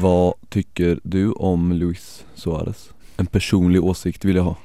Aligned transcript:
Vad 0.00 0.34
tycker 0.48 1.00
du 1.02 1.32
om 1.32 1.72
Luis 1.72 2.24
Suarez? 2.34 2.90
En 3.16 3.26
personlig 3.26 3.84
åsikt 3.84 4.24
vill 4.24 4.36
jag 4.36 4.42
ha. 4.42 4.56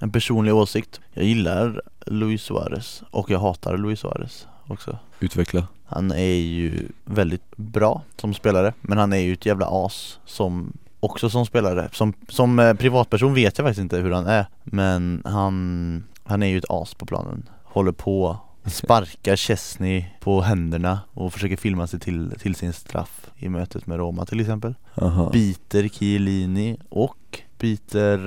En 0.00 0.12
personlig 0.12 0.54
åsikt. 0.54 1.00
Jag 1.12 1.24
gillar 1.24 1.82
Luis 2.06 2.42
Suarez 2.42 3.02
och 3.10 3.30
jag 3.30 3.38
hatar 3.38 3.76
Luis 3.76 4.00
Suarez 4.00 4.46
också. 4.66 4.98
Utveckla. 5.20 5.66
Han 5.86 6.10
är 6.10 6.34
ju 6.34 6.88
väldigt 7.04 7.56
bra 7.56 8.02
som 8.16 8.34
spelare 8.34 8.72
men 8.80 8.98
han 8.98 9.12
är 9.12 9.18
ju 9.18 9.32
ett 9.32 9.46
jävla 9.46 9.66
as 9.70 10.18
som 10.24 10.72
också 11.06 11.30
som 11.30 11.46
spelare. 11.46 11.88
Som, 11.92 12.12
som 12.28 12.58
eh, 12.58 12.74
privatperson 12.74 13.34
vet 13.34 13.58
jag 13.58 13.64
faktiskt 13.66 13.82
inte 13.82 13.96
hur 13.96 14.10
han 14.10 14.26
är 14.26 14.46
Men 14.64 15.22
han, 15.24 16.04
han 16.24 16.42
är 16.42 16.46
ju 16.46 16.58
ett 16.58 16.70
as 16.70 16.94
på 16.94 17.06
planen. 17.06 17.48
Håller 17.64 17.92
på 17.92 18.36
Sparkar 18.66 19.36
Chesney 19.36 20.04
på 20.20 20.40
händerna 20.40 21.00
och 21.14 21.32
försöker 21.32 21.56
filma 21.56 21.86
sig 21.86 22.00
till, 22.00 22.34
till 22.38 22.54
sin 22.54 22.72
straff 22.72 23.30
i 23.36 23.48
mötet 23.48 23.86
med 23.86 23.98
Roma 23.98 24.26
till 24.26 24.40
exempel. 24.40 24.74
Aha. 24.94 25.30
Biter 25.30 25.88
Chiellini 25.88 26.76
och 26.88 27.40
biter 27.58 28.18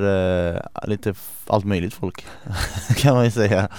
eh, 0.55 0.87
lite 0.87 1.13
allt 1.47 1.65
möjligt 1.65 1.93
folk 1.93 2.25
kan 2.97 3.15
man 3.15 3.25
ju 3.25 3.31
säga. 3.31 3.69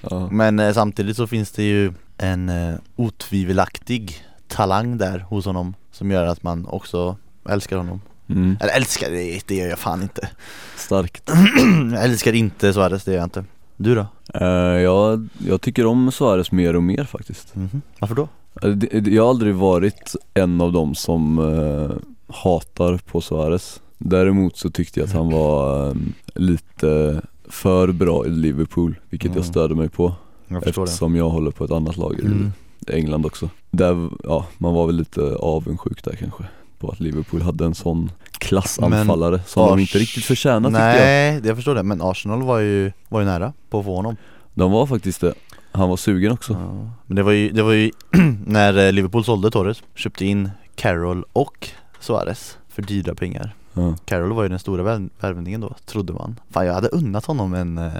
Ja. 0.00 0.28
Men 0.30 0.58
eh, 0.58 0.72
samtidigt 0.72 1.16
så 1.16 1.26
finns 1.26 1.52
det 1.52 1.62
ju 1.62 1.92
en 2.18 2.48
eh, 2.48 2.74
otvivelaktig 2.96 4.24
talang 4.48 4.98
där 4.98 5.18
hos 5.18 5.46
honom 5.46 5.74
som 5.90 6.10
gör 6.10 6.26
att 6.26 6.42
man 6.42 6.66
också 6.66 7.16
älskar 7.48 7.76
honom 7.76 8.00
Mm. 8.28 8.56
Eller 8.60 8.72
älskar, 8.76 9.10
det, 9.10 9.40
det 9.48 9.54
gör 9.56 9.68
jag 9.68 9.78
fan 9.78 10.02
inte 10.02 10.28
Starkt 10.76 11.30
Jag 11.92 12.04
älskar 12.04 12.32
inte 12.32 12.72
Suarez, 12.72 13.04
det 13.04 13.10
gör 13.12 13.18
jag 13.18 13.26
inte 13.26 13.44
Du 13.76 13.94
då? 13.94 14.06
Eh, 14.34 14.46
jag, 14.82 15.28
jag 15.38 15.60
tycker 15.60 15.86
om 15.86 16.12
Suarez 16.12 16.52
mer 16.52 16.76
och 16.76 16.82
mer 16.82 17.04
faktiskt 17.04 17.54
Mhm. 17.56 17.82
Varför 17.98 18.14
då? 18.14 18.28
Eh, 18.62 19.08
Jag 19.14 19.22
har 19.22 19.30
aldrig 19.30 19.54
varit 19.54 20.14
en 20.34 20.60
av 20.60 20.72
dem 20.72 20.94
som 20.94 21.38
eh, 21.38 21.96
hatar 22.34 22.96
på 22.98 23.20
Suarez 23.20 23.80
Däremot 23.98 24.56
så 24.56 24.70
tyckte 24.70 25.00
jag 25.00 25.06
att 25.06 25.14
han 25.14 25.30
var 25.30 25.86
eh, 25.88 25.94
lite 26.34 27.20
för 27.48 27.92
bra 27.92 28.26
i 28.26 28.30
Liverpool, 28.30 28.96
vilket 29.10 29.26
Mm. 29.30 29.36
jag 29.38 29.46
störde 29.46 29.74
mig 29.74 29.88
på 29.88 30.14
Jag 30.48 30.62
förstår 30.64 30.82
det 30.84 30.88
Eftersom 30.90 31.16
jag 31.16 31.28
håller 31.30 31.50
på 31.50 31.64
ett 31.64 31.70
annat 31.70 31.96
lag 31.96 32.14
i 32.20 32.26
Mm. 32.26 32.52
England 32.88 33.26
också 33.26 33.48
Där, 33.70 34.08
ja, 34.24 34.46
man 34.58 34.74
var 34.74 34.86
väl 34.86 34.96
lite 34.96 35.20
avundsjuk 35.36 36.04
där 36.04 36.16
kanske 36.16 36.44
På 36.86 36.92
att 36.92 37.00
Liverpool 37.00 37.42
hade 37.42 37.64
en 37.64 37.74
sån 37.74 38.10
klassanfallare 38.38 39.40
som 39.46 39.66
de 39.68 39.74
Ars- 39.78 39.80
inte 39.80 39.98
riktigt 39.98 40.24
förtjänar 40.24 40.68
tyckte 40.70 40.82
jag. 40.82 40.94
Nej, 40.96 41.40
jag 41.44 41.56
förstår 41.56 41.74
det, 41.74 41.82
men 41.82 42.02
Arsenal 42.02 42.42
var 42.42 42.58
ju, 42.58 42.92
var 43.08 43.20
ju 43.20 43.26
nära 43.26 43.52
på 43.70 43.78
att 43.78 43.84
få 43.84 43.96
honom. 43.96 44.16
De 44.54 44.70
var 44.72 44.86
faktiskt 44.86 45.20
det. 45.20 45.34
Han 45.72 45.88
var 45.88 45.96
sugen 45.96 46.32
också. 46.32 46.52
Ja, 46.52 46.90
Men 47.06 47.16
det 47.16 47.22
var 47.22 47.32
ju, 47.32 47.50
det 47.50 47.62
var 47.62 47.72
ju 47.72 47.90
när 48.46 48.86
eh, 48.86 48.92
Liverpool 48.92 49.24
sålde 49.24 49.50
Torres, 49.50 49.82
köpte 49.94 50.24
in 50.26 50.50
Carroll 50.74 51.24
och 51.32 51.68
Suarez 52.00 52.58
för 52.68 52.82
dyra 52.82 53.14
pengar. 53.14 53.54
Ja. 53.72 53.94
Carroll 54.04 54.32
var 54.32 54.42
ju 54.42 54.48
den 54.48 54.58
stora 54.58 54.82
vär- 54.82 55.08
värvningen 55.20 55.60
då, 55.60 55.74
trodde 55.86 56.12
man. 56.12 56.40
Fan 56.50 56.66
jag 56.66 56.74
hade 56.74 56.88
unnat 56.88 57.24
honom 57.24 57.54
en, 57.54 57.78
eh, 57.78 57.92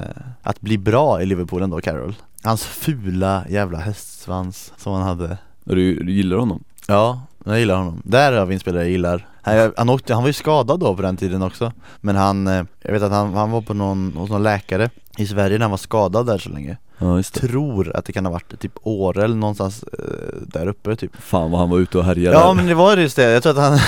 att 0.43 0.61
bli 0.61 0.79
bra 0.79 1.23
i 1.23 1.27
Liverpool 1.27 1.63
ändå, 1.63 1.81
Carroll. 1.81 2.15
Hans 2.43 2.65
fula 2.65 3.45
jävla 3.51 3.79
hästsvans 3.79 4.73
som 4.77 4.93
han 4.93 5.03
hade. 5.03 5.39
Du, 5.65 6.05
du 6.05 6.13
gillar 6.13 6.37
honom? 6.37 6.65
Ja, 6.89 7.21
jag 7.53 7.59
gillar 7.61 7.77
honom. 7.77 8.03
Där 8.05 8.33
har 8.33 8.47
vi 8.47 8.55
en 8.55 8.61
spelare 8.61 8.83
jag 8.83 8.91
gillar. 8.91 9.29
Han, 9.43 9.73
han, 9.77 9.89
åkte, 9.89 10.15
han 10.15 10.23
var 10.23 10.29
ju 10.29 10.33
skadad 10.33 10.81
då 10.81 10.97
på 10.97 11.03
den 11.03 11.17
tiden 11.17 11.43
också. 11.43 11.73
Men 12.01 12.17
han, 12.17 12.47
eh, 12.47 12.65
jag 12.83 12.93
vet 12.93 13.03
att 13.03 13.13
han, 13.13 13.35
han 13.35 13.51
var 13.51 13.61
på 13.61 13.75
någon, 13.75 14.13
hos 14.17 14.31
någon 14.31 14.43
läkare 14.43 14.91
i 15.19 15.27
Sverige 15.27 15.59
när 15.59 15.65
han 15.65 15.71
var 15.71 15.79
skadad 15.79 16.27
där 16.27 16.39
så 16.39 16.51
länge. 16.51 16.77
Ja 16.99 17.17
just 17.17 17.35
det. 17.35 17.49
Tror 17.49 17.97
att 17.97 18.05
det 18.05 18.13
kan 18.13 18.25
ha 18.27 18.33
varit 18.33 18.61
typ 18.61 18.73
Åre 18.83 19.25
eller 19.25 19.37
någonstans 19.37 19.83
eh, 19.83 20.37
där 20.47 20.67
uppe 20.67 20.97
typ. 20.97 21.17
Fan 21.17 21.51
vad 21.51 21.61
han 21.61 21.71
var 21.71 21.79
ute 21.79 21.99
och 21.99 22.05
härjade 22.05 22.37
Ja 22.37 22.55
men 22.55 22.67
det 22.67 22.75
var 22.75 22.97
just 22.97 23.17
det, 23.17 23.31
jag 23.31 23.43
tror 23.43 23.53
att 23.53 23.59
han, 23.59 23.79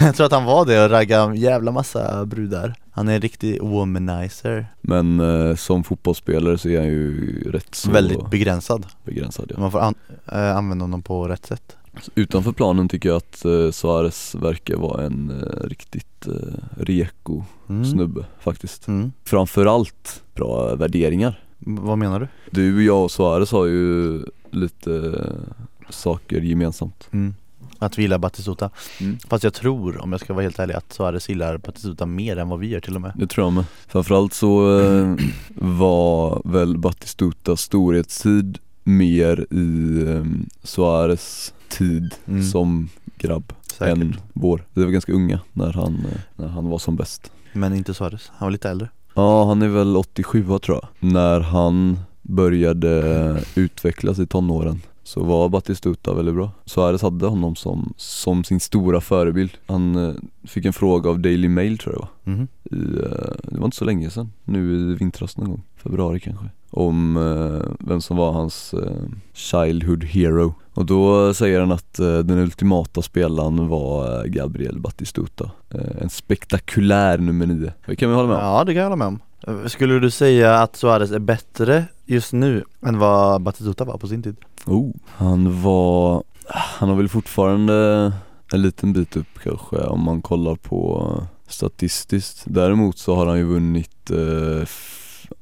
jag 0.06 0.16
tror 0.16 0.26
att 0.26 0.32
han 0.32 0.44
var 0.44 0.66
det 0.66 0.84
och 0.84 0.90
raggade 0.90 1.22
en 1.22 1.34
jävla 1.36 1.72
massa 1.72 2.24
brudar. 2.24 2.74
Han 2.90 3.08
är 3.08 3.14
en 3.14 3.20
riktig 3.20 3.62
womanizer. 3.62 4.66
Men 4.80 5.20
eh, 5.20 5.56
som 5.56 5.84
fotbollsspelare 5.84 6.58
så 6.58 6.68
är 6.68 6.78
han 6.78 6.86
ju 6.86 7.50
rätt 7.50 7.74
så 7.74 7.90
Väldigt 7.90 8.30
begränsad. 8.30 8.86
begränsad 9.04 9.52
ja. 9.54 9.60
Man 9.60 9.70
får 9.70 9.80
an, 9.80 9.94
eh, 10.32 10.56
använda 10.56 10.82
honom 10.82 11.02
på 11.02 11.28
rätt 11.28 11.46
sätt 11.46 11.75
Utanför 12.14 12.52
planen 12.52 12.88
tycker 12.88 13.08
jag 13.08 13.16
att 13.16 13.44
eh, 13.44 13.70
Suarez 13.70 14.34
verkar 14.34 14.76
vara 14.76 15.06
en 15.06 15.30
eh, 15.30 15.68
riktigt 15.68 16.26
eh, 16.26 16.32
reko 16.76 17.44
mm. 17.68 17.84
snubbe 17.84 18.24
faktiskt 18.40 18.88
Mm. 18.88 19.12
Framförallt 19.24 20.22
bra 20.34 20.74
värderingar 20.74 21.44
Vad 21.58 21.98
menar 21.98 22.20
du? 22.20 22.28
Du, 22.50 22.84
jag 22.84 23.04
och 23.04 23.10
Suarez 23.10 23.52
har 23.52 23.66
ju 23.66 24.20
lite 24.50 24.94
eh, 24.94 25.90
saker 25.90 26.40
gemensamt 26.40 27.08
Mm. 27.12 27.34
Att 27.78 27.98
vi 27.98 28.02
gillar 28.02 28.18
Batistuta 28.18 28.70
Mm. 29.00 29.18
Fast 29.28 29.44
jag 29.44 29.54
tror, 29.54 30.02
om 30.02 30.12
jag 30.12 30.20
ska 30.20 30.34
vara 30.34 30.42
helt 30.42 30.58
ärlig, 30.58 30.74
att 30.74 30.92
Suarez 30.92 31.28
gillar 31.28 31.58
Batistuta 31.58 32.06
mer 32.06 32.36
än 32.36 32.48
vad 32.48 32.58
vi 32.58 32.66
gör 32.66 32.80
till 32.80 32.94
och 32.94 33.00
med 33.00 33.12
Det 33.16 33.26
tror 33.26 33.46
jag 33.46 33.52
med 33.52 33.64
Framförallt 33.88 34.34
så 34.34 34.80
eh, 34.80 35.14
var 35.54 36.42
väl 36.44 36.78
Batistutas 36.78 37.60
storhetstid 37.60 38.58
mer 38.84 39.46
i 39.50 40.02
eh, 40.08 40.24
Suarez 40.62 41.54
tid 41.68 42.14
Mm. 42.26 42.42
som 42.42 42.88
grabb 43.18 43.52
Säkert. 43.72 43.98
än 43.98 44.16
vår. 44.32 44.64
Vi 44.72 44.84
var 44.84 44.90
ganska 44.90 45.12
unga 45.12 45.40
när 45.52 45.72
han, 45.72 45.94
eh, 45.94 46.18
när 46.36 46.48
han 46.48 46.68
var 46.68 46.78
som 46.78 46.96
bäst. 46.96 47.32
Men 47.52 47.74
inte 47.74 47.94
Suarez, 47.94 48.32
han 48.36 48.46
var 48.46 48.50
lite 48.50 48.70
äldre. 48.70 48.88
Ja 49.14 49.44
han 49.44 49.62
är 49.62 49.68
väl 49.68 49.96
87 49.96 50.58
tror 50.58 50.80
jag. 50.82 51.12
När 51.12 51.40
han 51.40 51.98
började 52.22 53.42
utvecklas 53.54 54.18
i 54.18 54.26
tonåren 54.26 54.80
så 55.02 55.24
var 55.24 55.48
Batistuta 55.48 56.14
väldigt 56.14 56.34
bra. 56.34 56.50
Suarez 56.64 57.02
hade 57.02 57.26
honom 57.26 57.56
som, 57.56 57.92
som 57.96 58.44
sin 58.44 58.60
stora 58.60 59.00
förebild. 59.00 59.50
Han 59.66 59.96
eh, 60.08 60.14
fick 60.44 60.64
en 60.64 60.72
fråga 60.72 61.10
av 61.10 61.20
Daily 61.20 61.48
Mail 61.48 61.78
tror 61.78 61.94
jag 61.94 62.02
det 62.24 62.30
var. 62.30 62.36
Mhm. 62.36 62.48
i, 62.64 62.98
eh, 63.04 63.34
det 63.52 63.58
var 63.58 63.64
inte 63.64 63.76
så 63.76 63.84
länge 63.84 64.10
sedan, 64.10 64.32
nu 64.44 64.74
i 64.92 64.94
vintras 64.94 65.36
någon 65.36 65.48
gång, 65.50 65.62
februari 65.76 66.20
kanske 66.20 66.44
Om 66.76 67.16
eh, 67.16 67.86
vem 67.88 68.00
som 68.00 68.16
var 68.16 68.32
hans 68.32 68.74
eh, 68.74 69.02
childhood 69.32 70.04
hero. 70.04 70.54
Och 70.74 70.86
då 70.86 71.34
säger 71.34 71.60
han 71.60 71.72
att 71.72 71.98
eh, 71.98 72.18
den 72.18 72.38
ultimata 72.38 73.02
spelaren 73.02 73.68
var 73.68 74.24
Gabriel 74.26 74.80
Batistuta. 74.80 75.50
En 76.00 76.10
spektakulär 76.10 77.18
nummer 77.18 77.46
nio, 77.46 77.72
det 77.86 77.96
kan 77.96 78.08
vi 78.08 78.14
hålla 78.14 78.28
med 78.28 78.36
om. 78.36 78.42
Ja 78.42 78.64
det 78.64 78.72
kan 78.72 78.82
jag 78.82 78.90
hålla 78.90 78.96
med 78.96 79.08
om. 79.08 79.68
Skulle 79.68 79.98
du 79.98 80.10
säga 80.10 80.58
att 80.58 80.76
Suarez 80.76 81.12
är 81.12 81.18
bättre 81.18 81.84
just 82.04 82.32
nu 82.32 82.64
än 82.82 82.98
vad 82.98 83.42
Batistuta 83.42 83.84
var 83.84 83.98
på 83.98 84.08
sin 84.08 84.22
tid? 84.22 84.36
oh. 84.66 84.90
Han 85.06 85.62
var, 85.62 86.22
han 86.48 86.88
har 86.88 86.96
väl 86.96 87.08
fortfarande 87.08 88.12
en 88.52 88.62
liten 88.62 88.92
bit 88.92 89.16
upp 89.16 89.38
kanske 89.42 89.76
om 89.76 90.04
man 90.04 90.22
kollar 90.22 90.54
på 90.54 91.12
statistiskt. 91.48 92.42
Däremot 92.44 92.98
så 92.98 93.14
har 93.14 93.26
han 93.26 93.38
ju 93.38 93.44
vunnit 93.44 94.10
eh, 94.10 94.66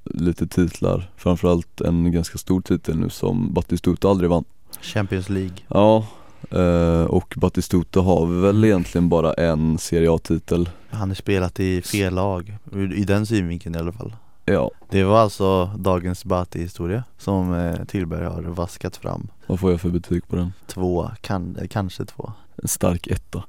lite 0.05 0.47
titlar. 0.47 1.11
Framförallt 1.17 1.81
en 1.81 2.13
ganska 2.13 2.39
stor 2.39 2.61
titel 2.61 2.99
nu 2.99 3.11
som 3.11 3.53
Batistuta 3.55 4.09
aldrig 4.09 4.31
vann. 4.31 4.45
Champions 4.81 5.29
League. 5.29 5.57
Ja, 5.69 6.07
eh, 6.51 7.05
och 7.05 7.35
Batistuta 7.37 8.01
har 8.01 8.27
väl 8.27 8.65
egentligen 8.65 9.09
bara 9.09 9.33
en 9.33 9.79
Serie 9.79 10.13
A-titel. 10.13 10.69
Han 10.91 11.11
har 11.11 11.15
spelat 11.15 11.61
i 11.61 11.83
fel 11.83 12.15
lag, 12.15 12.57
i 12.97 13.05
den 13.05 13.27
synvinkeln 13.27 13.75
i 13.75 13.79
alla 13.79 13.93
fall. 13.93 14.13
Ja, 14.45 14.71
Det 14.91 15.05
var 15.05 15.19
alltså 15.19 15.71
dagens 15.79 16.25
Bati-historia 16.25 17.05
som 17.19 17.55
eh, 17.55 17.85
Tillberg 17.85 18.25
har 18.25 18.43
vaskat 18.43 18.97
fram. 18.97 19.29
Vad 19.47 19.61
får 19.61 19.71
jag 19.71 19.81
för 19.81 19.89
betyg 19.89 20.29
på 20.29 20.37
den? 20.37 20.53
Två, 20.67 21.11
kan, 21.21 21.59
kanske 21.71 22.05
två. 22.05 22.33
En 22.63 22.69
stark 22.69 23.07
etta 23.07 23.45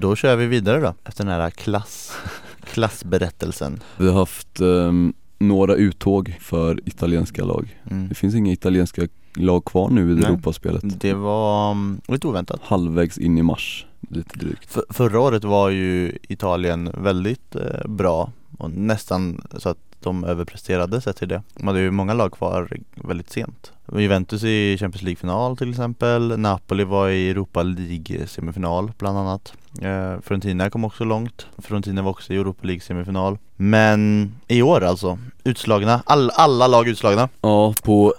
Då 0.00 0.16
kör 0.16 0.36
vi 0.36 0.46
vidare 0.46 0.80
då, 0.80 0.94
efter 1.04 1.24
den 1.24 1.40
här 1.40 1.50
klass, 1.50 2.12
klassberättelsen. 2.64 3.80
Vi 3.96 4.08
har 4.08 4.18
haft 4.18 4.60
ehm, 4.60 5.12
några 5.38 5.74
uttåg 5.74 6.36
för 6.40 6.88
italienska 6.88 7.44
lag. 7.44 7.80
Mm. 7.90 8.08
Det 8.08 8.14
finns 8.14 8.34
inga 8.34 8.52
italienska 8.52 9.02
lag 9.34 9.64
kvar 9.64 9.90
nu 9.90 10.12
i 10.12 10.14
Nej. 10.14 10.24
Europaspelet. 10.24 11.00
Det 11.00 11.14
var 11.14 11.70
mm, 11.70 12.00
lite 12.08 12.26
oväntat. 12.26 12.60
Halvvägs 12.62 13.18
in 13.18 13.38
i 13.38 13.42
mars, 13.42 13.86
lite 14.10 14.38
drygt. 14.38 14.72
För, 14.72 14.84
Förra 14.90 15.20
året 15.20 15.44
var 15.44 15.70
ju 15.70 16.18
Italien 16.22 16.90
väldigt 16.94 17.56
eh, 17.56 17.88
bra 17.88 18.32
och 18.58 18.70
nästan 18.70 19.46
så 19.58 19.68
att 19.68 19.78
de 20.00 20.24
överpresterade 20.24 21.00
sett 21.00 21.16
till 21.16 21.28
det. 21.28 21.42
De 21.54 21.66
hade 21.66 21.80
ju 21.80 21.90
många 21.90 22.14
lag 22.14 22.32
kvar 22.32 22.78
väldigt 22.94 23.30
sent. 23.30 23.72
Juventus 23.96 24.44
i 24.44 24.76
Champions 24.78 25.02
League-final 25.02 25.56
till 25.56 25.70
exempel. 25.70 26.38
Napoli 26.38 26.84
var 26.84 27.08
i 27.08 27.30
Europa 27.30 27.62
League-semifinal 27.62 28.92
bland 28.98 29.18
annat 29.18 29.52
eh, 29.82 30.20
Fiorentina 30.22 30.70
kom 30.70 30.84
också 30.84 31.04
långt 31.04 31.46
Fiorentina 31.58 32.02
var 32.02 32.10
också 32.10 32.32
i 32.32 32.36
Europa 32.36 32.66
League-semifinal 32.66 33.38
Men 33.56 34.32
i 34.48 34.62
år 34.62 34.84
alltså, 34.84 35.18
utslagna, 35.44 36.02
all, 36.06 36.30
alla 36.34 36.66
lag 36.66 36.88
utslagna 36.88 37.28
Ja, 37.40 37.74
på 37.82 38.14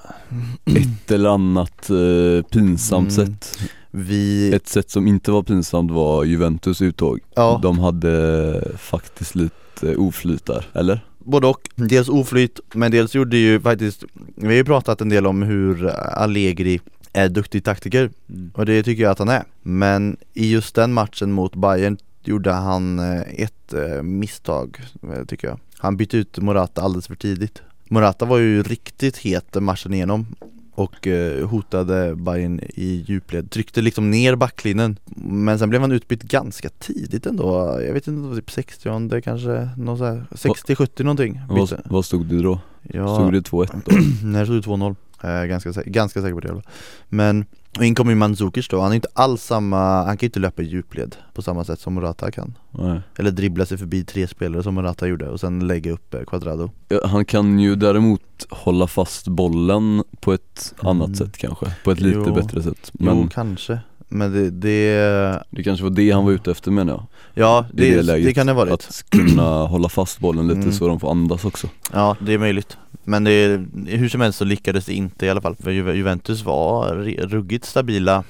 ett 0.65 1.11
eller 1.11 1.29
annat 1.29 1.89
eh, 1.89 2.43
pinsamt 2.51 3.17
Mm. 3.17 3.25
sätt 3.27 3.59
Vi, 3.91 4.53
Ett 4.53 4.67
sätt 4.67 4.89
som 4.91 5.07
inte 5.07 5.31
var 5.31 5.43
pinsamt 5.43 5.91
var 5.91 6.23
Juventus 6.23 6.81
uttåg. 6.81 7.19
ja, 7.35 7.59
De 7.63 7.79
hade 7.79 8.61
faktiskt 8.77 9.35
lite 9.35 9.95
oflyt 9.97 10.45
där, 10.45 10.65
eller? 10.73 11.05
både 11.19 11.47
och. 11.47 11.69
Dels 11.75 12.09
oflyt, 12.09 12.59
men 12.73 12.91
dels 12.91 13.15
gjorde 13.15 13.37
ju 13.37 13.59
faktiskt, 13.61 14.03
vi 14.35 14.47
har 14.47 14.53
ju 14.53 14.63
pratat 14.63 15.01
en 15.01 15.09
del 15.09 15.27
om 15.27 15.41
hur 15.41 15.87
Allegri 15.89 16.79
är 17.13 17.29
duktig 17.29 17.63
taktiker 17.63 18.09
och 18.53 18.65
det 18.65 18.83
tycker 18.83 19.03
jag 19.03 19.11
att 19.11 19.19
han 19.19 19.29
är. 19.29 19.43
Men 19.61 20.17
i 20.33 20.51
just 20.51 20.75
den 20.75 20.93
matchen 20.93 21.31
mot 21.31 21.55
Bayern 21.55 21.97
gjorde 22.23 22.51
han 22.51 22.99
eh, 22.99 23.21
ett 23.21 23.73
eh, 23.73 24.03
misstag, 24.03 24.81
eh, 25.03 25.25
tycker 25.25 25.47
jag. 25.47 25.59
Han 25.77 25.97
bytte 25.97 26.17
ut 26.17 26.37
Morata 26.37 26.81
alldeles 26.81 27.07
för 27.07 27.15
tidigt. 27.15 27.61
Morata 27.89 28.25
var 28.25 28.37
ju 28.37 28.63
riktigt 28.63 29.17
het 29.17 29.55
matchen 29.55 29.93
igenom 29.93 30.35
och 30.71 31.07
hotade 31.49 32.15
Bayern 32.15 32.59
i 32.59 33.05
djupled, 33.07 33.51
tryckte 33.51 33.81
liksom 33.81 34.11
ner 34.11 34.35
backlinjen 34.35 34.97
Men 35.15 35.59
sen 35.59 35.69
blev 35.69 35.81
han 35.81 35.91
utbytt 35.91 36.23
ganska 36.23 36.69
tidigt 36.69 37.25
ändå, 37.25 37.79
jag 37.85 37.93
vet 37.93 38.07
inte, 38.07 38.21
det 38.21 38.27
var 38.27 38.35
typ 38.35 38.51
60 38.51 39.21
kanske, 39.21 39.69
någon 39.77 39.97
så 39.97 40.05
här, 40.05 40.25
60-70 40.31 41.03
någonting 41.03 41.41
vad 41.85 42.05
stod 42.05 42.25
det 42.25 42.41
då? 42.41 42.59
Ja, 42.81 43.15
Stod 43.15 43.33
det 43.33 43.39
2-1 43.39 43.81
då? 43.85 43.91
Nej 44.27 44.39
det 44.39 44.61
stod 44.61 44.75
2-0 44.79 44.95
eh, 45.23 45.43
ganska, 45.43 45.71
ganska 45.85 46.21
säker 46.21 46.33
på 46.33 46.39
det 46.39 46.47
i 46.47 46.51
alla 46.51 46.61
fall. 46.61 46.71
Men 47.09 47.45
och 47.77 47.85
in 47.85 47.95
kommer 47.95 48.11
ju 48.11 48.15
Mandzukic 48.15 48.67
då, 48.67 48.81
han 48.81 48.91
är 48.91 48.95
inte 48.95 49.07
alls 49.13 49.43
samma, 49.43 49.77
han 50.03 50.17
kan 50.17 50.25
ju 50.25 50.27
inte 50.27 50.39
löpa 50.39 50.61
i 50.61 50.65
djupled 50.65 51.15
på 51.33 51.41
samma 51.41 51.63
sätt 51.63 51.79
som 51.79 51.93
Morata 51.93 52.31
kan 52.31 52.57
Nej. 52.71 53.01
Eller 53.17 53.31
dribbla 53.31 53.65
sig 53.65 53.77
förbi 53.77 54.03
tre 54.03 54.27
spelare 54.27 54.63
som 54.63 54.75
Morata 54.75 55.07
gjorde 55.07 55.29
och 55.29 55.39
sen 55.39 55.67
lägga 55.67 55.91
upp 55.91 56.13
eh, 56.13 56.21
Quadrado 56.27 56.69
Ja, 56.87 57.07
Han 57.07 57.25
kan 57.25 57.59
ju 57.59 57.75
däremot 57.75 58.21
hålla 58.49 58.87
fast 58.87 59.27
bollen 59.27 60.03
på 60.19 60.33
ett 60.33 60.73
Mm. 60.83 60.89
annat 61.01 61.17
sätt 61.17 61.37
kanske, 61.37 61.65
på 61.83 61.91
ett 61.91 61.99
lite 61.99 62.19
Jo. 62.27 62.33
bättre 62.35 62.63
sätt 62.63 62.89
Men 62.93 63.17
jo 63.21 63.29
kanske, 63.31 63.79
men 64.09 64.31
det, 64.33 64.49
det 64.49 65.39
det 65.49 65.63
kanske 65.63 65.83
var 65.83 65.89
det 65.91 66.11
han 66.11 66.25
var 66.25 66.31
ute 66.31 66.51
efter 66.51 66.71
menar 66.71 66.93
jag. 66.93 67.03
Ja 67.33 67.65
det, 67.73 68.01
det 68.01 68.13
det, 68.25 68.33
kan 68.33 68.47
det 68.47 68.53
ha 68.53 68.57
varit. 68.57 68.73
Att 68.73 69.05
kunna 69.09 69.63
hålla 69.65 69.89
fast 69.89 70.19
bollen 70.19 70.47
lite 70.47 70.59
Mm. 70.59 70.71
så 70.71 70.87
de 70.87 70.99
får 70.99 71.11
andas 71.11 71.45
också. 71.45 71.67
Ja 71.93 72.17
det 72.19 72.33
är 72.33 72.37
möjligt. 72.37 72.77
Men 73.03 73.23
det, 73.23 73.65
hur 73.87 74.09
som 74.09 74.21
helst 74.21 74.37
så 74.39 74.45
lyckades 74.45 74.85
det 74.85 74.93
inte 74.93 75.25
i 75.25 75.29
alla 75.29 75.41
fall 75.41 75.55
För 75.55 75.71
Ju- 75.71 75.93
Juventus 75.93 76.43
var 76.43 76.95
ruggigt 77.27 77.65
stabila 77.65 78.23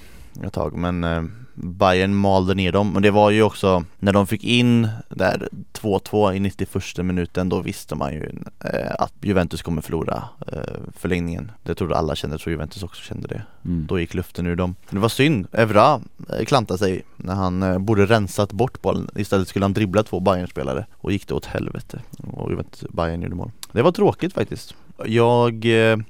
ett 0.45 0.53
tag 0.53 0.77
men 0.77 1.03
eh, 1.03 1.23
Bayern 1.63 2.15
malde 2.15 2.55
ner 2.55 2.71
dem. 2.71 2.95
Och 2.95 3.01
det 3.01 3.11
var 3.11 3.31
ju 3.31 3.43
också 3.43 3.83
när 3.99 4.13
de 4.13 4.27
fick 4.27 4.43
in 4.43 4.87
där 5.09 5.49
2-2 5.73 6.33
i 6.33 6.39
91 6.39 6.97
minuten 6.97 7.49
då 7.49 7.61
visste 7.61 7.95
man 7.95 8.13
ju 8.13 8.31
eh, 8.59 8.91
att 8.99 9.13
Juventus 9.21 9.61
kommer 9.61 9.81
förlora 9.81 10.23
eh, 10.47 10.59
förlängningen. 10.95 11.51
Det 11.63 11.75
trodde 11.75 11.97
alla 11.97 12.15
kände, 12.15 12.33
jag 12.33 12.41
tror 12.41 12.51
Juventus 12.51 12.83
också 12.83 13.01
kände 13.01 13.27
det. 13.27 13.41
Mm. 13.65 13.85
Då 13.87 13.99
gick 13.99 14.13
luften 14.13 14.47
ur 14.47 14.55
dem. 14.55 14.75
Det 14.89 14.99
var 14.99 15.09
synd, 15.09 15.47
Evra 15.51 16.01
eh, 16.29 16.45
klantade 16.45 16.77
sig 16.77 17.01
när 17.17 17.35
han 17.35 17.63
eh, 17.63 17.79
borde 17.79 18.05
rensat 18.05 18.51
bort 18.51 18.81
bollen. 18.81 19.09
Istället 19.15 19.47
skulle 19.47 19.65
han 19.65 19.73
dribbla 19.73 20.03
två 20.03 20.19
Bayern-spelare 20.19 20.85
och 20.93 21.11
gick 21.11 21.27
det 21.27 21.33
åt 21.33 21.45
helvete. 21.45 21.99
Och 22.33 22.51
Juventus, 22.51 22.89
Bayern 22.89 23.21
gjorde 23.21 23.35
mål. 23.35 23.51
Det 23.71 23.81
var 23.81 23.91
tråkigt 23.91 24.33
faktiskt. 24.33 24.75
Jag 25.05 25.65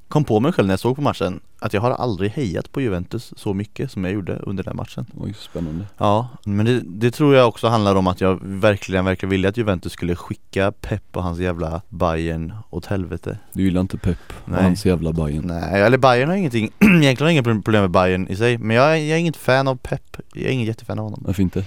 kom 0.07 0.23
på 0.23 0.39
mig 0.39 0.51
själv 0.51 0.67
när 0.67 0.73
jag 0.73 0.79
såg 0.79 0.95
på 0.95 1.01
matchen 1.01 1.39
att 1.59 1.73
jag 1.73 1.81
har 1.81 1.91
aldrig 1.91 2.31
hejat 2.31 2.71
på 2.71 2.81
Juventus 2.81 3.33
så 3.37 3.53
mycket 3.53 3.91
som 3.91 4.03
jag 4.03 4.13
gjorde 4.13 4.35
under 4.35 4.63
den 4.63 4.75
matchen. 4.75 5.05
Oj, 5.17 5.33
spännande. 5.33 5.85
Ja, 5.97 6.27
men 6.45 6.65
det, 6.65 6.81
det 6.85 7.11
tror 7.11 7.35
jag 7.35 7.47
också 7.47 7.67
handlar 7.67 7.95
om 7.95 8.07
att 8.07 8.21
jag 8.21 8.39
verkligen, 8.43 9.05
verkligen 9.05 9.29
ville 9.29 9.49
att 9.49 9.57
Juventus 9.57 9.91
skulle 9.93 10.15
skicka 10.15 10.71
Pep 10.71 11.17
och 11.17 11.23
hans 11.23 11.39
jävla 11.39 11.81
Bayern 11.89 12.53
åt 12.69 12.85
helvete. 12.85 13.37
Du 13.53 13.63
gillar 13.63 13.81
inte 13.81 13.97
Pep 13.97 14.17
och 14.43 14.49
Nej. 14.49 14.63
hans 14.63 14.85
jävla 14.85 15.13
Bayern. 15.13 15.47
Nej, 15.47 15.81
eller 15.81 15.97
Bayern 15.97 16.29
har 16.29 16.35
ingenting, 16.35 16.71
egentligen 16.79 17.17
har 17.19 17.25
jag 17.25 17.33
inga 17.33 17.43
problem 17.43 17.81
med 17.81 17.91
Bayern 17.91 18.27
i 18.27 18.35
sig 18.35 18.57
Men 18.57 18.75
jag 18.75 18.85
är, 18.85 18.95
jag 18.95 19.09
är 19.15 19.17
inget 19.17 19.37
fan 19.37 19.67
av 19.67 19.75
Pep, 19.75 20.17
jag 20.33 20.43
är 20.45 20.51
ingen 20.51 20.67
jättefan 20.67 20.99
av 20.99 21.05
honom. 21.05 21.23
Varför 21.25 21.43
inte? 21.43 21.65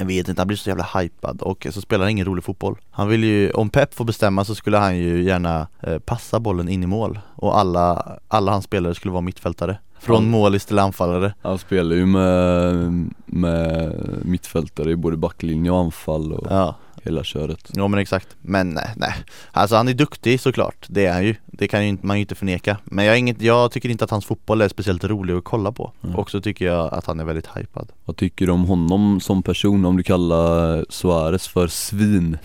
Jag 0.00 0.06
vet 0.06 0.28
inte, 0.28 0.40
han 0.40 0.46
blir 0.46 0.56
så 0.56 0.68
jävla 0.70 0.86
hypad 0.94 1.42
och 1.42 1.66
så 1.70 1.80
spelar 1.80 2.04
han 2.04 2.10
ingen 2.10 2.26
rolig 2.26 2.44
fotboll. 2.44 2.76
Han 2.90 3.08
vill 3.08 3.24
ju, 3.24 3.50
om 3.50 3.70
Pep 3.70 3.94
får 3.94 4.04
bestämma 4.04 4.44
så 4.44 4.54
skulle 4.54 4.76
han 4.76 4.98
ju 4.98 5.22
gärna 5.22 5.66
eh, 5.82 5.98
passa 5.98 6.40
bollen 6.40 6.68
in 6.68 6.82
i 6.82 6.86
mål. 6.86 7.18
Och 7.36 7.58
alla, 7.58 8.16
alla 8.28 8.52
hans 8.52 8.64
spelare 8.64 8.94
skulle 8.94 9.12
vara 9.12 9.20
mittfältare. 9.20 9.78
Från 9.98 10.30
målis 10.30 10.64
till 10.64 10.78
anfallare. 10.78 11.34
Han 11.42 11.58
spelar 11.58 11.96
ju 11.96 12.06
med, 12.06 13.10
med 13.26 13.92
mittfältare 14.24 14.90
i 14.90 14.96
både 14.96 15.16
backlinje 15.16 15.70
och 15.70 15.78
anfall 15.78 16.32
och 16.32 16.46
Ja, 16.50 16.74
hela 17.02 17.24
köret. 17.24 17.70
Ja 17.74 17.88
men 17.88 18.00
exakt. 18.00 18.28
Men 18.40 18.70
nej, 18.70 18.90
nej. 18.96 19.14
Alltså 19.52 19.76
han 19.76 19.88
är 19.88 19.94
duktig 19.94 20.40
såklart, 20.40 20.86
det 20.88 21.06
är 21.06 21.12
han 21.12 21.24
ju. 21.24 21.34
Det 21.46 21.68
kan 21.68 21.82
ju 21.82 21.88
inte, 21.88 22.06
man 22.06 22.16
ju 22.16 22.20
inte 22.20 22.34
förneka. 22.34 22.76
Men 22.84 23.04
jag, 23.04 23.18
inget, 23.18 23.42
jag 23.42 23.72
tycker 23.72 23.88
inte 23.88 24.04
att 24.04 24.10
hans 24.10 24.24
fotboll 24.24 24.60
är 24.60 24.68
speciellt 24.68 25.04
rolig 25.04 25.34
att 25.34 25.44
kolla 25.44 25.72
på. 25.72 25.92
Mm. 26.04 26.16
Och 26.16 26.30
så 26.30 26.40
tycker 26.40 26.64
jag 26.64 26.94
att 26.94 27.06
han 27.06 27.20
är 27.20 27.24
väldigt 27.24 27.48
hypad. 27.56 27.92
Vad 28.04 28.16
tycker 28.16 28.46
du 28.46 28.52
om 28.52 28.64
honom 28.64 29.20
som 29.20 29.42
person? 29.42 29.84
Om 29.84 29.96
du 29.96 30.02
kallar 30.02 30.84
Suarez 30.88 31.48
för 31.48 31.68
svin? 31.68 32.38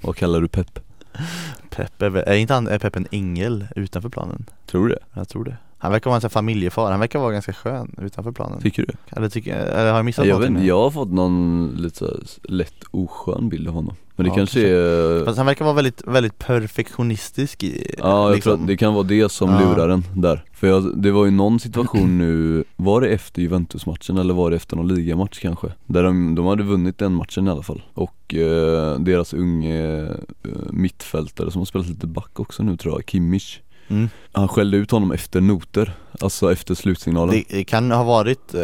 Vad 0.00 0.16
kallar 0.16 0.40
du 0.40 0.48
Pep? 0.48 0.78
Pep 1.70 2.02
är, 2.02 2.08
väl- 2.10 2.24
är 2.26 2.34
inte 2.36 2.54
han, 2.54 2.68
är 2.68 2.78
Pep 2.78 2.96
en 2.96 3.06
ängel 3.10 3.66
utanför 3.76 4.08
planen? 4.08 4.44
Tror 4.66 4.88
du 4.88 4.94
det? 4.94 5.00
Jag 5.14 5.28
tror 5.28 5.44
det 5.44 5.56
Han 5.78 5.92
verkar 5.92 6.10
vara 6.10 6.14
en 6.16 6.20
sån 6.20 6.30
familjefar, 6.30 6.90
han 6.90 7.00
verkar 7.00 7.18
vara 7.18 7.32
ganska 7.32 7.52
skön 7.52 7.94
utanför 8.02 8.32
planen 8.32 8.60
Tycker 8.62 8.86
du? 8.86 9.16
Eller, 9.16 9.28
tycker, 9.28 9.56
eller 9.56 9.90
har 9.90 9.96
jag 9.98 10.04
missat 10.04 10.26
Jag, 10.26 10.34
vet, 10.34 10.40
någonting? 10.40 10.56
inte, 10.56 10.68
jag 10.68 10.80
har 10.82 10.90
fått 10.90 11.12
någon 11.12 11.70
lite 11.78 11.96
så 11.98 12.16
lätt 12.42 12.74
oskön 12.90 13.48
bild 13.48 13.68
av 13.68 13.74
honom 13.74 13.94
Men 14.16 14.24
det 14.24 14.30
Ja, 14.30 14.34
kanske 14.36 14.68
är 14.68 15.24
Fast 15.24 15.36
han 15.36 15.46
verkar 15.46 15.64
vara 15.64 15.74
väldigt, 15.74 16.02
väldigt 16.06 16.38
perfektionistisk 16.38 17.62
i, 17.64 17.94
Ja, 17.98 18.26
jag 18.26 18.34
liksom. 18.34 18.50
tror 18.52 18.60
att 18.62 18.66
det 18.66 18.76
kan 18.76 18.94
vara 18.94 19.02
det 19.04 19.32
som 19.32 19.50
Ja. 19.50 19.60
lurar 19.60 19.88
en 19.88 20.04
där 20.14 20.44
För 20.52 20.66
jag, 20.66 21.02
det 21.02 21.10
var 21.10 21.24
ju 21.24 21.30
någon 21.30 21.60
situation 21.60 22.18
nu, 22.18 22.64
var 22.76 23.00
det 23.00 23.08
efter 23.08 23.42
Juventus-matchen 23.42 24.18
eller 24.18 24.34
var 24.34 24.50
det 24.50 24.56
efter 24.56 24.76
någon 24.76 24.88
ligamatch 24.88 25.38
kanske? 25.38 25.66
Där 25.86 26.02
de, 26.02 26.34
de 26.34 26.46
hade 26.46 26.62
vunnit 26.62 26.98
den 26.98 27.12
matchen 27.12 27.46
i 27.46 27.50
alla 27.50 27.62
fall 27.62 27.82
Och 27.94 28.34
eh, 28.34 28.98
deras 28.98 29.34
unge 29.34 30.02
eh, 30.42 30.50
mittfältare 30.70 31.50
som 31.50 31.59
har 31.60 31.66
spelat 31.66 31.88
lite 31.88 32.06
back 32.06 32.40
också 32.40 32.62
nu 32.62 32.76
tror 32.76 32.94
jag, 32.94 33.10
Kimmich 33.10 33.60
mm. 33.88 34.08
Han 34.32 34.48
skällde 34.48 34.76
ut 34.76 34.90
honom 34.90 35.12
efter 35.12 35.40
noter, 35.40 35.94
alltså 36.20 36.52
efter 36.52 36.74
slutsignalen 36.74 37.44
det, 37.48 37.64
kan 37.64 37.90
ha 37.90 38.04
varit 38.04 38.54
uh, 38.54 38.60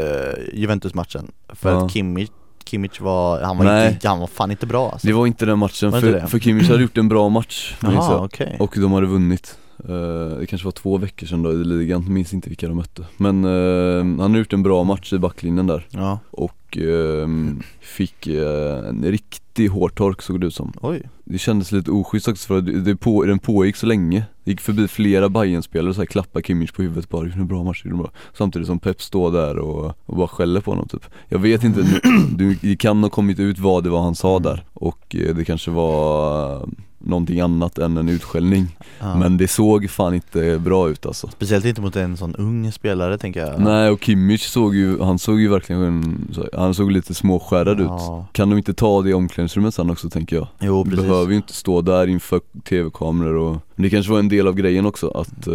Juventus-matchen 0.54 1.30
För 1.48 1.70
Ja. 1.70 1.84
att 1.84 1.92
Kimmich, 1.92 2.28
Kimmich 2.64 3.00
var, 3.00 3.40
han 3.42 3.58
var, 3.58 3.64
Nej. 3.64 3.92
inte, 3.92 4.08
han 4.08 4.18
var 4.20 4.26
fan 4.26 4.50
inte 4.50 4.66
bra 4.66 4.90
alltså. 4.90 5.06
Det 5.06 5.12
var 5.12 5.26
inte 5.26 5.46
den 5.46 5.58
matchen, 5.58 5.92
för, 5.92 6.12
det? 6.12 6.26
för 6.26 6.38
Kimmich 6.38 6.68
hade 6.68 6.82
gjort 6.82 6.98
en 6.98 7.08
bra 7.08 7.28
match 7.28 7.74
jag. 7.82 8.24
okej 8.24 8.56
Och 8.60 8.74
de 8.76 8.92
hade 8.92 9.06
vunnit 9.06 9.58
Eh, 9.88 10.38
Det 10.38 10.46
kanske 10.46 10.64
var 10.64 10.72
två 10.72 10.98
veckor 10.98 11.26
sedan 11.26 11.42
då 11.42 11.52
i 11.52 11.64
ligan, 11.64 12.12
minns 12.12 12.34
inte 12.34 12.48
vilka 12.48 12.68
de 12.68 12.76
mötte 12.76 13.04
Men 13.16 13.44
eh, 13.44 14.22
han 14.22 14.30
har 14.30 14.38
gjort 14.38 14.52
en 14.52 14.62
bra 14.62 14.84
match 14.84 15.12
i 15.12 15.18
backlinjen 15.18 15.66
där 15.66 15.86
Ja, 15.90 16.18
och 16.30 16.56
ehm, 16.76 17.62
fick 17.80 18.26
eh, 18.26 18.88
en 18.88 19.04
riktig 19.04 19.68
hårtork 19.68 20.22
såg 20.22 20.40
det 20.40 20.46
ut 20.46 20.54
som. 20.54 20.72
Oj. 20.80 21.02
Det 21.24 21.38
kändes 21.38 21.72
lite 21.72 21.90
oschysst 21.90 22.28
också 22.28 22.46
för 22.46 22.58
att 22.58 22.66
det, 22.66 22.80
det 22.80 22.96
på, 22.96 23.24
den 23.24 23.38
pågick 23.38 23.76
så 23.76 23.86
länge. 23.86 24.24
Gick 24.44 24.60
förbi 24.60 24.88
flera 24.88 25.28
Bayern-spelare 25.28 25.88
och 25.88 25.94
så 25.94 26.00
här 26.00 26.06
klappade 26.06 26.44
Kimmich 26.46 26.72
på 26.72 26.82
huvudet 26.82 27.08
bara 27.08 27.26
'Gjorde 27.26 27.40
en 27.40 27.46
bra 27.46 27.64
match, 27.64 27.84
gjorde 27.84 27.96
bra' 27.96 28.10
Samtidigt 28.34 28.66
som 28.66 28.78
Pep 28.78 29.02
står 29.02 29.32
där 29.32 29.58
och, 29.58 29.94
och 30.06 30.16
bara 30.16 30.28
skäller 30.28 30.60
på 30.60 30.70
honom 30.70 30.88
typ. 30.88 31.06
Jag 31.28 31.38
vet 31.38 31.64
inte, 31.64 32.00
du, 32.36 32.54
det 32.54 32.76
kan 32.76 33.02
ha 33.02 33.10
kommit 33.10 33.38
ut 33.38 33.58
vad 33.58 33.84
det 33.84 33.90
var 33.90 34.02
han 34.02 34.14
sa 34.14 34.38
där 34.38 34.64
Och 34.72 35.16
eh, 35.16 35.34
det 35.34 35.44
kanske 35.44 35.70
var 35.70 36.52
eh, 36.54 36.62
någonting 36.98 37.40
annat 37.40 37.78
än 37.78 37.96
en 37.96 38.08
utskällning. 38.08 38.76
Ja. 39.00 39.16
Men 39.16 39.36
det 39.36 39.48
såg 39.48 39.90
fan 39.90 40.14
inte 40.14 40.58
bra 40.58 40.88
ut 40.90 41.06
alltså. 41.06 41.28
Speciellt 41.28 41.64
inte 41.64 41.80
mot 41.80 41.96
en 41.96 42.16
sån 42.16 42.34
ung 42.34 42.72
spelare 42.72 43.18
tänker 43.18 43.40
jag. 43.40 43.60
Nej 43.60 43.90
och 43.90 44.04
Kimmich 44.04 44.42
såg 44.42 44.74
ju, 44.74 45.00
han 45.02 45.18
såg 45.18 45.40
ju 45.40 45.48
verkligen, 45.48 46.18
han 46.52 46.74
såg 46.74 46.92
lite 46.92 47.14
småskärrad 47.14 47.80
ut. 47.80 47.86
Ja. 47.86 48.26
Kan 48.32 48.50
de 48.50 48.56
inte 48.56 48.74
ta 48.74 49.02
det 49.02 49.10
i 49.10 49.14
omklädningsrummet 49.14 49.74
sen 49.74 49.90
också 49.90 50.10
tänker 50.10 50.36
jag? 50.36 50.48
Jo 50.60 50.84
Du 50.84 50.90
precis. 50.90 51.06
behöver 51.06 51.30
ju 51.30 51.36
inte 51.36 51.52
stå 51.52 51.80
där 51.80 52.06
inför 52.06 52.40
tv-kameror 52.68 53.34
och 53.36 53.56
Men 53.74 53.82
det 53.82 53.90
kanske 53.90 54.12
var 54.12 54.18
en 54.18 54.28
del 54.28 54.48
av 54.48 54.54
grejen 54.54 54.86
också 54.86 55.08
att 55.08 55.46
eh, 55.46 55.54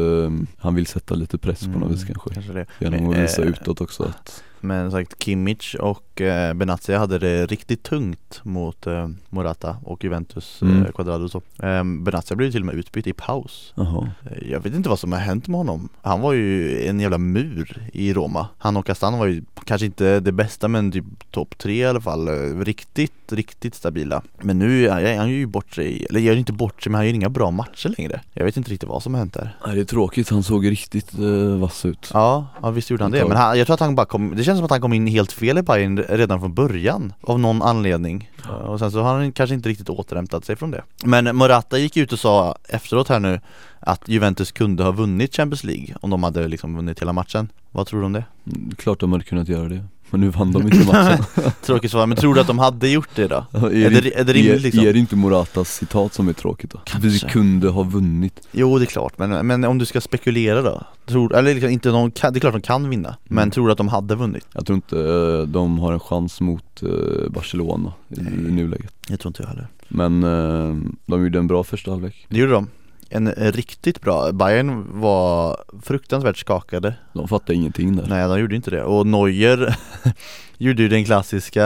han 0.58 0.76
vill 0.76 0.88
sätta 0.88 1.16
lite 1.16 1.38
press 1.38 1.60
på 1.74 1.80
något 1.80 1.92
vis 1.92 2.04
kanske. 2.06 2.30
Mm, 2.30 2.34
Kanske 2.34 2.54
det. 2.54 2.66
Genom 2.80 3.10
att 3.10 3.18
visa 3.18 3.42
eh, 3.42 3.48
utåt 3.48 3.82
också 3.82 4.04
att 4.04 4.44
Men 4.64 4.92
sagt 4.92 5.24
Kimmich 5.24 5.76
och 5.76 6.22
eh, 6.22 6.54
Benatia 6.54 7.00
hade 7.00 7.20
det 7.20 7.46
riktigt 7.46 7.84
tungt 7.84 8.40
mot 8.44 8.88
eh, 8.88 9.10
Morata 9.30 9.78
och 9.84 10.04
Juventus 10.04 10.62
Mm. 10.62 10.86
eh, 10.86 10.92
Quadrado 10.92 11.24
och 11.24 11.32
så. 11.32 11.42
Eh, 11.64 11.84
Benatia 11.84 12.38
blev 12.38 12.52
till 12.52 12.62
och 12.62 12.66
med 12.66 12.76
utbytt 12.76 13.08
i 13.08 13.14
paus. 13.14 13.74
Jaha, 13.76 14.10
Eh, 14.32 14.50
Jag 14.52 14.60
vet 14.60 14.74
inte 14.76 14.90
vad 14.90 15.00
som 15.00 15.12
har 15.12 15.20
hänt 15.20 15.48
med 15.48 15.58
honom. 15.58 15.90
Han 16.02 16.22
var 16.22 16.34
ju 16.34 16.82
en 16.88 17.00
jävla 17.00 17.18
mur 17.18 17.88
i 17.94 18.14
Roma. 18.14 18.48
Han 18.58 18.78
och 18.78 18.86
Castan 18.86 19.18
var 19.20 19.26
ju 19.26 19.44
kanske 19.66 19.86
inte 19.86 20.20
det 20.20 20.32
bästa 20.32 20.68
men 20.68 20.92
typ 20.92 21.06
topp 21.32 21.58
tre 21.58 21.74
i 21.76 21.86
alla 21.86 22.02
fall. 22.02 22.28
Eh, 22.28 22.60
Riktigt, 22.66 23.12
riktigt 23.32 23.76
stabila. 23.76 24.22
Men 24.42 24.60
nu 24.60 24.88
är 24.88 25.18
han 25.18 25.30
ju 25.30 25.46
bort 25.46 25.76
sig, 25.76 26.06
eller 26.10 26.20
gör 26.20 26.36
inte 26.36 26.54
bort 26.54 26.84
sig 26.84 26.92
men 26.92 27.00
han 27.00 27.06
gör 27.08 27.14
inga 27.14 27.30
bra 27.30 27.52
matcher 27.52 27.94
längre. 27.98 28.22
Jag 28.34 28.46
vet 28.46 28.58
inte 28.58 28.72
riktigt 28.72 28.90
vad 28.90 29.04
som 29.04 29.14
har 29.14 29.20
hänt 29.20 29.34
där. 29.34 29.58
Nej 29.66 29.76
det 29.76 29.82
är 29.82 29.86
tråkigt, 29.86 30.30
han 30.30 30.44
såg 30.44 30.70
riktigt 30.72 31.14
eh, 31.14 31.58
vass 31.60 31.86
ut. 31.86 32.10
Ja, 32.14 32.48
ja 32.62 32.70
visst 32.72 32.90
gjorde 32.90 33.04
han 33.04 33.12
det. 33.12 33.26
Men 33.28 33.38
han, 33.38 33.58
jag 33.58 33.68
tror 33.68 33.74
att 33.74 33.80
han 33.80 33.96
bara 33.96 34.06
kom, 34.06 34.36
det 34.36 34.44
känns 34.52 34.60
som 34.60 34.66
att 34.66 34.72
han 34.72 34.82
kom 34.82 34.94
in 34.94 35.08
helt 35.08 35.32
fel 35.32 35.58
i 35.58 35.62
Bayern 35.62 35.98
redan 35.98 36.40
från 36.40 36.54
början 36.54 37.14
Av 37.22 37.40
någon 37.40 37.62
anledning. 37.62 38.30
Och 38.66 38.80
sen 38.80 38.92
så 38.92 39.02
har 39.02 39.14
han 39.14 39.32
kanske 39.32 39.54
inte 39.54 39.70
riktigt 39.70 39.90
återhämtat 39.90 40.46
sig 40.46 40.56
från 40.56 40.72
det. 40.72 40.84
Men 41.04 41.36
Morata 41.36 41.78
gick 41.78 41.98
ut 41.98 42.14
och 42.14 42.20
sa 42.20 42.56
efteråt 42.70 43.10
här 43.10 43.20
nu 43.20 43.40
Att 43.80 44.08
Juventus 44.08 44.52
kunde 44.52 44.84
ha 44.84 44.92
vunnit 44.92 45.36
Champions 45.36 45.64
League 45.64 45.96
om 46.02 46.10
de 46.10 46.24
hade 46.24 46.48
liksom 46.48 46.76
vunnit 46.76 47.02
hela 47.02 47.14
matchen. 47.14 47.50
Vad 47.72 47.88
tror 47.88 48.00
du 48.00 48.06
om 48.06 48.14
det? 48.14 48.26
Mm, 48.46 48.72
Klart 48.76 49.00
de 49.00 49.12
hade 49.12 49.24
kunnat 49.24 49.48
göra 49.48 49.70
det 49.70 49.84
Men 50.12 50.22
nu 50.22 50.30
vann 50.30 50.52
de 50.52 50.62
inte 50.62 50.78
matchen 50.94 51.24
Tråkigt 51.62 51.92
svar, 51.92 52.06
men 52.08 52.18
tror 52.18 52.36
du 52.36 52.42
att 52.42 52.48
de 52.48 52.60
hade 52.60 52.88
gjort 52.90 53.10
det 53.16 53.28
då? 53.28 53.46
är, 53.54 53.66
Är 53.72 54.02
det, 54.02 54.20
är 54.20 54.24
det 54.24 54.34
rimligt 54.34 54.62
liksom? 54.62 54.86
är 54.88 54.94
det 54.94 55.00
inte 55.00 55.16
Moratas 55.16 55.76
citat 55.76 56.14
som 56.14 56.28
är 56.28 56.34
tråkigt 56.34 56.72
då? 56.72 56.82
Vi 57.02 57.10
Kanske. 57.10 57.30
kunde 57.30 57.70
ha 57.70 57.84
vunnit 57.84 58.48
Jo 58.52 58.78
det 58.78 58.84
är 58.84 58.86
klart, 58.86 59.18
men, 59.18 59.48
men 59.48 59.64
om 59.64 59.78
du 59.78 59.86
ska 59.86 60.02
spekulera 60.02 60.62
då? 60.62 60.84
Tror, 61.06 61.36
eller 61.36 61.54
liksom, 61.54 61.70
inte 61.70 62.12
kan, 62.16 62.34
det 62.34 62.38
är 62.38 62.40
klart 62.40 62.54
de 62.54 62.62
kan 62.62 62.90
vinna, 62.90 63.16
men 63.24 63.38
Mm. 63.38 63.52
tror 63.52 63.66
du 63.66 63.72
att 63.72 63.78
de 63.78 63.88
hade 63.88 64.16
vunnit? 64.16 64.46
Jag 64.54 64.66
tror 64.66 64.76
inte 64.76 65.00
eh, 65.00 65.48
de 65.48 65.80
har 65.80 65.94
en 65.94 66.00
chans 66.00 66.42
mot 66.42 66.84
eh, 66.84 66.90
Barcelona 67.30 67.94
i, 68.10 68.20
i 68.20 68.52
nuläget 68.52 68.94
Jag 69.08 69.20
tror 69.20 69.30
inte 69.30 69.42
jag 69.44 69.50
heller 69.50 69.68
Men 69.88 70.24
eh, 70.24 70.76
de 71.06 71.24
gjorde 71.24 71.40
en 71.40 71.48
bra 71.48 71.64
första 71.64 71.92
halvlek 71.92 72.26
Det 72.30 72.38
gjorde 72.38 72.52
de 72.52 72.68
En 73.14 73.32
riktigt 73.32 74.02
bra, 74.02 74.32
Bayern 74.32 75.00
var 75.02 75.58
fruktansvärt 75.84 76.38
skakade. 76.38 76.94
De 77.14 77.28
fattade 77.28 77.54
ingenting 77.54 77.96
där. 77.96 78.06
Nej 78.10 78.28
de 78.28 78.40
gjorde 78.40 78.56
inte 78.56 78.72
det, 78.72 78.84
och 78.84 79.08
Neuer 79.08 79.76
gjorde 80.58 80.82
ju 80.82 80.88
den 80.90 81.06
klassiska 81.06 81.64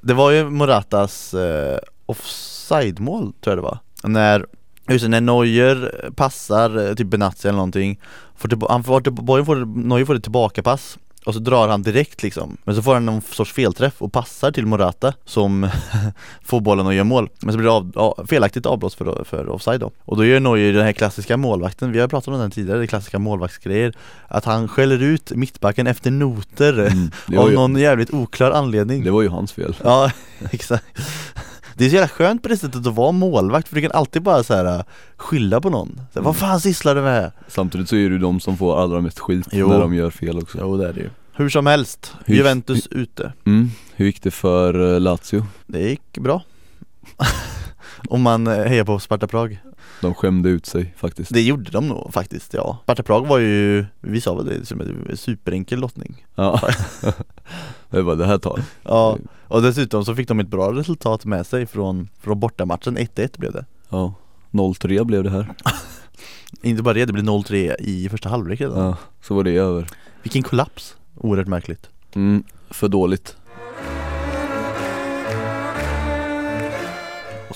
Det 0.00 0.14
var 0.14 0.30
ju 0.30 0.50
Moratas 0.50 1.34
eh, 1.34 1.78
offside-mål 2.06 3.32
tror 3.40 3.56
jag 3.56 3.58
det 3.58 3.62
var. 3.62 3.78
När, 4.04 4.46
just 4.88 5.04
det, 5.04 5.08
när 5.08 5.20
Neuer 5.20 6.10
passar, 6.16 6.88
eh, 6.88 6.94
typ 6.94 7.06
Benazzi 7.06 7.48
eller 7.48 7.56
någonting 7.56 8.00
får 8.36 8.68
han 8.68 9.02
till- 9.02 9.12
Bayern 9.12 9.46
får, 9.46 9.56
Neuer 9.86 10.04
får 10.04 10.14
ett 10.14 10.22
tillbakapass 10.22 10.98
och 11.26 11.34
så 11.34 11.40
drar 11.40 11.68
han 11.68 11.82
direkt 11.82 12.22
liksom. 12.22 12.56
Men 12.64 12.74
så 12.74 12.82
får 12.82 12.94
han 12.94 13.06
någon 13.06 13.22
sorts 13.22 13.52
felträff 13.52 14.02
och 14.02 14.12
passar 14.12 14.52
till 14.52 14.66
Morata 14.66 15.14
som 15.24 15.68
får 16.44 16.60
bollen 16.60 16.86
och 16.86 16.94
gör 16.94 17.04
mål. 17.04 17.28
Men 17.40 17.52
så 17.52 17.58
blir 17.58 17.68
det 17.68 17.72
av, 17.72 17.92
ja, 17.94 18.24
felaktigt 18.26 18.66
avblåst 18.66 18.98
för, 18.98 19.24
för 19.24 19.48
offside 19.48 19.80
då. 19.80 19.90
Och 20.04 20.16
då 20.16 20.24
gör 20.24 20.40
Neuer 20.40 20.72
den 20.72 20.82
här 20.82 20.92
klassiska 20.92 21.36
målvakten, 21.36 21.92
vi 21.92 22.00
har 22.00 22.08
pratat 22.08 22.28
om 22.28 22.40
den 22.40 22.50
tidigare, 22.50 22.78
det 22.78 22.86
klassiska 22.86 23.18
målvaktsgrejer 23.18 23.94
Att 24.28 24.44
han 24.44 24.68
skäller 24.68 25.02
ut 25.02 25.30
mittbacken 25.30 25.86
efter 25.86 26.10
noter 26.10 26.78
mm, 26.78 27.10
av 27.38 27.50
ju, 27.50 27.56
någon 27.56 27.76
jävligt 27.76 28.10
oklar 28.10 28.50
anledning. 28.50 29.04
Det 29.04 29.10
var 29.10 29.22
ju 29.22 29.28
hans 29.28 29.52
fel. 29.52 29.76
Ja, 29.82 30.10
exakt 30.50 30.84
Det 31.78 31.84
är 31.84 31.88
så 31.88 31.94
jävla 31.94 32.08
skönt 32.08 32.42
på 32.42 32.48
det 32.48 32.56
sättet 32.56 32.86
att 32.86 32.94
vara 32.94 33.12
målvakt 33.12 33.68
för 33.68 33.74
du 33.74 33.82
kan 33.82 33.92
alltid 33.92 34.22
bara 34.22 34.42
så 34.42 34.54
här 34.54 34.84
skylla 35.16 35.60
på 35.60 35.70
någon 35.70 36.00
så 36.12 36.18
här, 36.18 36.24
Vad 36.24 36.36
fan 36.36 36.60
sysslar 36.60 36.94
du 36.94 37.00
med? 37.02 37.32
Samtidigt 37.48 37.88
så 37.88 37.96
är 37.96 37.98
det 38.08 38.14
ju 38.14 38.18
de 38.18 38.40
som 38.40 38.56
får 38.56 38.82
allra 38.82 39.00
mest 39.00 39.18
skit 39.18 39.46
Jo. 39.52 39.68
när 39.68 39.80
de 39.80 39.94
gör 39.94 40.10
fel 40.10 40.38
också 40.38 40.58
Jo 40.60 40.76
det 40.76 40.88
är 40.88 40.92
det 40.92 41.00
ju 41.00 41.10
Hur 41.32 41.48
som 41.48 41.66
helst, 41.66 42.14
Hur- 42.24 42.34
Juventus 42.36 42.86
ute 42.86 43.32
mm. 43.44 43.70
Hur 43.94 44.06
gick 44.06 44.22
det 44.22 44.30
för 44.30 44.94
eh, 44.94 45.00
Lazio? 45.00 45.46
Det 45.66 45.88
gick 45.88 46.18
bra 46.18 46.42
Om 48.08 48.22
man 48.22 48.46
eh, 48.46 48.52
hejar 48.64 48.84
på 48.84 48.98
Sparta 48.98 49.26
Prag 49.26 49.58
De 50.00 50.14
skämde 50.14 50.48
ut 50.48 50.66
sig 50.66 50.94
faktiskt. 50.96 51.34
Det 51.34 51.42
gjorde 51.42 51.70
de 51.70 51.88
nog 51.88 52.12
faktiskt, 52.12 52.54
ja. 52.54 52.78
Sparta 52.82 53.02
Prag 53.02 53.26
var 53.26 53.38
ju, 53.38 53.84
vi 54.00 54.20
sa 54.20 54.34
väl 54.34 54.46
det 54.46 54.66
som 54.66 54.80
en 54.80 55.16
superenkel 55.16 55.78
lottning. 55.78 56.26
Ja. 56.34 56.60
Det 57.90 58.02
var 58.02 58.16
det 58.16 58.26
här 58.26 58.38
tar 58.38 58.62
Ja, 58.82 59.18
och 59.48 59.62
dessutom 59.62 60.04
så 60.04 60.14
fick 60.14 60.28
de 60.28 60.40
ett 60.40 60.48
bra 60.48 60.72
resultat 60.72 61.24
med 61.24 61.46
sig 61.46 61.66
från, 61.66 62.08
från 62.20 62.40
bortamatchen, 62.40 62.98
1-1 62.98 63.38
blev 63.38 63.52
det. 63.52 63.64
Ja 63.88 64.14
0-3 64.50 65.04
blev 65.04 65.24
det 65.24 65.30
här. 65.30 65.54
Inte 66.62 66.82
bara 66.82 66.94
det, 66.94 67.04
det 67.04 67.12
blev 67.12 67.24
0-3 67.24 67.74
i 67.80 68.08
första 68.08 68.28
halvlek 68.28 68.60
redan. 68.60 68.86
Ja, 68.86 68.96
så 69.22 69.34
var 69.34 69.44
det 69.44 69.56
över. 69.56 69.86
Vilken 70.22 70.42
kollaps, 70.42 70.96
oerhört 71.14 71.46
märkligt. 71.46 71.88
Mm, 72.14 72.44
För 72.70 72.88
dåligt 72.88 73.36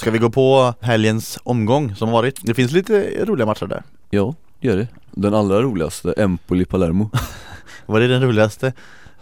ska 0.00 0.10
vi 0.10 0.18
gå 0.18 0.30
på 0.30 0.74
helgens 0.80 1.38
omgång 1.42 1.94
som 1.94 2.10
varit? 2.10 2.40
Det 2.42 2.54
finns 2.54 2.72
lite 2.72 3.24
roliga 3.24 3.46
matcher 3.46 3.66
där 3.66 3.82
Ja, 4.10 4.34
gör 4.60 4.76
det 4.76 4.88
Den 5.10 5.34
allra 5.34 5.62
roligaste, 5.62 6.12
Empoli-Palermo 6.16 7.10
Var 7.86 8.00
det 8.00 8.06
den 8.08 8.22
roligaste? 8.22 8.72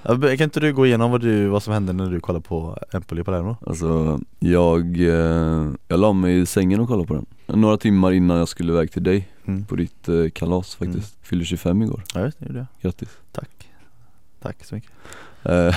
Kan 0.03 0.41
inte 0.41 0.61
du 0.61 0.73
gå 0.73 0.87
igenom 0.87 1.11
vad, 1.11 1.21
du, 1.21 1.47
vad 1.49 1.63
som 1.63 1.73
hände 1.73 1.93
när 1.93 2.11
du 2.11 2.21
kollade 2.21 2.43
på 2.45 2.79
Empoli 2.93 3.25
Palermo? 3.25 3.57
Alltså, 3.67 4.21
jag, 4.39 5.01
eh, 5.01 5.71
jag 5.89 6.01
la 6.01 6.13
mig 6.13 6.39
i 6.39 6.47
sängen 6.47 6.81
och 6.81 6.89
kollade 6.89 7.07
på 7.09 7.15
den 7.15 7.27
Några 7.61 7.77
timmar 7.77 8.13
innan 8.13 8.37
jag 8.39 8.49
skulle 8.49 8.73
iväg 8.73 8.93
till 8.93 9.03
dig 9.03 9.29
Mm. 9.47 9.65
på 9.65 9.77
ditt 9.77 10.09
eh, 10.09 10.15
kalas 10.35 10.75
faktiskt 10.75 11.17
Fyllde 11.23 11.45
25 11.45 11.83
igår, 11.83 12.03
Ja 12.15 12.21
just 12.21 12.39
det, 12.39 12.47
gjorde 12.47 12.59
jag. 12.59 12.67
grattis 12.83 13.09
Tack 13.33 13.51
Tack 14.43 14.65
så 14.65 14.75
mycket 14.75 14.91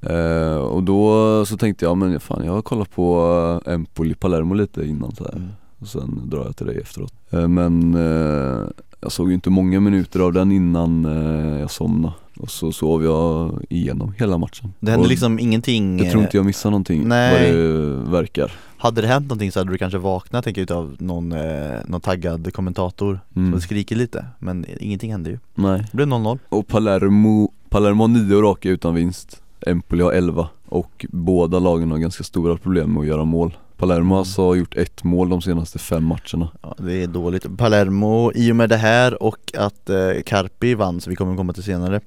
eh, 0.00 0.16
eh, 0.16 0.56
Och 0.56 0.82
då 0.82 1.44
så 1.46 1.56
tänkte 1.56 1.84
jag, 1.84 1.96
men 1.96 2.20
fan 2.20 2.44
jag 2.44 2.52
har 2.52 2.62
kollat 2.62 2.90
på 2.90 3.60
eh, 3.66 3.72
Empoli 3.72 4.14
Palermo 4.14 4.54
lite 4.54 4.86
innan 4.86 5.14
så 5.14 5.24
mm. 5.32 5.48
och 5.78 5.88
sen 5.88 6.22
drar 6.24 6.44
jag 6.44 6.56
till 6.56 6.66
dig 6.66 6.78
efteråt. 6.78 7.12
Eh, 7.30 7.48
Men 7.48 7.94
eh, 7.94 8.68
jag 9.00 9.12
såg 9.12 9.28
ju 9.28 9.34
inte 9.34 9.50
många 9.50 9.80
minuter 9.80 10.20
av 10.20 10.32
den 10.32 10.52
innan 10.52 11.04
eh, 11.04 11.60
jag 11.60 11.70
somnade. 11.70 12.14
Och 12.36 12.50
så 12.50 12.72
sov 12.72 13.04
jag 13.04 13.62
igenom 13.68 14.14
hela 14.18 14.38
matchen. 14.38 14.72
Det 14.80 14.90
hände 14.90 15.04
och 15.04 15.10
liksom 15.10 15.38
ingenting 15.38 15.98
Jag 15.98 16.10
tror 16.10 16.22
inte 16.22 16.36
jag 16.36 16.46
missade 16.46 16.70
någonting 16.70 17.08
Nej. 17.08 17.32
vad 17.32 17.58
det 17.58 18.10
verkar. 18.10 18.52
Hade 18.76 19.00
det 19.00 19.08
hänt 19.08 19.26
någonting 19.26 19.52
så 19.52 19.60
hade 19.60 19.72
du 19.72 19.78
kanske 19.78 19.98
vaknat 19.98 20.44
tänker 20.44 20.60
jag 20.60 20.64
utav 20.64 20.96
någon, 20.98 21.32
eh, 21.32 21.78
någon 21.86 22.00
taggad 22.00 22.54
kommentator 22.54 23.20
mm. 23.36 23.52
som 23.52 23.60
skriker 23.60 23.96
lite. 23.96 24.24
Men 24.38 24.66
ingenting 24.80 25.12
hände 25.12 25.30
ju. 25.30 25.38
Nej. 25.54 25.86
Det 25.90 25.96
blev 25.96 26.08
0-0 26.08 26.38
Och 26.48 26.66
Palermo, 26.66 27.52
Palermo 27.68 28.02
har 28.02 28.08
nio 28.08 28.42
raka 28.42 28.68
utan 28.68 28.94
vinst 28.94 29.42
Empoli 29.66 30.02
har 30.02 30.12
11 30.12 30.48
och 30.68 31.06
båda 31.08 31.58
lagen 31.58 31.90
har 31.90 31.98
ganska 31.98 32.24
stora 32.24 32.56
problem 32.56 32.92
med 32.92 33.00
att 33.00 33.06
göra 33.06 33.24
mål. 33.24 33.56
Palermo 33.76 34.14
har 34.14 34.18
alltså 34.18 34.54
gjort 34.56 34.76
ett 34.76 35.04
mål 35.04 35.28
de 35.28 35.42
senaste 35.42 35.78
fem 35.78 36.04
matcherna. 36.04 36.48
Ja, 36.62 36.74
det 36.78 37.02
är 37.02 37.06
dåligt. 37.06 37.58
Palermo, 37.58 38.32
i 38.34 38.52
och 38.52 38.56
med 38.56 38.68
det 38.68 38.76
här 38.76 39.22
och 39.22 39.52
att 39.58 39.90
eh, 39.90 39.96
Carpi 40.26 40.74
vann, 40.74 41.00
så 41.00 41.10
vi 41.10 41.16
kommer 41.16 41.36
komma 41.36 41.52
till 41.52 41.62
senare 41.62 42.00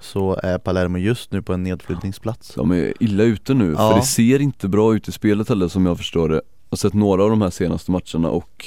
Så 0.00 0.40
är 0.42 0.58
Palermo 0.58 0.98
just 0.98 1.32
nu 1.32 1.42
på 1.42 1.52
en 1.52 1.62
nedflyttningsplats. 1.62 2.52
De 2.54 2.70
är 2.70 2.92
illa 3.00 3.22
ute 3.24 3.54
nu, 3.54 3.72
Ja. 3.78 3.90
för 3.90 3.96
det 3.96 4.06
ser 4.06 4.40
inte 4.40 4.68
bra 4.68 4.94
ut 4.94 5.08
i 5.08 5.12
spelet 5.12 5.48
heller 5.48 5.68
som 5.68 5.86
jag 5.86 5.96
förstår 5.98 6.28
det. 6.28 6.34
Jag 6.34 6.42
har 6.70 6.76
sett 6.76 6.94
några 6.94 7.24
av 7.24 7.30
de 7.30 7.42
här 7.42 7.50
senaste 7.50 7.90
matcherna 7.90 8.28
och 8.30 8.66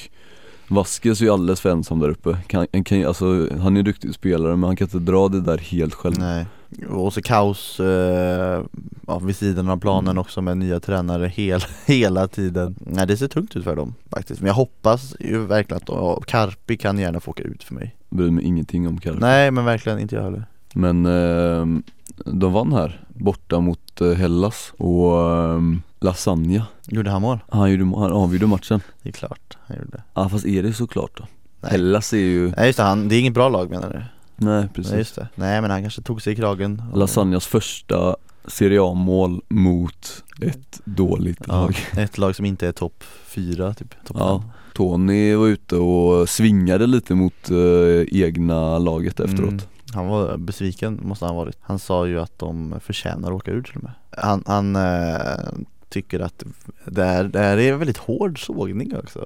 Vasquez 0.68 1.22
är 1.22 1.26
ju 1.26 1.32
alldeles 1.32 1.62
för 1.62 1.70
ensam 1.70 2.00
där 2.00 2.10
uppe. 2.10 2.38
Kan, 2.48 2.68
han 2.74 2.84
kan, 2.84 3.06
alltså, 3.06 3.26
Han 3.62 3.76
är 3.76 3.80
en 3.80 3.86
duktig 3.86 4.14
spelare 4.14 4.56
men 4.56 4.64
han 4.64 4.76
kan 4.76 4.86
inte 4.86 5.00
dra 5.00 5.28
det 5.30 5.42
där 5.42 5.58
helt 5.58 5.94
själv. 5.94 6.16
Nej. 6.20 6.46
Och 6.90 7.14
så 7.14 7.22
kaos 7.22 7.80
eh, 7.80 8.64
ja, 9.08 9.20
vid 9.20 9.36
sidan 9.36 9.70
av 9.70 9.78
planen 9.78 10.08
Mm. 10.10 10.22
också 10.22 10.42
med 10.42 10.58
nya 10.58 10.80
tränare 10.80 11.28
hel, 11.28 11.62
hela 11.86 12.28
tiden. 12.28 12.76
Nej 12.80 13.08
det 13.08 13.18
ser 13.18 13.28
tungt 13.28 13.56
ut 13.56 13.64
för 13.64 13.76
dem 13.76 13.94
faktiskt. 14.10 14.42
Men 14.42 14.48
jag 14.48 14.56
hoppas 14.56 15.16
ju 15.20 15.46
verkligen 15.46 15.82
att 15.84 15.90
ja, 15.90 16.22
Carpi 16.28 16.78
kan 16.78 17.00
gärna 17.00 17.20
få 17.20 17.32
åka 17.32 17.44
ut 17.44 17.64
för 17.64 17.74
mig. 17.74 17.96
Bryr 18.10 18.32
mig 18.32 18.46
ingenting 18.46 18.88
om 18.88 19.00
Carpi 19.00 19.18
Nej 19.20 19.52
men 19.52 19.66
verkligen 19.66 20.00
inte 20.00 20.16
jag 20.16 20.24
heller. 20.24 20.46
Men 20.74 21.06
eh, 21.06 21.82
de 22.26 22.54
vann 22.54 22.74
här, 22.74 23.06
borta 23.08 23.60
mot 23.60 24.02
eh, 24.02 24.12
Hellas 24.12 24.74
och 24.78 25.32
eh, 25.32 25.62
Lasagna 26.00 26.66
Gjorde 26.88 27.10
han 27.10 27.22
mål? 27.22 27.40
Han, 27.50 27.72
gjorde, 27.72 28.00
han 28.00 28.12
avgjorde 28.12 28.48
matchen. 28.48 28.82
Det 29.02 29.10
är 29.10 29.14
klart 29.14 29.40
han 29.68 29.78
gjorde 29.78 30.04
Ja 30.14 30.30
fast 30.30 30.46
är 30.46 30.64
det 30.64 30.74
såklart 30.74 31.12
då? 31.18 31.28
Nej. 31.62 31.72
Hellas 31.72 32.14
är 32.14 32.18
ju, 32.18 32.52
Nej 32.58 32.66
just 32.68 32.78
det, 32.78 32.84
han, 32.84 33.10
det 33.10 33.16
är 33.16 33.20
inget 33.20 33.34
bra 33.34 33.50
lag 33.50 33.70
menar 33.70 33.90
du? 33.90 34.04
nej 34.46 34.68
precis 34.76 34.92
Nej 34.92 35.00
just 35.00 35.16
det 35.16 35.28
Nej 35.36 35.62
men 35.62 35.72
han 35.72 35.82
kanske 35.82 36.02
tog 36.02 36.22
sig 36.22 36.34
i 36.34 36.36
kragen 36.36 36.84
och- 36.92 36.98
Lasagnas 36.98 37.48
första 37.48 38.16
Serie 38.48 38.82
A-mål 38.84 39.42
mot 39.50 40.24
ett 40.42 40.82
dåligt 40.86 41.38
Ja, 41.48 41.54
lag 41.54 41.78
ett 41.98 42.18
lag 42.18 42.36
som 42.36 42.46
inte 42.46 42.68
är 42.68 42.72
topp 42.72 43.04
fyra 43.26 43.74
typ, 43.74 43.96
topp 44.06 44.18
Ja, 44.20 44.40
fem. 44.42 44.50
Tony 44.74 45.36
var 45.36 45.48
ute 45.48 45.76
och 45.76 46.30
svingade 46.30 46.88
lite 46.88 47.16
mot 47.16 47.50
eh, 47.52 48.20
egna 48.22 48.78
laget 48.80 49.20
efteråt 49.20 49.50
Mm. 49.50 49.60
Han 49.94 50.08
var 50.08 50.38
besviken 50.38 51.00
måste 51.04 51.26
han 51.26 51.36
ha 51.36 51.44
varit 51.44 51.58
Han 51.62 51.80
sa 51.80 52.08
ju 52.08 52.20
att 52.20 52.40
de 52.40 52.76
förtjänar 52.82 53.28
att 53.28 53.36
åka 53.36 53.52
ur 53.52 53.62
till 53.64 53.76
och 53.76 53.84
med 53.84 53.92
Han, 54.18 54.44
han 54.48 54.76
eh, 54.76 55.52
tycker 55.94 56.20
att 56.20 56.44
det 56.86 57.04
här, 57.04 57.24
det 57.24 57.40
här 57.40 57.58
är 57.58 57.74
en 57.74 57.80
väldigt 57.80 57.98
hård 57.98 58.46
sågning 58.46 58.98
också. 58.98 59.26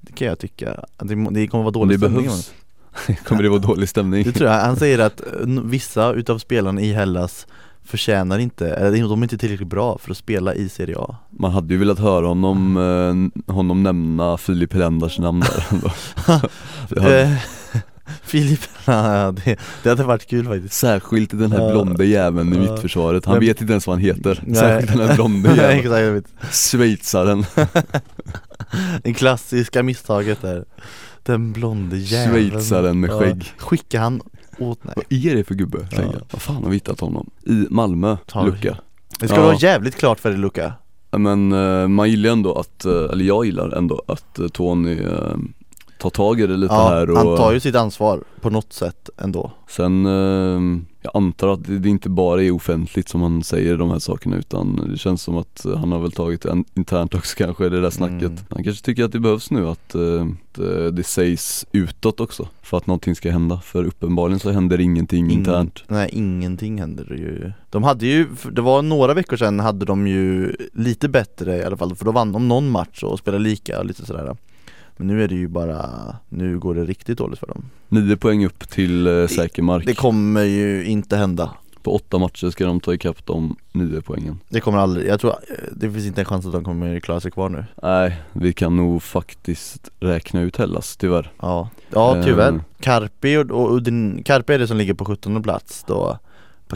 Det 0.00 0.12
kan 0.12 0.28
jag 0.28 0.38
tycka, 0.38 0.84
det, 0.96 1.14
det 1.30 1.46
kommer 1.46 1.64
vara 1.64 1.70
dålig 1.70 1.94
det 1.94 1.98
stämning 1.98 2.26
behövs. 2.26 2.52
Kommer 3.24 3.42
det 3.42 3.48
vara 3.48 3.60
dålig 3.60 3.88
stämning? 3.88 4.24
Det 4.24 4.32
tror 4.32 4.50
jag, 4.50 4.60
han 4.60 4.76
säger 4.76 4.98
att 4.98 5.20
eh, 5.20 5.46
vissa 5.46 6.12
utav 6.12 6.38
spelarna 6.38 6.80
i 6.80 6.92
Hellas 6.92 7.46
förtjänar 7.84 8.38
inte, 8.38 8.74
eller 8.74 9.08
de 9.08 9.20
är 9.20 9.22
inte 9.22 9.38
tillräckligt 9.38 9.68
bra 9.68 9.98
för 9.98 10.10
att 10.10 10.16
spela 10.16 10.54
i 10.54 10.68
Serie 10.68 10.96
A. 10.98 11.16
Man 11.30 11.50
hade 11.50 11.74
ju 11.74 11.78
velat 11.78 11.98
höra 11.98 12.26
honom, 12.26 12.76
eh, 13.46 13.54
honom 13.54 13.82
nämna 13.82 14.36
Filip 14.36 14.72
Helenders 14.72 15.18
namn 15.18 15.40
där 15.40 15.64
Filip, 18.22 18.60
det, 18.86 19.56
det 19.82 19.88
hade 19.88 20.04
varit 20.04 20.26
kul 20.26 20.46
faktiskt. 20.46 20.74
Särskilt 20.74 21.30
den 21.30 21.52
här 21.52 21.70
blonde 21.72 22.06
jäveln 22.06 22.54
i 22.54 22.58
mittförsvaret, 22.58 23.24
han 23.24 23.40
vet 23.40 23.60
inte 23.60 23.72
ens 23.72 23.86
vad 23.86 23.96
han 23.96 24.04
heter. 24.04 24.42
Särskilt 24.54 24.92
den 24.98 25.08
här 25.08 25.14
blonde 25.14 25.56
jäveln, 25.56 26.24
schweizaren, 26.50 27.44
Det 29.02 29.14
klassiska 29.14 29.82
misstaget 29.82 30.42
där. 30.42 30.64
Den 31.22 31.52
blonde 31.52 31.96
jäveln. 31.96 32.50
Schweizaren 32.50 33.00
med 33.00 33.10
skägg. 33.10 33.52
Skicka 33.58 34.00
han 34.00 34.20
åt, 34.58 34.78
nej. 34.84 34.94
Vad 34.96 35.04
är 35.12 35.34
det 35.36 35.44
för 35.44 35.54
gubbe? 35.54 35.78
Ja. 35.90 35.98
Vad 36.30 36.42
fan 36.42 36.62
har 36.62 36.70
vi 36.70 36.76
hittat 36.76 37.00
honom? 37.00 37.30
I 37.46 37.66
Malmö, 37.70 38.16
Tar- 38.26 38.46
Luca 38.46 38.76
Det 39.20 39.28
ska 39.28 39.36
Ja. 39.36 39.42
vara 39.42 39.56
jävligt 39.56 39.96
klart 39.96 40.20
för 40.20 40.30
dig 40.30 40.38
Luca 40.38 40.72
Men 41.10 41.52
eh, 41.52 41.88
man 41.88 42.10
gillar 42.10 42.30
ändå 42.30 42.54
att, 42.54 42.84
eh, 42.84 42.92
eller 42.92 43.24
jag 43.24 43.46
gillar 43.46 43.70
ändå 43.70 44.02
att 44.08 44.38
eh, 44.38 44.46
Tony 44.48 44.98
eh, 46.04 46.10
ta 46.10 46.16
tag 46.16 46.40
i 46.40 46.46
det 46.46 46.56
lite 46.56 46.74
Ja, 46.74 46.88
här 46.88 47.10
och 47.10 47.16
han 47.18 47.36
tar 47.36 47.52
ju 47.52 47.60
sitt 47.60 47.74
ansvar 47.76 48.20
på 48.40 48.50
något 48.50 48.72
sätt 48.72 49.10
ändå. 49.18 49.50
Sen, 49.68 50.06
eh, 50.06 50.80
jag 51.02 51.10
antar 51.16 51.48
att 51.48 51.60
det 51.82 51.88
inte 51.88 52.08
bara 52.08 52.42
är 52.42 52.50
offentligt 52.50 53.08
som 53.08 53.22
han 53.22 53.42
säger 53.42 53.76
de 53.76 53.90
här 53.90 53.98
sakerna 53.98 54.36
utan 54.36 54.88
det 54.92 54.98
känns 54.98 55.22
som 55.22 55.36
att 55.36 55.66
han 55.76 55.92
har 55.92 55.98
väl 56.00 56.12
tagit 56.12 56.44
en- 56.44 56.64
internt 56.74 57.14
också 57.14 57.36
kanske 57.36 57.68
det 57.68 57.80
där 57.80 57.90
snacket. 57.90 58.22
Mm. 58.22 58.38
Han 58.50 58.64
kanske 58.64 58.84
tycker 58.84 59.04
att 59.04 59.12
det 59.12 59.20
behövs 59.20 59.50
nu 59.50 59.68
att 59.68 59.94
eh, 59.94 60.26
det, 60.54 60.90
det 60.90 61.04
sägs 61.04 61.66
utåt 61.72 62.20
också 62.20 62.48
för 62.62 62.76
att 62.76 62.86
någonting 62.86 63.14
ska 63.14 63.30
hända. 63.30 63.60
För 63.60 63.84
uppenbarligen 63.84 64.38
så 64.40 64.50
händer 64.50 64.80
ingenting 64.80 65.24
Ingen- 65.24 65.38
internt. 65.38 65.84
Nej 65.88 66.08
ingenting 66.12 66.78
händer 66.80 67.04
ju. 67.04 67.52
De 67.70 67.82
hade 67.82 68.06
ju, 68.06 68.26
det 68.52 68.60
var 68.62 68.82
några 68.82 69.14
veckor 69.14 69.36
sedan 69.36 69.60
hade 69.60 69.84
de 69.86 70.06
ju 70.06 70.56
lite 70.72 71.08
bättre 71.08 71.56
i 71.56 71.64
alla 71.64 71.76
fall 71.76 71.94
för 71.94 72.04
då 72.04 72.12
vann 72.12 72.32
de 72.32 72.48
någon 72.48 72.70
match 72.70 73.02
och 73.02 73.18
spelade 73.18 73.44
lika 73.44 73.78
och 73.78 73.86
lite 73.86 74.06
sådär 74.06 74.36
Men 74.96 75.06
nu 75.06 75.24
är 75.24 75.28
det 75.28 75.34
ju 75.34 75.48
bara, 75.48 75.86
nu 76.28 76.58
går 76.58 76.74
det 76.74 76.84
riktigt 76.84 77.18
dåligt 77.18 77.38
för 77.38 77.46
dem. 77.46 77.70
Nio 77.88 78.16
poäng 78.16 78.46
upp 78.46 78.68
till 78.68 79.06
eh, 79.06 79.26
säker 79.26 79.62
mark. 79.62 79.86
Det 79.86 79.94
kommer 79.94 80.42
ju 80.42 80.84
inte 80.84 81.16
hända. 81.16 81.50
På 81.82 81.94
åtta 81.94 82.18
matcher 82.18 82.50
ska 82.50 82.66
de 82.66 82.80
ta 82.80 82.94
ikapp 82.94 83.26
de 83.26 83.56
nio 83.72 84.00
poängen. 84.00 84.40
Det 84.48 84.60
kommer 84.60 84.78
aldrig, 84.78 85.08
jag 85.08 85.20
tror, 85.20 85.30
eh, 85.30 85.36
det 85.72 85.90
finns 85.90 86.06
inte 86.06 86.20
en 86.20 86.24
chans 86.24 86.46
att 86.46 86.52
de 86.52 86.64
kommer 86.64 87.00
klara 87.00 87.20
sig 87.20 87.30
kvar 87.30 87.48
nu. 87.48 87.64
Nej, 87.82 88.20
vi 88.32 88.52
kan 88.52 88.76
nog 88.76 89.02
faktiskt 89.02 89.90
räkna 90.00 90.40
ut 90.40 90.56
Hellas 90.56 90.96
tyvärr. 90.96 91.32
Ja, 91.40 91.68
ja 91.90 92.22
tyvärr. 92.24 92.52
Eh. 92.52 92.60
Carpi 92.80 93.36
och, 93.36 93.50
och 93.50 93.76
Udin, 93.76 94.22
Carpi 94.24 94.54
är 94.54 94.58
det 94.58 94.66
som 94.66 94.76
ligger 94.76 94.94
på 94.94 95.04
17 95.04 95.42
plats 95.42 95.84
då 95.86 96.18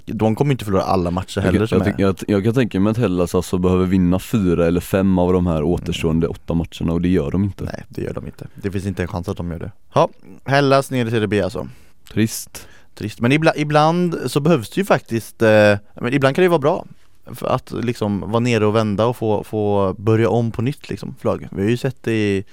De 0.07 0.35
kommer 0.35 0.53
inte 0.53 0.65
förlora 0.65 0.83
alla 0.83 1.11
matcher 1.11 1.41
heller 1.41 1.61
jag, 1.61 1.69
som 1.69 1.79
jag, 1.79 1.89
är 1.89 1.95
jag, 1.99 2.17
jag 2.29 2.45
kan 2.45 2.55
tänka 2.55 2.81
mig 2.81 2.91
att 2.91 2.97
Hellas 2.97 3.35
alltså 3.35 3.59
behöver 3.59 3.87
vinna 3.87 4.19
fyra 4.19 4.67
eller 4.67 4.81
fem 4.81 5.19
av 5.19 5.33
de 5.33 5.47
här 5.47 5.63
återstående 5.63 6.27
åtta 6.27 6.55
matcherna 6.55 6.93
och 6.93 7.01
det 7.01 7.09
gör 7.09 7.31
de 7.31 7.45
inte. 7.45 7.65
Nej 7.65 7.85
det 7.89 8.03
gör 8.03 8.15
de 8.15 8.27
inte, 8.27 8.47
det 8.55 8.71
finns 8.71 8.87
inte 8.87 9.03
en 9.03 9.09
chans 9.09 9.29
att 9.29 9.37
de 9.37 9.51
gör 9.51 9.59
det. 9.59 9.73
Ja, 9.95 10.09
Hellas 10.45 10.91
ner 10.91 11.07
i 11.07 11.11
Serie 11.11 11.27
B 11.27 11.41
alltså. 11.41 11.69
Trist. 12.13 12.69
Trist, 12.95 13.21
men 13.21 13.33
ibland, 13.33 13.57
ibland 13.59 14.19
så 14.27 14.41
behövs 14.41 14.71
det 14.71 14.81
ju 14.81 14.85
faktiskt, 14.85 15.43
eh, 15.43 15.77
men 15.95 16.13
ibland 16.13 16.35
kan 16.37 16.43
det 16.43 16.45
ju 16.45 16.49
vara 16.49 16.59
bra 16.59 16.85
för 17.33 17.47
att 17.47 17.73
liksom 17.73 18.21
vara 18.21 18.41
nere 18.41 18.67
och 18.67 18.77
vända 18.77 19.07
och 19.07 19.17
få, 19.17 19.45
få 19.45 19.95
börja 19.99 20.31
om 20.31 20.51
på 20.51 20.63
nytt 20.63 20.91
liksom, 20.91 21.15
för 21.21 21.29
lag. 21.29 21.49
Vi 21.51 21.63
har 21.63 21.71
ju 21.71 21.77
sett 21.77 22.03
det 22.03 22.13
i 22.13 22.45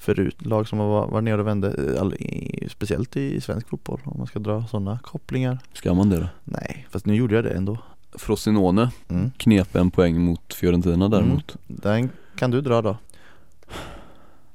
förut, 0.00 0.46
lag 0.46 0.68
som 0.68 0.78
har 0.78 1.06
varit 1.06 1.24
nere 1.24 1.40
och 1.40 1.46
vände, 1.46 1.96
all- 2.00 2.14
i, 2.14 2.68
speciellt 2.70 3.16
i 3.16 3.40
svensk 3.40 3.68
fotboll 3.68 4.00
om 4.04 4.18
man 4.18 4.26
ska 4.26 4.38
dra 4.38 4.66
sådana 4.66 4.98
kopplingar. 5.02 5.58
Ska 5.72 5.94
man 5.94 6.10
det 6.10 6.16
då? 6.20 6.26
Nej, 6.44 6.86
fast 6.90 7.06
nu 7.06 7.14
gjorde 7.14 7.34
jag 7.34 7.44
det 7.44 7.50
ändå. 7.50 7.78
Frosinone 8.12 8.90
mm. 9.08 9.30
knep 9.36 9.76
en 9.76 9.90
poäng 9.90 10.20
mot 10.20 10.54
Fiorentina 10.54 11.08
däremot. 11.08 11.56
Den 11.66 12.10
kan 12.36 12.50
du 12.50 12.60
dra 12.60 12.82
då. 12.82 12.96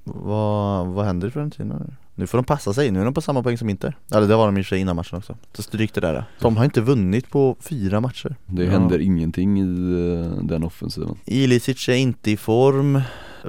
Vad, 0.03 0.87
vad 0.87 1.05
händer 1.05 1.27
i 1.27 1.31
Fiorentina 1.31 1.77
nu? 1.79 1.93
Nu 2.17 2.27
får 2.27 2.37
de 2.37 2.43
passa 2.45 2.73
sig, 2.73 2.91
nu 2.91 3.01
är 3.01 3.05
de 3.05 3.13
på 3.13 3.21
samma 3.21 3.43
poäng 3.43 3.57
som 3.57 3.69
Inter. 3.69 3.97
Eller 4.11 4.27
det 4.27 4.35
var 4.35 4.45
de 4.45 4.57
i 4.57 4.61
och 4.61 4.65
för 4.65 4.69
sig 4.69 4.79
innan 4.79 4.95
matchen 4.95 5.17
också. 5.17 5.35
Så 5.53 5.61
stryk 5.61 5.93
det 5.93 6.01
där. 6.01 6.25
De 6.39 6.57
har 6.57 6.65
inte 6.65 6.81
vunnit 6.81 7.29
på 7.29 7.55
fyra 7.59 8.01
matcher. 8.01 8.35
Det 8.45 8.63
Ja. 8.63 8.71
händer 8.71 8.99
ingenting 8.99 9.59
i 9.59 9.61
eh, 9.61 10.43
den 10.45 10.63
offensiven. 10.63 11.17
Ilicic 11.25 11.89
är 11.89 11.93
inte 11.93 12.31
i 12.31 12.37
form. 12.37 13.01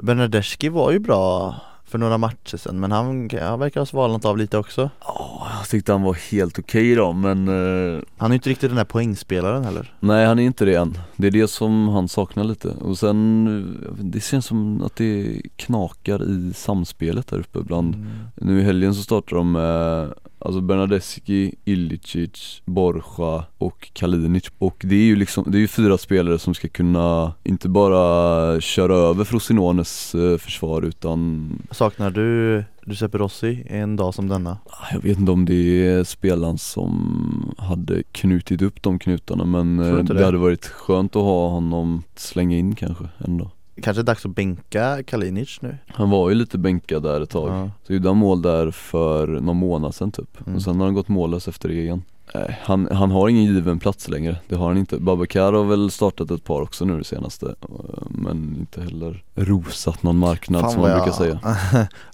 Bernadeschi 0.03 0.69
var 0.69 0.91
ju 0.91 0.99
bra 0.99 1.55
för 1.87 1.97
några 1.97 2.17
matcher 2.17 2.57
sedan 2.57 2.79
men 2.79 2.91
han, 2.91 3.29
han 3.41 3.59
verkar 3.59 3.81
ha 3.81 3.85
svalnat 3.85 4.25
av 4.25 4.37
lite 4.37 4.57
också. 4.57 4.89
Ja, 5.01 5.47
jag 5.59 5.69
tyckte 5.69 5.91
han 5.91 6.01
var 6.01 6.13
helt 6.31 6.59
okej 6.59 6.95
då 6.95 7.13
men 7.13 7.47
eh, 7.47 8.01
Han 8.17 8.31
är 8.31 8.35
inte 8.35 8.49
riktigt 8.49 8.69
den 8.69 8.77
här 8.77 8.85
poängspelaren 8.85 9.63
heller. 9.63 9.93
Nej 9.99 10.25
han 10.25 10.39
är 10.39 10.43
inte 10.43 10.65
det 10.65 10.75
än. 10.75 10.97
Det 11.15 11.27
är 11.27 11.31
det 11.31 11.47
som 11.47 11.87
han 11.87 12.07
saknar 12.07 12.43
lite. 12.43 12.67
Och 12.67 12.97
sen 12.97 13.95
Det 13.99 14.23
känns 14.23 14.45
som 14.45 14.81
att 14.81 14.95
det 14.95 15.41
knakar 15.55 16.23
i 16.23 16.53
samspelet 16.53 17.27
där 17.27 17.39
uppe 17.39 17.59
bland 17.59 17.87
Mm. 17.95 18.07
Nu 18.35 18.59
i 18.59 18.63
helgen 18.63 18.95
så 18.95 19.03
startar 19.03 19.35
de 19.35 19.51
med 19.51 20.13
Alltså 20.39 20.61
Bernadeschi, 20.61 21.55
Ilicic, 21.65 22.61
Borja 22.65 23.45
och 23.57 23.89
Kalinic. 23.93 24.51
Och 24.57 24.81
det 24.85 24.95
är 24.95 25.03
ju 25.03 25.15
liksom, 25.15 25.43
det 25.47 25.57
är 25.57 25.59
ju 25.59 25.67
fyra 25.67 25.97
spelare 25.97 26.39
som 26.39 26.53
ska 26.53 26.67
kunna 26.67 27.33
inte 27.43 27.69
bara 27.69 28.61
köra 28.61 28.95
över 28.95 29.23
Frosinones 29.23 30.15
eh, 30.15 30.37
försvar 30.37 30.81
utan 30.81 31.49
Saknar 31.77 32.09
du 32.11 32.63
Giuseppe 32.85 33.17
Rossi 33.17 33.63
en 33.67 33.95
dag 33.95 34.13
som 34.13 34.27
denna? 34.27 34.57
ah, 34.65 34.85
Jag 34.93 34.99
vet 35.01 35.19
inte 35.19 35.31
om 35.31 35.45
det 35.45 35.87
är 35.87 36.03
spelaren 36.03 36.57
som 36.57 37.53
hade 37.57 38.03
knutit 38.11 38.61
upp 38.61 38.81
de 38.83 38.99
knutarna 38.99 39.45
men 39.45 39.79
eh, 39.79 39.95
det 39.95 40.13
det? 40.13 40.25
hade 40.25 40.37
varit 40.37 40.65
skönt 40.65 41.15
att 41.15 41.21
ha 41.21 41.49
honom 41.49 42.03
slänga 42.15 42.57
in 42.57 42.75
kanske 42.75 43.03
ändå 43.17 43.51
Kanske 43.81 44.03
dags 44.03 44.25
att 44.25 44.35
bänka 44.35 45.03
Kalinic 45.03 45.61
nu? 45.61 45.77
Han 45.87 46.09
var 46.09 46.29
ju 46.29 46.35
lite 46.35 46.57
bänkad 46.57 47.03
där 47.03 47.21
ett 47.21 47.29
tag 47.29 47.49
Ja. 47.49 47.71
Så 47.87 47.93
gjorde 47.93 48.07
han 48.09 48.17
mål 48.17 48.41
där 48.41 48.71
för 48.71 49.27
någon 49.27 49.57
månad 49.57 49.95
sedan 49.95 50.11
typ 50.11 50.41
Mm. 50.47 50.55
och 50.55 50.61
sen 50.61 50.77
har 50.79 50.85
han 50.85 50.93
gått 50.93 51.07
mållös 51.07 51.47
efter 51.47 51.69
det 51.69 51.75
igen 51.75 52.03
Nej, 52.35 52.59
han, 52.63 52.87
han 52.91 53.11
har 53.11 53.29
ingen 53.29 53.43
given 53.43 53.79
plats 53.79 54.07
längre, 54.09 54.35
det 54.47 54.55
har 54.55 54.67
han 54.67 54.77
inte. 54.77 54.97
Babakar 54.99 55.53
har 55.53 55.63
väl 55.63 55.91
startat 55.91 56.31
ett 56.31 56.43
par 56.43 56.61
också 56.61 56.85
nu 56.85 56.97
det 56.97 57.03
senaste 57.03 57.45
eh, 57.45 58.05
Men 58.09 58.55
inte 58.59 58.81
heller 58.81 59.23
rosat 59.35 60.03
någon 60.03 60.17
marknad 60.17 60.61
Fan 60.61 60.71
som 60.71 60.81
man 60.81 60.89
jag- 60.91 60.99
brukar 61.03 61.17
säga. 61.17 61.39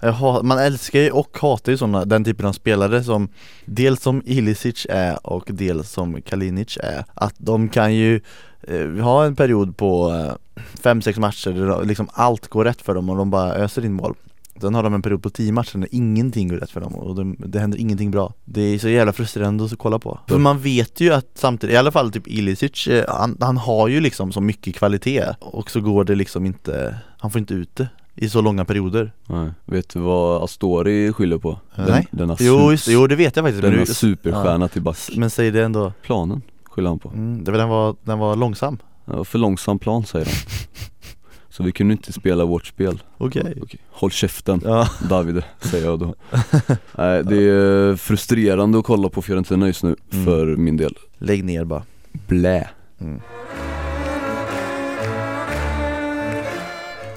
Jag 0.00 0.44
Man 0.44 0.58
älskar 0.58 1.00
ju 1.00 1.10
och 1.10 1.38
hatar 1.40 1.72
ju 1.72 1.78
sådana, 1.78 2.04
den 2.04 2.24
typen 2.24 2.46
av 2.46 2.52
spelare 2.52 3.04
som 3.04 3.28
Dels 3.64 4.02
som 4.02 4.22
Ilicic 4.26 4.86
är 4.90 5.26
och 5.26 5.44
dels 5.52 5.90
som 5.90 6.22
Kalinic 6.22 6.78
är. 6.82 7.04
Att 7.14 7.34
de 7.38 7.68
kan 7.68 7.94
ju 7.94 8.20
eh, 8.62 8.88
ha 9.04 9.24
en 9.24 9.36
period 9.36 9.76
på 9.76 10.10
eh, 10.12 10.62
fem 10.82 11.02
sex 11.02 11.18
matcher 11.18 11.50
där 11.50 11.84
liksom 11.84 12.08
allt 12.12 12.48
går 12.48 12.64
rätt 12.64 12.82
för 12.82 12.94
dem 12.94 13.10
och 13.10 13.16
de 13.16 13.30
bara 13.30 13.54
öser 13.54 13.84
in 13.84 13.92
mål 13.92 14.14
Sen 14.60 14.74
har 14.74 14.82
de 14.82 14.94
en 14.94 15.02
period 15.02 15.22
på 15.22 15.30
10 15.30 15.52
matcher 15.52 15.78
när 15.78 15.88
ingenting 15.94 16.48
går 16.48 16.56
rätt 16.56 16.70
för 16.70 16.80
dem 16.80 16.94
och 16.94 17.14
de, 17.14 17.36
det 17.38 17.58
händer 17.60 17.78
ingenting 17.78 18.10
bra. 18.10 18.32
Det 18.44 18.60
är 18.62 18.78
så 18.78 18.88
jävla 18.88 19.12
frustrerande 19.12 19.64
att 19.64 19.78
kolla 19.78 19.98
på. 19.98 20.18
För 20.28 20.38
man 20.38 20.58
vet 20.58 21.00
ju 21.00 21.12
att 21.14 21.26
samtidigt, 21.34 21.74
i 21.74 21.76
alla 21.76 21.90
fall 21.90 22.12
typ 22.12 22.26
Ilicic, 22.28 22.86
eh, 22.88 23.04
han, 23.08 23.36
han 23.40 23.56
har 23.56 23.88
ju 23.88 24.00
liksom 24.00 24.32
så 24.32 24.40
mycket 24.40 24.74
kvalitet 24.76 25.24
och 25.40 25.70
så 25.70 25.80
går 25.80 26.04
det 26.04 26.14
liksom 26.14 26.46
inte, 26.46 26.96
han 27.18 27.30
får 27.30 27.38
inte 27.38 27.54
ut 27.54 27.76
det 27.76 27.88
i 28.14 28.28
så 28.28 28.40
långa 28.40 28.64
perioder. 28.64 29.12
Nej. 29.26 29.50
Vet 29.64 29.88
du 29.88 29.98
vad 30.00 30.42
Astori 30.44 31.12
skyller 31.12 31.38
på? 31.38 31.58
Den, 31.76 31.86
Nej. 31.88 32.06
Denna, 32.10 32.36
Jo, 32.40 32.70
just, 32.70 32.88
jo 32.88 33.06
det 33.06 33.16
vet 33.16 33.36
jag 33.36 33.44
faktiskt 33.44 33.62
men 33.62 33.70
denna 33.72 33.84
du- 33.84 33.94
superstjärna 33.94 34.68
till 34.68 34.82
back 34.82 34.96
Men 35.16 35.30
säg 35.30 35.50
det 35.50 35.64
ändå. 35.64 35.92
Planen 36.02 36.42
skyller 36.64 36.88
han 36.88 36.98
på. 36.98 37.08
Mm, 37.08 37.44
det 37.44 37.50
var, 37.52 37.58
den, 37.58 37.68
var, 37.68 37.96
den 38.02 38.18
var 38.18 38.36
långsam. 38.36 38.78
Ja, 39.04 39.24
För 39.24 39.38
långsam 39.38 39.78
plan 39.78 40.04
säger 40.04 40.26
han 40.26 40.34
Så 41.56 41.62
vi 41.62 41.72
kunde 41.72 41.92
inte 41.92 42.12
spela 42.12 42.44
vårt 42.44 42.66
spel. 42.66 43.02
Okej. 43.18 43.54
Okej, 43.62 43.80
Håll 43.90 44.10
käften 44.10 44.60
Ja, 44.64 44.88
Davide, 45.08 45.44
säger 45.60 45.86
jag 45.86 45.98
då. 45.98 46.14
Nej 46.98 47.24
det 47.24 47.36
är 47.50 47.96
frustrerande 47.96 48.78
att 48.78 48.84
kolla 48.84 49.08
på 49.08 49.22
Fiorentina 49.22 49.66
just 49.66 49.82
nu 49.82 49.96
Mm. 50.12 50.24
för 50.24 50.46
min 50.56 50.76
del. 50.76 50.98
Lägg 51.18 51.44
ner 51.44 51.64
bara. 51.64 51.82
Blä. 52.12 52.68
Mm. 53.00 53.20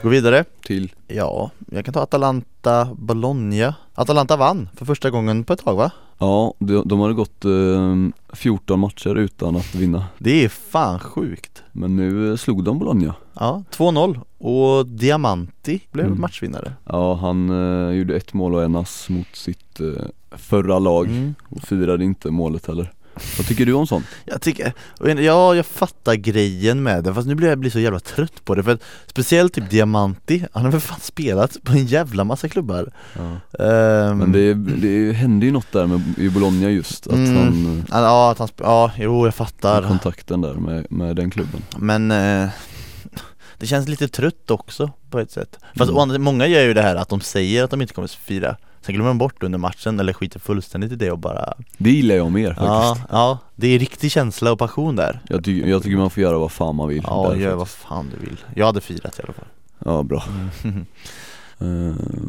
Gå 0.01 0.09
vidare. 0.09 0.43
Till? 0.63 0.93
Ja, 1.07 1.51
jag 1.71 1.85
kan 1.85 1.93
ta 1.93 2.01
Atalanta 2.01 2.89
Bologna 2.97 3.75
Atalanta 3.93 4.37
vann 4.37 4.69
för 4.75 4.85
första 4.85 5.09
gången 5.09 5.43
på 5.43 5.53
ett 5.53 5.63
tag 5.63 5.75
va? 5.75 5.91
Ja, 6.19 6.53
de, 6.59 6.83
de 6.87 6.99
hade 6.99 7.13
gått 7.13 7.45
eh, 7.45 7.95
14 8.33 8.79
matcher 8.79 9.15
utan 9.15 9.55
att 9.55 9.75
vinna. 9.75 10.05
Det 10.17 10.43
är 10.45 10.49
fan 10.49 10.99
sjukt. 10.99 11.63
Men 11.71 11.95
nu 11.95 12.29
eh, 12.31 12.35
slog 12.35 12.63
de 12.63 12.79
Bologna. 12.79 13.13
Ja, 13.33 13.63
2-0 13.71 14.19
och 14.37 14.85
Diamanti 14.87 15.79
blev 15.91 16.05
Mm. 16.05 16.21
matchvinnare. 16.21 16.73
Ja, 16.85 17.13
han 17.15 17.49
eh, 17.49 17.95
gjorde 17.95 18.15
ett 18.15 18.33
mål 18.33 18.55
och 18.55 18.63
en 18.63 18.75
ass 18.75 19.09
mot 19.09 19.35
sitt 19.35 19.79
eh, 19.79 19.87
förra 20.31 20.79
lag. 20.79 21.05
Mm. 21.07 21.35
och 21.49 21.61
firade 21.61 22.03
inte 22.03 22.31
målet 22.31 22.65
heller 22.67 22.91
Vad 23.37 23.47
tycker 23.47 23.65
du 23.65 23.73
om 23.73 23.87
sånt? 23.87 24.05
Jag 24.25 24.41
tycker, 24.41 24.73
ja 24.99 25.55
jag 25.55 25.65
fattar 25.65 26.15
grejen 26.15 26.83
med 26.83 27.03
det 27.03 27.13
fast 27.13 27.27
nu 27.27 27.35
blir 27.35 27.47
jag 27.49 27.57
blir 27.59 27.71
så 27.71 27.79
jävla 27.79 27.99
trött 27.99 28.45
på 28.45 28.55
det 28.55 28.63
för 28.63 28.71
att 28.73 28.81
Speciellt 29.07 29.53
typ 29.53 29.69
Diamanti, 29.69 30.45
han 30.53 30.63
har 30.65 30.71
väl 30.71 30.81
fan 30.81 30.99
spelat 31.01 31.57
på 31.63 31.71
en 31.71 31.85
jävla 31.85 32.23
massa 32.23 32.49
klubbar. 32.49 32.91
Ehm, 33.59 34.17
Men 34.17 34.31
det, 34.31 34.53
det 34.53 35.13
hände 35.13 35.45
ju 35.45 35.51
något 35.51 35.71
där 35.71 35.85
med, 35.87 36.01
i 36.17 36.29
Bologna 36.29 36.69
just, 36.69 37.07
att 37.07 37.13
Mm. 37.13 37.35
han, 37.35 37.83
ja, 37.91 38.01
Ja, 38.01 38.31
att 38.31 38.39
han, 38.39 38.49
ja 38.57 38.91
jo 38.97 39.25
jag 39.27 39.35
fattar. 39.35 39.87
kontakten 39.87 40.41
där 40.41 40.53
med, 40.53 40.85
med 40.89 41.15
den 41.15 41.29
klubben. 41.29 41.61
Men 41.77 42.11
eh, 42.11 42.49
det 43.57 43.67
känns 43.67 43.87
lite 43.87 44.07
trött 44.07 44.51
också 44.51 44.91
på 45.09 45.19
ett 45.19 45.31
sätt. 45.31 45.59
Fast 45.75 45.89
Mm. 45.89 46.01
andra- 46.01 46.17
många 46.19 46.47
gör 46.47 46.61
ju 46.63 46.73
det 46.73 46.81
här 46.81 46.95
att 46.95 47.09
de 47.09 47.21
säger 47.21 47.63
att 47.63 47.71
de 47.71 47.81
inte 47.81 47.93
kommer 47.93 48.07
fira. 48.07 48.55
Sen 48.81 48.93
glömmer 48.95 49.09
de 49.09 49.17
bort 49.17 49.43
under 49.43 49.57
matchen 49.59 49.99
eller 49.99 50.13
skiter 50.13 50.39
fullständigt 50.39 50.91
i 50.91 50.95
det 50.95 51.11
och 51.11 51.19
bara 51.19 51.53
Det 51.77 51.89
gillar 51.91 52.15
jag 52.15 52.31
mer 52.31 52.47
faktiskt. 52.47 52.67
Ja, 52.67 52.97
ja, 53.11 53.37
det 53.55 53.67
är 53.67 53.79
riktig 53.79 54.11
känsla 54.11 54.51
och 54.51 54.59
passion 54.59 54.95
där. 54.95 55.19
Jag, 55.29 55.43
ty, 55.43 55.69
jag 55.69 55.83
tycker 55.83 55.97
man 55.97 56.09
får 56.09 56.23
göra 56.23 56.37
vad 56.37 56.51
fan 56.51 56.75
man 56.75 56.87
vill 56.87 57.03
Ja, 57.07 57.35
gör 57.35 57.55
vad 57.55 57.67
fan 57.69 58.11
du 58.19 58.25
vill. 58.25 58.37
Jag 58.55 58.65
hade 58.65 58.81
firat 58.81 59.19
i 59.19 59.21
alla 59.23 59.33
fall. 59.33 59.45
Ja 59.85 60.03
bra. 60.03 60.23
Eh, 60.63 60.71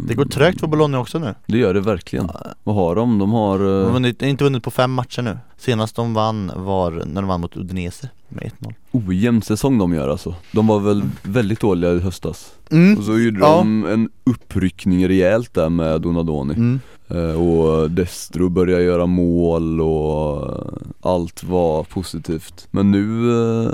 Det 0.08 0.14
går 0.14 0.24
trögt 0.24 0.60
för 0.60 0.66
Bologna 0.66 0.98
också 1.00 1.18
nu 1.18 1.34
Det 1.46 1.58
gör 1.58 1.74
det 1.74 1.80
verkligen. 1.80 2.28
Vad 2.64 2.74
har 2.74 2.94
de? 2.94 3.18
De 3.18 3.32
har... 3.32 3.58
De 3.58 3.78
eh, 3.80 3.84
har 3.84 3.92
vunnit, 3.92 4.22
inte 4.22 4.44
vunnit 4.44 4.62
på 4.62 4.70
fem 4.70 4.92
matcher 4.92 5.22
nu 5.22 5.38
Senast 5.56 5.96
de 5.96 6.14
vann 6.14 6.52
var 6.56 6.90
när 6.90 7.22
de 7.22 7.28
vann 7.28 7.40
mot 7.40 7.56
Udinese 7.56 8.08
med 8.28 8.50
1-0 8.60 8.74
ojämn 8.90 9.42
säsong 9.42 9.78
de 9.78 9.94
gör 9.94 10.08
alltså. 10.08 10.34
De 10.52 10.66
var 10.66 10.80
väl 10.80 11.02
väldigt 11.22 11.60
dåliga 11.60 11.92
i 11.92 12.00
höstas. 12.00 12.52
mm. 12.70 12.98
Och 12.98 13.04
så 13.04 13.18
gjorde 13.18 13.40
Ja. 13.40 13.56
de 13.56 13.84
en 13.86 14.08
uppryckning 14.24 15.08
rejält 15.08 15.54
där 15.54 15.68
med 15.68 16.00
Donadoni. 16.00 16.54
Mm. 16.54 16.80
Eh, 17.10 17.40
Och 17.42 17.90
Destro 17.90 18.48
började 18.48 18.82
göra 18.84 19.06
mål 19.06 19.80
och 19.80 20.56
allt 21.02 21.42
var 21.44 21.84
positivt. 21.84 22.68
Men 22.70 22.90
nu 22.90 23.30
eh, 23.30 23.70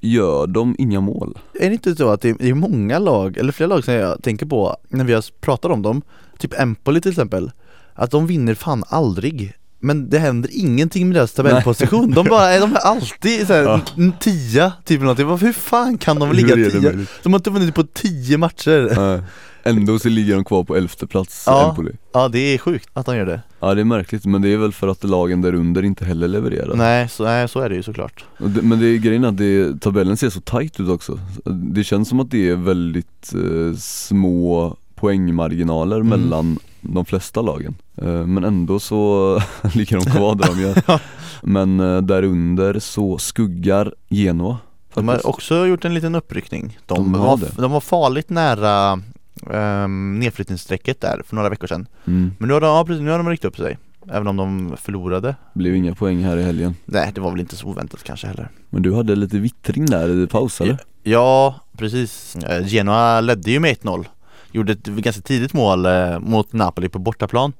gör 0.00 0.46
de 0.46 0.76
inga 0.78 1.00
mål. 1.00 1.38
Är 1.60 1.66
det 1.68 1.72
inte 1.74 1.96
så 1.96 2.08
att 2.10 2.20
det 2.20 2.28
är, 2.40 2.54
många 2.54 2.98
lag, 2.98 3.36
eller 3.36 3.52
flera 3.52 3.68
lag 3.68 3.84
som 3.84 3.94
jag 3.94 4.22
tänker 4.22 4.46
på 4.46 4.76
när 4.88 5.04
vi 5.04 5.12
har 5.12 5.24
pratat 5.40 5.70
om 5.72 5.82
dem 5.82 6.02
Typ 6.38 6.60
Empoli 6.60 7.00
till 7.00 7.10
exempel 7.10 7.50
Att 7.94 8.10
de 8.10 8.26
vinner 8.26 8.54
fan 8.54 8.84
aldrig 8.88 9.52
Men 9.80 10.10
det 10.10 10.18
händer 10.18 10.50
ingenting 10.52 11.08
med 11.08 11.16
deras 11.16 11.32
tabellposition 11.32 12.10
De 12.10 12.26
bara, 12.26 12.44
är 12.48 12.60
de 12.60 12.72
är 12.72 12.78
alltid 12.78 13.46
såhär, 13.46 13.62
Ja. 13.62 13.80
tia 14.20 14.72
typ 14.84 15.00
någonting 15.00 15.26
Hur 15.28 15.52
fan 15.52 15.98
kan 15.98 16.18
de 16.18 16.32
ligga 16.32 16.54
tia? 16.54 16.92
De 17.22 17.32
har 17.32 17.38
inte 17.40 17.50
vunnit 17.50 17.74
på 17.74 17.84
tio 17.84 18.38
matcher 18.38 18.92
Nej. 18.96 19.20
Ändå 19.64 19.98
så 19.98 20.08
ligger 20.08 20.34
de 20.34 20.44
kvar 20.44 20.64
på 20.64 20.76
elfte 20.76 21.06
plats, 21.06 21.44
Ja. 21.46 21.68
Empoli. 21.70 21.92
Ja 22.12 22.28
det 22.28 22.38
är 22.54 22.58
sjukt 22.58 22.88
att 22.92 23.06
de 23.06 23.16
gör 23.16 23.26
det 23.26 23.40
Ja 23.60 23.74
det 23.74 23.80
är 23.80 23.84
märkligt 23.84 24.24
men 24.24 24.42
det 24.42 24.48
är 24.52 24.56
väl 24.56 24.72
för 24.72 24.88
att 24.88 25.04
lagen 25.04 25.40
där 25.42 25.54
under 25.54 25.84
inte 25.84 26.04
heller 26.04 26.28
levererar. 26.28 26.74
Nej 26.76 27.08
så, 27.08 27.24
nej, 27.24 27.48
så 27.48 27.60
är 27.60 27.68
det 27.68 27.74
ju 27.74 27.82
såklart 27.82 28.24
men 28.38 28.78
det 28.80 28.86
är 28.86 28.96
grejen 28.98 29.24
att 29.24 29.36
det, 29.36 29.80
tabellen 29.80 30.16
ser 30.16 30.30
så 30.30 30.40
tight 30.40 30.80
ut 30.80 30.88
också. 30.88 31.18
Det 31.44 31.84
känns 31.84 32.08
som 32.08 32.20
att 32.20 32.30
det 32.30 32.48
är 32.48 32.56
väldigt 32.56 33.32
eh, 33.34 33.76
små 33.78 34.76
poängmarginaler 34.94 35.96
Mm. 35.96 36.08
mellan 36.08 36.58
de 36.80 37.04
flesta 37.04 37.42
lagen. 37.42 37.74
Eh, 37.96 38.26
men 38.26 38.44
ändå 38.44 38.80
så 38.80 39.40
ligger 39.74 39.96
de 39.96 40.04
kvar 40.10 40.34
där 40.34 40.46
de 40.46 40.60
gör. 40.60 41.00
Men 41.42 41.80
eh, 41.80 42.02
där 42.02 42.22
under 42.22 42.78
så 42.78 43.18
skuggar 43.18 43.94
Genoa. 44.08 44.56
De 44.94 45.08
har 45.08 45.26
också 45.26 45.66
gjort 45.66 45.84
en 45.84 45.94
liten 45.94 46.14
uppryckning 46.14 46.78
De, 46.86 46.94
De 47.12 47.12
var, 47.20 47.40
de 47.56 47.70
var 47.72 47.80
farligt 47.80 48.30
nära 48.30 49.00
um, 49.46 50.18
nedflyttningsstrecket 50.18 51.00
där 51.00 51.22
för 51.26 51.36
några 51.36 51.48
veckor 51.48 51.66
sedan. 51.66 51.88
Mm. 52.06 52.32
Men 52.38 52.48
nu 52.48 52.54
har 52.54 52.60
de, 52.60 52.66
ja, 52.66 52.84
precis, 52.84 53.02
nu 53.02 53.10
har 53.10 53.18
de 53.18 53.28
ryckt 53.28 53.44
upp 53.44 53.56
sig 53.56 53.78
Även 54.10 54.26
om 54.26 54.36
de 54.36 54.76
förlorade. 54.76 55.34
Blev 55.52 55.76
inga 55.76 55.94
poäng 55.94 56.24
här 56.24 56.36
i 56.36 56.42
helgen. 56.42 56.74
Nej 56.84 57.10
det 57.14 57.20
var 57.20 57.30
väl 57.30 57.40
inte 57.40 57.56
så 57.56 57.66
oväntat 57.66 58.02
kanske 58.02 58.26
heller. 58.26 58.48
Men 58.70 58.82
du 58.82 58.94
hade 58.94 59.16
lite 59.16 59.38
vittring 59.38 59.86
där 59.86 60.24
i 60.24 60.26
paus 60.26 60.60
eller? 60.60 60.78
Ja 61.02 61.54
precis. 61.76 62.36
Eh, 62.36 62.66
Genoa 62.66 63.20
ledde 63.20 63.50
ju 63.50 63.60
med 63.60 63.76
1-0 63.76 64.04
Gjorde 64.52 64.72
ett 64.72 64.84
ganska 64.84 65.22
tidigt 65.22 65.52
mål 65.52 65.86
eh, 65.86 66.18
mot 66.18 66.52
Napoli 66.52 66.88
på 66.88 66.98
bortaplan. 66.98 67.52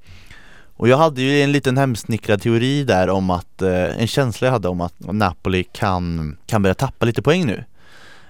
Och 0.77 0.89
jag 0.89 0.97
hade 0.97 1.23
ju 1.23 1.43
en 1.43 1.53
liten 1.53 1.77
hemsnickrad 1.77 2.43
teori 2.43 2.85
där 2.85 3.09
om 3.09 3.31
att 3.31 3.63
eh, 3.63 4.01
En 4.01 4.07
känsla 4.07 4.47
jag 4.47 4.53
hade 4.53 4.69
om 4.69 4.81
att 4.81 4.95
Napoli 4.99 5.65
kan, 5.65 6.37
kan 6.47 6.63
börja 6.63 6.75
tappa 6.75 7.07
lite 7.07 7.23
poäng 7.23 7.47
nu 7.47 7.65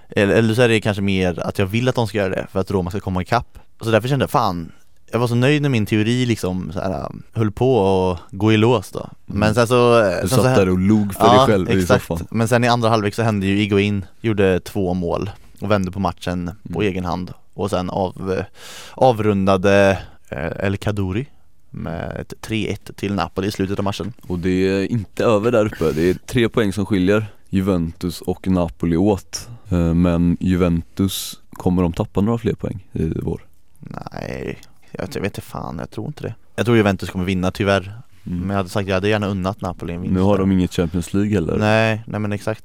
eller, 0.09 0.35
eller 0.35 0.53
så 0.53 0.61
är 0.61 0.67
det 0.69 0.81
kanske 0.81 1.01
mer 1.01 1.39
att 1.39 1.59
jag 1.59 1.65
vill 1.65 1.87
att 1.89 1.95
de 1.95 2.07
ska 2.07 2.17
göra 2.17 2.29
det 2.29 2.47
för 2.51 2.59
att 2.59 2.71
Roma 2.71 2.89
ska 2.91 2.99
komma 2.99 3.21
ikapp. 3.21 3.59
Så 3.81 3.91
därför 3.91 4.07
kände 4.07 4.23
jag 4.23 4.29
fan 4.29 4.71
jag 5.11 5.19
var 5.19 5.27
så 5.27 5.35
nöjd 5.35 5.61
när 5.61 5.69
min 5.69 5.85
teori 5.85 6.25
liksom 6.25 6.71
så 6.73 6.79
här, 6.79 7.11
höll 7.33 7.51
på 7.51 7.81
att 8.11 8.19
gå 8.31 8.53
i 8.53 8.57
lås 8.57 8.91
då. 8.91 9.09
Men 9.25 9.55
sen 9.55 9.67
så 9.67 10.01
Du 10.01 10.27
sen 10.27 10.29
satt 10.29 10.39
så 10.39 10.43
där 10.43 10.69
och 10.69 10.79
log 10.79 11.13
för 11.13 11.29
dig 11.37 11.45
själv 11.47 11.71
i 11.71 11.85
soffan. 11.85 12.27
Men 12.31 12.47
sen 12.47 12.63
i 12.63 12.67
andra 12.67 12.89
halvlek 12.89 13.15
så 13.15 13.23
hände 13.23 13.45
ju 13.47 13.61
Iguain 13.61 14.05
Gjorde 14.21 14.59
två 14.59 14.93
mål 14.93 15.29
och 15.61 15.71
vände 15.71 15.91
på 15.91 15.99
matchen 15.99 16.51
på 16.73 16.79
Mm. 16.81 16.91
egen 16.91 17.05
hand. 17.05 17.33
Och 17.53 17.69
sen 17.69 17.89
av, 17.89 18.33
eh, 18.37 18.45
avrundade 18.93 19.97
eh, 20.29 20.65
El 20.65 20.77
Kaduri 20.77 21.25
med 21.69 22.17
ett 22.19 22.33
3-1 22.41 22.91
till 22.95 23.13
Napoli 23.13 23.47
i 23.47 23.51
slutet 23.51 23.79
av 23.79 23.83
matchen. 23.83 24.13
Och 24.27 24.39
det 24.39 24.49
är 24.67 24.91
inte 24.91 25.23
över 25.25 25.51
där 25.51 25.65
uppe, 25.65 25.91
det 25.91 26.09
är 26.09 26.13
tre 26.13 26.49
poäng 26.49 26.73
som 26.73 26.85
skiljer 26.85 27.25
Juventus 27.49 28.21
och 28.21 28.47
Napoli 28.47 28.97
åt. 28.97 29.47
Eh, 29.49 29.53
Men 29.95 30.37
Juventus, 30.39 31.39
kommer 31.51 31.81
de 31.81 31.93
tappa 31.93 32.21
några 32.21 32.37
fler 32.37 32.53
poäng 32.53 32.87
i 32.93 33.13
vår? 33.21 33.45
Nej, 33.79 34.57
jag, 34.91 35.07
vet 35.07 35.15
inte 35.15 35.41
fan, 35.41 35.79
jag 35.79 35.91
tror 35.91 36.07
inte 36.07 36.23
det. 36.23 36.35
Jag 36.55 36.65
tror 36.65 36.77
Juventus 36.77 37.09
kommer 37.09 37.25
vinna 37.25 37.51
tyvärr. 37.51 38.01
Mm. 38.25 38.39
Men 38.39 38.49
jag 38.49 38.57
hade 38.57 38.69
sagt, 38.69 38.87
jag 38.87 38.95
hade 38.95 39.09
gärna 39.09 39.27
unnat 39.27 39.61
Napoli 39.61 39.93
en 39.93 40.01
vinst 40.01 40.13
Nu 40.13 40.21
har 40.21 40.37
de 40.37 40.51
inget 40.51 40.73
Champions 40.73 41.13
League 41.13 41.33
heller. 41.33 41.57
Nej, 41.57 42.03
nej 42.07 42.19
men 42.19 42.31
exakt. 42.31 42.63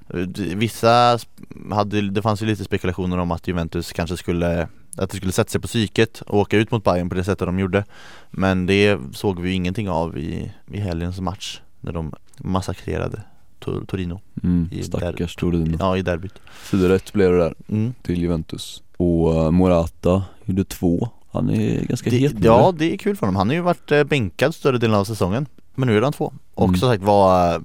Vissa 0.54 1.16
sp- 1.16 1.74
hade, 1.74 2.00
det 2.10 2.22
fanns 2.22 2.42
ju 2.42 2.46
lite 2.46 2.64
spekulationer 2.64 3.18
om 3.18 3.30
att 3.30 3.48
Juventus 3.48 3.92
kanske 3.92 4.16
skulle 4.16 4.68
Att 4.96 5.10
det 5.10 5.16
skulle 5.16 5.32
sätta 5.32 5.50
sig 5.50 5.60
på 5.60 5.66
psyket 5.66 6.20
och 6.20 6.38
åka 6.38 6.56
ut 6.56 6.70
mot 6.70 6.84
Bayern 6.84 7.08
på 7.08 7.14
det 7.14 7.24
sättet 7.24 7.46
de 7.46 7.58
gjorde. 7.58 7.84
Men 8.30 8.66
det 8.66 8.98
såg 9.12 9.40
vi 9.40 9.48
ju 9.48 9.54
ingenting 9.54 9.88
av 9.88 10.18
i, 10.18 10.52
i 10.72 10.80
helgens 10.80 11.20
match 11.20 11.60
När 11.80 11.92
de 11.92 12.12
massakrerade 12.38 13.22
Tor- 13.64 13.84
Torino. 13.86 14.20
Mm, 14.42 14.68
i 14.72 14.82
Stackars 14.82 15.36
Torino. 15.36 15.76
Ja, 15.80 15.96
i 15.96 16.02
derbyt. 16.02 16.34
4-1 16.70 17.12
blev 17.12 17.32
det 17.32 17.38
där 17.38 17.54
mm. 17.68 17.94
till 18.02 18.20
Juventus. 18.22 18.82
Och 18.96 19.34
eh, 19.34 19.50
Morata 19.50 20.22
gjorde 20.44 20.64
två. 20.64 21.08
Han 21.32 21.50
är 21.50 21.84
ganska 21.84 22.10
det, 22.10 22.16
het 22.16 22.34
nu 22.38 22.46
Ja, 22.46 22.74
det 22.78 22.92
är 22.92 22.96
kul 22.96 23.16
för 23.16 23.26
honom. 23.26 23.36
Han 23.36 23.48
har 23.48 23.54
ju 23.54 23.60
varit 23.60 23.92
eh, 23.92 24.04
bänkad 24.04 24.54
större 24.54 24.78
delen 24.78 24.96
av 24.96 25.04
säsongen 25.04 25.46
Men 25.74 25.88
nu 25.88 25.96
är 25.96 26.02
han 26.02 26.12
två. 26.12 26.32
Och 26.54 26.68
Mm. 26.68 26.80
som 26.80 26.88
sagt 26.88 27.02
var 27.02 27.54
eh, 27.54 27.60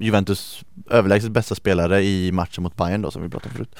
Juventus 0.00 0.64
överlägset 0.90 1.30
bästa 1.30 1.54
spelare 1.54 2.02
i 2.02 2.32
matchen 2.32 2.62
mot 2.62 2.76
Bayern 2.76 3.02
då 3.02 3.10
som 3.10 3.22
vi 3.22 3.28
pratade 3.28 3.50
om 3.50 3.56
förut. 3.56 3.74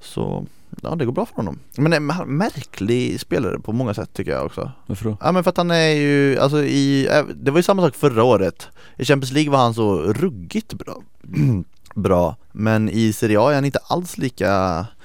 Så 0.00 0.46
Ja 0.82 0.94
det 0.94 1.04
går 1.04 1.12
bra 1.12 1.26
för 1.26 1.34
honom. 1.36 1.58
Men 1.76 1.92
en 1.92 2.06
märklig 2.26 3.20
spelare 3.20 3.58
på 3.58 3.72
många 3.72 3.94
sätt 3.94 4.10
tycker 4.12 4.30
jag 4.32 4.46
också. 4.46 4.70
Varför 4.86 5.04
då? 5.04 5.16
Ja 5.20 5.32
men 5.32 5.44
för 5.44 5.50
att 5.50 5.56
han 5.56 5.70
är 5.70 5.88
ju, 5.90 6.38
alltså 6.38 6.62
i, 6.64 7.08
eh, 7.12 7.24
det 7.34 7.50
var 7.50 7.58
ju 7.58 7.62
samma 7.62 7.82
sak 7.82 7.94
förra 7.94 8.24
året. 8.24 8.68
I 8.96 9.04
Champions 9.04 9.32
League 9.32 9.50
var 9.52 9.58
han 9.58 9.74
så 9.74 9.98
ruggigt 9.98 10.74
bra. 10.74 11.02
Bra, 11.94 12.36
men 12.52 12.88
i 12.88 13.12
Serie 13.12 13.40
A 13.40 13.50
är 13.50 13.54
han 13.54 13.64
inte 13.64 13.78
alls 13.78 14.18
lika 14.18 14.48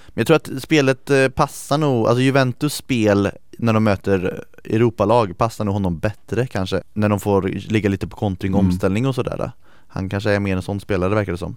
Men 0.07 0.13
jag 0.13 0.27
tror 0.27 0.35
att 0.35 0.49
spelet 0.63 1.09
eh, 1.09 1.27
passar 1.29 1.77
nog, 1.77 2.07
alltså 2.07 2.21
Juventus 2.21 2.73
spel 2.75 3.31
när 3.57 3.73
de 3.73 3.83
möter 3.83 4.43
Europalag 4.63 5.37
passar 5.37 5.65
nog 5.65 5.73
honom 5.73 5.99
bättre 5.99 6.47
kanske. 6.47 6.81
När 6.93 7.09
de 7.09 7.19
får 7.19 7.41
ligga 7.69 7.89
lite 7.89 8.07
på 8.07 8.15
kontring 8.17 8.53
och 8.53 8.59
Mm. 8.59 8.69
omställning 8.71 9.07
och 9.07 9.15
sådär. 9.15 9.51
Han 9.87 10.09
kanske 10.09 10.31
är 10.31 10.39
mer 10.39 10.55
en 10.55 10.61
sån 10.61 10.79
spelare 10.79 11.15
verkar 11.15 11.31
det 11.31 11.37
som. 11.37 11.55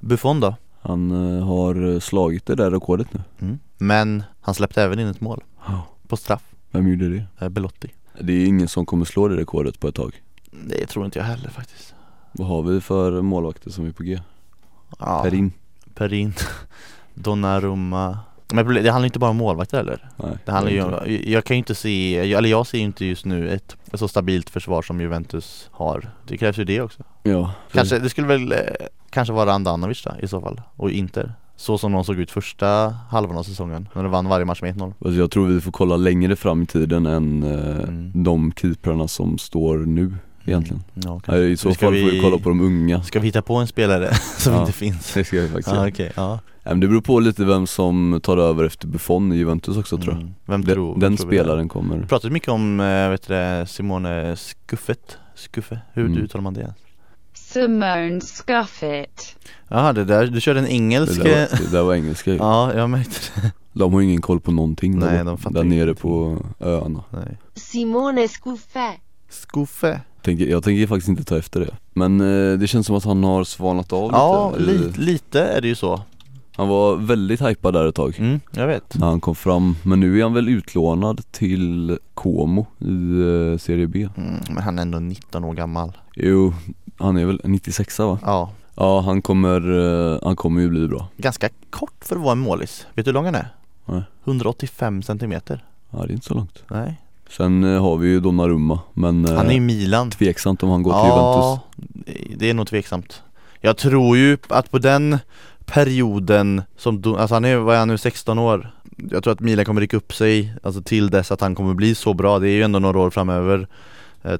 Buffon 0.00 0.40
då? 0.40 0.54
Han 0.80 1.10
eh, 1.38 1.46
har 1.46 1.92
eh, 1.94 2.00
slagit 2.00 2.46
det 2.46 2.54
där 2.54 2.70
rekordet 2.70 3.14
nu 3.14 3.20
Mm. 3.40 3.58
Men 3.78 4.22
han 4.40 4.54
släppte 4.54 4.82
även 4.82 4.98
in 4.98 5.06
ett 5.08 5.20
mål 5.20 5.44
Ja. 5.66 5.82
På 6.08 6.16
straff, 6.16 6.42
Vem 6.70 6.88
gjorde 6.88 7.08
det? 7.08 7.24
eh, 7.44 7.48
Belotti 7.48 7.92
Det 8.20 8.32
är 8.32 8.46
ingen 8.46 8.68
som 8.68 8.86
kommer 8.86 9.04
slå 9.04 9.28
det 9.28 9.36
rekordet 9.36 9.80
på 9.80 9.88
ett 9.88 9.94
tag 9.94 10.22
Det 10.50 10.86
tror 10.86 11.04
inte 11.04 11.18
jag 11.18 11.26
heller 11.26 11.48
faktiskt 11.50 11.94
Vad 12.32 12.48
har 12.48 12.62
vi 12.62 12.80
för 12.80 13.22
målvakter 13.22 13.70
som 13.70 13.86
är 13.86 13.92
på 13.92 14.02
G? 14.02 14.20
ja. 14.98 15.22
Perin? 15.24 15.52
Perin, 15.94 16.32
Donnarumma 17.14 18.18
Men 18.52 18.64
problem- 18.64 18.84
det 18.84 18.90
handlar 18.90 19.06
inte 19.06 19.18
bara 19.18 19.30
om 19.30 19.36
målvakter 19.36 19.76
heller 19.76 20.08
Nej 20.16 20.38
Det 20.44 20.52
handlar 20.52 20.72
ju 20.72 20.82
om, 20.82 21.18
jag 21.24 21.44
kan 21.44 21.56
ju 21.56 21.58
inte 21.58 21.74
se, 21.74 22.16
eller 22.32 22.48
jag 22.48 22.66
ser 22.66 22.78
ju 22.78 22.84
inte 22.84 23.04
just 23.04 23.24
nu 23.24 23.48
ett 23.50 23.76
så 23.94 24.08
stabilt 24.08 24.50
försvar 24.50 24.82
som 24.82 25.00
Juventus 25.00 25.68
har 25.72 26.10
Det 26.26 26.36
krävs 26.38 26.58
ju 26.58 26.64
det 26.64 26.80
också 26.80 27.02
Ja, 27.22 27.52
Kanske, 27.72 27.98
det 27.98 28.10
skulle 28.10 28.26
väl 28.26 28.54
kanske 29.18 29.32
vara 29.34 29.52
Andanovic 29.52 30.02
då, 30.04 30.10
i 30.22 30.28
så 30.28 30.40
fall, 30.40 30.60
och 30.76 30.90
Inter 30.90 31.34
Så 31.56 31.78
som 31.78 31.92
de 31.92 32.04
såg 32.04 32.18
ut 32.18 32.30
första 32.30 32.94
halvan 33.10 33.36
av 33.38 33.42
säsongen, 33.42 33.88
när 33.94 34.02
de 34.02 34.12
vann 34.12 34.28
varje 34.28 34.44
match 34.44 34.62
med 34.62 34.74
1-0 34.76 34.92
Alltså 35.04 35.18
jag 35.20 35.30
tror 35.30 35.46
vi 35.46 35.60
får 35.60 35.72
kolla 35.72 35.96
längre 35.96 36.36
fram 36.36 36.62
i 36.62 36.66
tiden 36.66 37.06
än 37.06 37.42
eh, 37.42 37.78
Mm. 37.88 38.10
de 38.24 38.52
keeprarna 38.56 39.08
som 39.08 39.38
står 39.38 39.78
nu 39.78 40.14
egentligen 40.44 40.82
ja, 40.94 41.20
kanske. 41.20 41.38
I 41.44 41.56
så 41.56 41.68
fall 41.68 41.76
får 41.76 41.90
vi 41.92 42.20
kolla 42.20 42.38
på 42.38 42.48
de 42.48 42.60
unga 42.60 43.02
Ska 43.02 43.20
vi 43.20 43.26
hitta 43.26 43.42
på 43.42 43.54
en 43.56 43.66
spelare 43.66 44.14
som 44.38 44.52
Ja. 44.54 44.60
inte 44.60 44.72
finns? 44.72 45.14
Det 45.14 45.24
ska 45.24 45.40
vi 45.40 45.48
faktiskt 45.48 45.68
Ja 45.76 45.88
okej, 45.88 46.12
ja 46.16 46.38
men 46.64 46.80
Det 46.80 46.88
beror 46.88 47.00
på 47.00 47.20
lite 47.20 47.44
vem 47.44 47.66
som 47.66 48.20
tar 48.22 48.36
över 48.36 48.64
efter 48.64 48.88
Buffon 48.88 49.32
i 49.32 49.36
Juventus 49.36 49.76
också 49.76 49.98
tror 49.98 50.14
jag 50.14 50.22
Mm. 50.22 50.34
Vem 50.46 50.64
Den, 50.64 50.74
tror, 50.74 50.90
vem 50.92 51.00
den 51.00 51.16
tror 51.16 51.28
vi 51.28 51.36
det 51.36 51.42
spelaren 51.42 51.68
kommer 51.68 51.96
Vi 51.98 52.06
pratat 52.06 52.32
mycket 52.32 52.48
om, 52.48 52.80
eh, 52.80 53.08
vet 53.10 53.28
du 53.28 53.64
Simone 53.66 54.36
Skuffet 54.36 55.16
Skuffe, 55.34 55.80
hur 55.92 56.06
Mm. 56.06 56.18
uttalar 56.18 56.42
man 56.42 56.54
det? 56.54 56.74
Simone 57.52 58.20
Scuffet. 58.20 59.36
Jaha, 59.68 59.92
det 59.92 60.04
där, 60.04 60.26
du 60.26 60.40
körde 60.40 60.58
en 60.58 60.64
det 60.64 60.70
engelsk 60.72 61.22
där, 61.22 61.48
var, 61.50 61.58
det 61.64 61.70
där 61.72 61.82
var 61.82 61.94
engelska 61.94 62.30
ju. 62.32 62.36
Ja, 62.36 62.74
jag 62.74 62.90
märkte 62.90 63.40
det. 63.40 63.52
De 63.72 63.92
har 63.94 64.00
ingen 64.00 64.20
koll 64.20 64.40
på 64.40 64.50
någonting 64.52 64.98
Nej, 64.98 65.08
där, 65.16 65.24
de 65.24 65.38
fattar 65.38 65.54
där 65.54 65.64
nere 65.64 65.82
ingenting. 65.82 65.94
på 66.02 66.38
öarna. 66.60 67.04
Nej. 67.10 67.36
Simone 67.54 68.28
Scuffè. 68.28 68.92
Skuffe. 69.30 70.00
Tänker, 70.22 70.46
Jag 70.46 70.64
tänker 70.64 70.86
faktiskt 70.86 71.08
inte 71.08 71.24
ta 71.24 71.38
efter 71.38 71.60
det. 71.60 71.74
Men 71.92 72.20
eh, 72.20 72.58
det 72.58 72.66
känns 72.66 72.86
som 72.86 72.96
att 72.96 73.04
han 73.04 73.24
har 73.24 73.44
svalnat 73.44 73.92
av 73.92 74.10
Ja, 74.12 74.54
lite 74.58 74.72
li, 75.00 75.06
lite 75.12 75.40
är 75.42 75.60
det 75.60 75.68
ju 75.68 75.74
så. 75.74 76.02
Han 76.56 76.68
var 76.68 76.96
väldigt 76.96 77.42
hypad 77.42 77.74
där 77.74 77.86
ett 77.88 77.94
tag. 77.94 78.14
Mm, 78.18 78.40
jag 78.50 78.66
vet. 78.66 78.94
När 78.98 79.06
han 79.06 79.20
kom 79.20 79.34
fram. 79.34 79.76
Men 79.82 80.00
nu 80.00 80.18
är 80.18 80.22
han 80.22 80.34
väl 80.34 80.48
utlånad 80.48 81.20
till 81.30 81.98
Como 82.14 82.66
i 82.78 83.20
eh, 83.52 83.58
Serie 83.58 83.86
B. 83.86 84.08
Mm, 84.16 84.34
Men 84.50 84.62
han 84.62 84.78
är 84.78 84.82
ändå 84.82 84.98
19 84.98 85.44
år 85.44 85.54
gammal. 85.54 85.92
Jo, 86.14 86.54
han 86.98 87.16
är 87.16 87.24
väl 87.26 87.40
96 87.44 87.98
va? 87.98 88.18
Ja, 88.22 88.50
Ja 88.74 89.00
han 89.00 89.22
kommer, 89.22 89.78
eh, 90.14 90.18
han 90.22 90.36
kommer 90.36 90.60
ju 90.60 90.68
bli 90.68 90.88
bra. 90.88 91.08
Ganska 91.16 91.48
kort 91.70 91.94
för 92.04 92.16
att 92.16 92.22
vara 92.22 92.32
en 92.32 92.38
målis. 92.38 92.86
Vet 92.94 93.04
du 93.04 93.08
hur 93.08 93.14
lång 93.14 93.24
han 93.24 93.34
är? 93.34 93.48
Nej. 93.84 94.02
185 94.24 95.02
centimeter. 95.02 95.64
Ja 95.90 95.98
det 95.98 96.04
är 96.04 96.12
inte 96.12 96.26
så 96.26 96.34
långt. 96.34 96.62
Nej, 96.70 96.94
Sen 97.30 97.64
eh, 97.64 97.82
har 97.82 97.96
vi 97.96 98.08
ju 98.08 98.20
Donnarumma 98.20 98.78
men 98.94 99.24
eh, 99.24 99.34
han 99.36 99.46
är 99.50 99.54
i 99.54 99.60
Milan. 99.60 100.10
tveksamt 100.10 100.62
om 100.62 100.70
han 100.70 100.82
går 100.82 100.92
till 100.92 101.10
Juventus. 101.10 102.24
Ja, 102.30 102.36
det 102.38 102.50
är 102.50 102.54
nog 102.54 102.66
tveksamt. 102.66 103.22
Jag 103.60 103.76
tror 103.76 104.16
ju 104.16 104.38
att 104.48 104.70
på 104.70 104.78
den 104.78 105.18
perioden 105.66 106.62
som, 106.76 107.02
alltså 107.18 107.34
han 107.34 107.44
är, 107.44 107.56
vad 107.56 107.74
är 107.74 107.78
han 107.78 107.88
nu, 107.88 107.98
16 107.98 108.38
år? 108.38 108.70
Jag 109.10 109.22
tror 109.22 109.32
att 109.32 109.40
Milan 109.40 109.64
kommer 109.64 109.80
rycka 109.80 109.96
upp 109.96 110.14
sig, 110.14 110.52
alltså 110.62 110.82
till 110.82 111.10
dess 111.10 111.32
att 111.32 111.40
han 111.40 111.54
kommer 111.54 111.74
bli 111.74 111.94
så 111.94 112.14
bra, 112.14 112.38
det 112.38 112.48
är 112.48 112.52
ju 112.52 112.62
ändå 112.62 112.78
några 112.78 112.98
år 112.98 113.10
framöver 113.10 113.68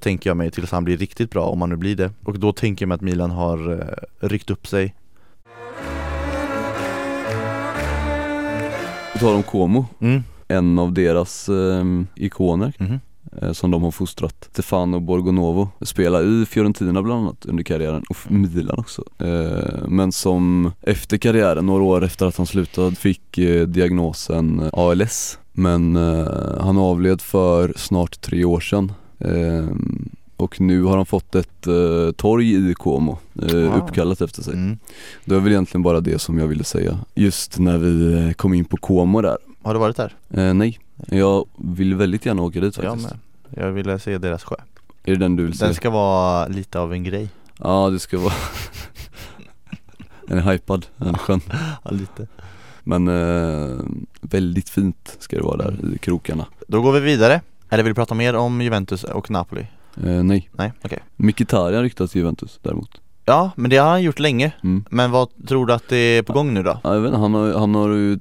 Tänker 0.00 0.30
jag 0.30 0.36
mig 0.36 0.50
tills 0.50 0.70
han 0.70 0.84
blir 0.84 0.96
riktigt 0.96 1.30
bra, 1.30 1.44
om 1.46 1.60
han 1.60 1.70
nu 1.70 1.76
blir 1.76 1.96
det. 1.96 2.10
Och 2.24 2.38
då 2.38 2.52
tänker 2.52 2.82
jag 2.82 2.88
mig 2.88 2.94
att 2.94 3.00
Milan 3.00 3.30
har 3.30 3.72
eh, 3.72 4.26
ryckt 4.28 4.50
upp 4.50 4.66
sig. 4.66 4.94
På 9.12 9.18
tal 9.18 9.34
om 9.34 9.42
Como, 9.42 9.86
mm. 10.00 10.22
en 10.48 10.78
av 10.78 10.92
deras 10.92 11.48
eh, 11.48 11.84
ikoner 12.14 12.72
Mhm. 12.78 13.00
eh, 13.42 13.52
som 13.52 13.70
de 13.70 13.82
har 13.82 13.90
fostrat. 13.90 14.48
Stefano 14.52 15.00
Borgonovo 15.00 15.68
Spelar 15.80 16.22
i 16.42 16.46
Fiorentina 16.46 17.02
bland 17.02 17.20
annat 17.22 17.46
under 17.46 17.64
karriären 17.64 18.04
och 18.10 18.16
Milan 18.32 18.78
också. 18.78 19.04
Eh, 19.18 19.88
Men 19.88 20.12
som 20.12 20.72
efter 20.82 21.16
karriären, 21.18 21.66
några 21.66 21.82
år 21.84 22.04
efter 22.04 22.26
att 22.26 22.36
han 22.36 22.46
slutade, 22.46 22.96
fick 22.96 23.38
eh, 23.38 23.66
diagnosen 23.66 24.70
ALS 24.72 25.38
Men 25.52 25.96
eh, 25.96 26.26
han 26.60 26.78
avled 26.78 27.20
för 27.20 27.72
snart 27.76 28.20
tre 28.20 28.44
år 28.44 28.60
sedan. 28.60 28.84
eh, 28.84 28.94
och 30.36 30.60
nu 30.60 30.82
har 30.82 30.96
han 30.96 31.06
fått 31.06 31.34
ett 31.34 31.66
eh, 31.66 32.10
torg 32.16 32.70
i 32.70 32.74
Como 32.74 33.18
eh, 33.42 33.54
Wow. 33.54 33.74
uppkallat 33.76 34.20
efter 34.20 34.42
sig. 34.42 34.54
Mm. 34.54 34.78
Det 35.24 35.34
var 35.34 35.40
väl 35.40 35.52
egentligen 35.52 35.82
bara 35.82 36.00
det 36.00 36.18
som 36.18 36.38
jag 36.38 36.46
ville 36.46 36.64
säga 36.64 36.98
Just 37.14 37.58
när 37.58 37.78
vi 37.78 38.12
eh, 38.28 38.32
kom 38.32 38.54
in 38.54 38.64
på 38.64 38.76
Como 38.76 39.20
där. 39.22 39.36
Har 39.62 39.74
du 39.74 39.80
varit 39.80 39.96
där? 39.96 40.14
eh, 40.30 40.54
Nej, 40.54 40.78
jag 40.96 41.46
vill 41.56 41.94
väldigt 41.94 42.26
gärna 42.26 42.42
åka 42.42 42.60
dit 42.60 42.76
Jag 42.76 42.84
faktiskt. 42.84 43.10
Med 43.50 43.64
Jag 43.64 43.72
ville 43.72 43.98
se 43.98 44.18
deras 44.18 44.44
sjö. 44.44 44.56
Är 45.04 45.10
det 45.12 45.16
den 45.18 45.36
du 45.36 45.44
vill 45.44 45.58
se? 45.58 45.64
Den 45.64 45.74
ska 45.74 45.90
vara 45.90 46.46
lite 46.46 46.78
av 46.80 46.92
en 46.92 47.04
grej. 47.04 47.28
Ja 47.58 47.90
det 47.90 47.98
ska 47.98 48.18
vara. 48.18 48.32
Den 50.26 50.38
är 50.38 50.52
hypad, 50.52 50.86
den 50.96 51.08
är 51.08 51.18
skön 51.18 51.40
Ja, 51.84 51.90
lite. 51.90 52.26
Men 52.84 53.08
eh, 53.08 53.76
väldigt 54.20 54.68
fint 54.68 55.16
ska 55.18 55.36
det 55.36 55.42
vara 55.42 55.56
där 55.56 55.94
i 55.94 55.98
krokarna. 55.98 56.46
Då 56.68 56.82
går 56.82 56.92
vi 56.92 57.00
vidare 57.00 57.40
Eller 57.70 57.82
vill 57.84 57.90
du 57.90 57.94
prata 57.94 58.14
mer 58.14 58.36
om 58.36 58.60
Juventus 58.60 59.04
och 59.04 59.30
Napoli? 59.30 59.66
eh, 59.96 60.22
Nej, 60.22 60.50
Nej, 60.52 60.72
okej. 60.84 60.98
Mkhitaryan 61.16 61.82
ryktas 61.82 62.10
till 62.10 62.18
Juventus 62.20 62.58
däremot. 62.62 63.00
Ja, 63.24 63.50
men 63.56 63.70
det 63.70 63.76
har 63.76 63.88
han 63.90 64.02
gjort 64.02 64.18
länge. 64.18 64.52
Mm. 64.64 64.84
Men 64.90 65.10
vad 65.10 65.46
tror 65.48 65.66
du 65.66 65.72
att 65.72 65.88
det 65.88 65.96
är 65.96 66.22
på 66.22 66.32
gång 66.32 66.54
nu 66.54 66.62
då? 66.62 66.80
ja, 66.82 66.94
jag 66.94 67.00
vet 67.00 67.08
inte, 67.08 67.18
han 67.20 67.34
har, 67.34 67.52
han 67.58 67.74
har 67.74 67.88
ju 67.88 68.18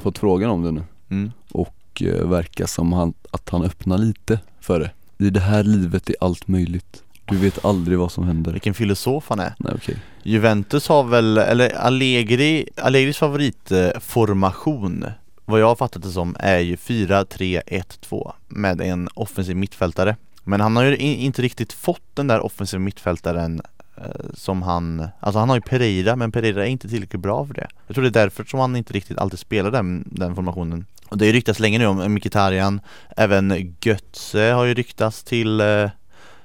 fått 0.00 0.18
frågan 0.18 0.50
om 0.50 0.62
det 0.62 0.70
nu. 0.70 0.82
Mm. 1.10 1.32
och 1.52 2.02
eh, 2.02 2.28
verkar 2.28 2.66
som 2.66 2.92
han, 2.92 3.14
att 3.30 3.48
han 3.48 3.62
öppnar 3.62 3.98
lite 3.98 4.38
för 4.60 4.80
det. 4.80 4.90
I 5.18 5.30
det 5.30 5.40
här 5.40 5.62
livet 5.62 6.08
är 6.10 6.16
allt 6.20 6.48
möjligt. 6.48 7.02
Du 7.24 7.36
vet 7.36 7.64
aldrig 7.64 7.98
vad 7.98 8.12
som 8.12 8.24
händer. 8.24 8.52
Vilken 8.52 8.74
filosof 8.74 9.24
han 9.28 9.40
är. 9.40 9.54
Nej 9.58 9.72
okej. 9.76 9.96
Juventus 10.22 10.88
har 10.88 11.04
väl, 11.04 11.38
eller 11.38 11.76
Allegri, 11.76 12.68
Allegris 12.76 13.18
favoritformation 13.18 15.06
Vad 15.48 15.60
jag 15.60 15.66
har 15.66 15.76
fattat 15.76 16.02
det 16.02 16.10
som 16.10 16.36
är 16.38 16.58
ju 16.58 16.76
4-3-1-2 16.76 18.32
Med 18.48 18.80
en 18.80 19.08
offensiv 19.14 19.56
mittfältare. 19.56 20.16
Men 20.44 20.60
han 20.60 20.76
har 20.76 20.84
ju 20.84 20.96
inte 20.96 21.42
riktigt 21.42 21.72
fått 21.72 22.02
den 22.14 22.26
där 22.26 22.40
offensiva 22.40 22.80
mittfältaren 22.80 23.60
eh, 23.96 24.04
som 24.34 24.62
han, 24.62 25.08
alltså 25.20 25.38
han 25.38 25.48
har 25.48 25.56
ju 25.56 25.62
Pereira 25.62 26.16
men 26.16 26.32
Pereira 26.32 26.66
är 26.66 26.70
inte 26.70 26.88
tillräckligt 26.88 27.22
bra 27.22 27.46
för 27.46 27.54
det. 27.54 27.66
Jag 27.86 27.94
tror 27.94 28.02
det 28.02 28.08
är 28.08 28.22
därför 28.22 28.44
som 28.44 28.60
han 28.60 28.76
inte 28.76 28.92
riktigt 28.92 29.18
alltid 29.18 29.38
spelar 29.38 29.70
den, 29.70 30.08
den 30.12 30.34
formationen. 30.34 30.86
Och 31.08 31.18
det 31.18 31.32
ryktas 31.32 31.58
länge 31.58 31.78
nu 31.78 31.86
om 31.86 32.14
Mkhitaryan. 32.14 32.80
Även 33.16 33.76
Götze 33.80 34.52
har 34.52 34.64
ju 34.64 34.74
ryktats 34.74 35.24
till 35.24 35.60
eh, 35.60 35.90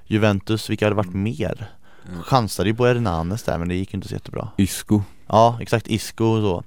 Juventus, 0.06 0.70
vilka 0.70 0.86
hade 0.86 0.96
varit 0.96 1.14
mer? 1.14 1.70
Chansade 2.24 2.70
ju 2.70 2.76
på 2.76 2.86
Hernanes 2.86 3.44
där 3.44 3.58
men 3.58 3.70
det 3.70 3.76
gick 3.76 3.94
ju 3.94 3.96
inte 3.96 4.08
så 4.08 4.14
jättebra. 4.14 4.50
Isco 4.58 5.02
Ja 5.32 5.58
exakt, 5.62 5.88
Isco 5.88 6.26
och 6.26 6.42
så. 6.42 6.64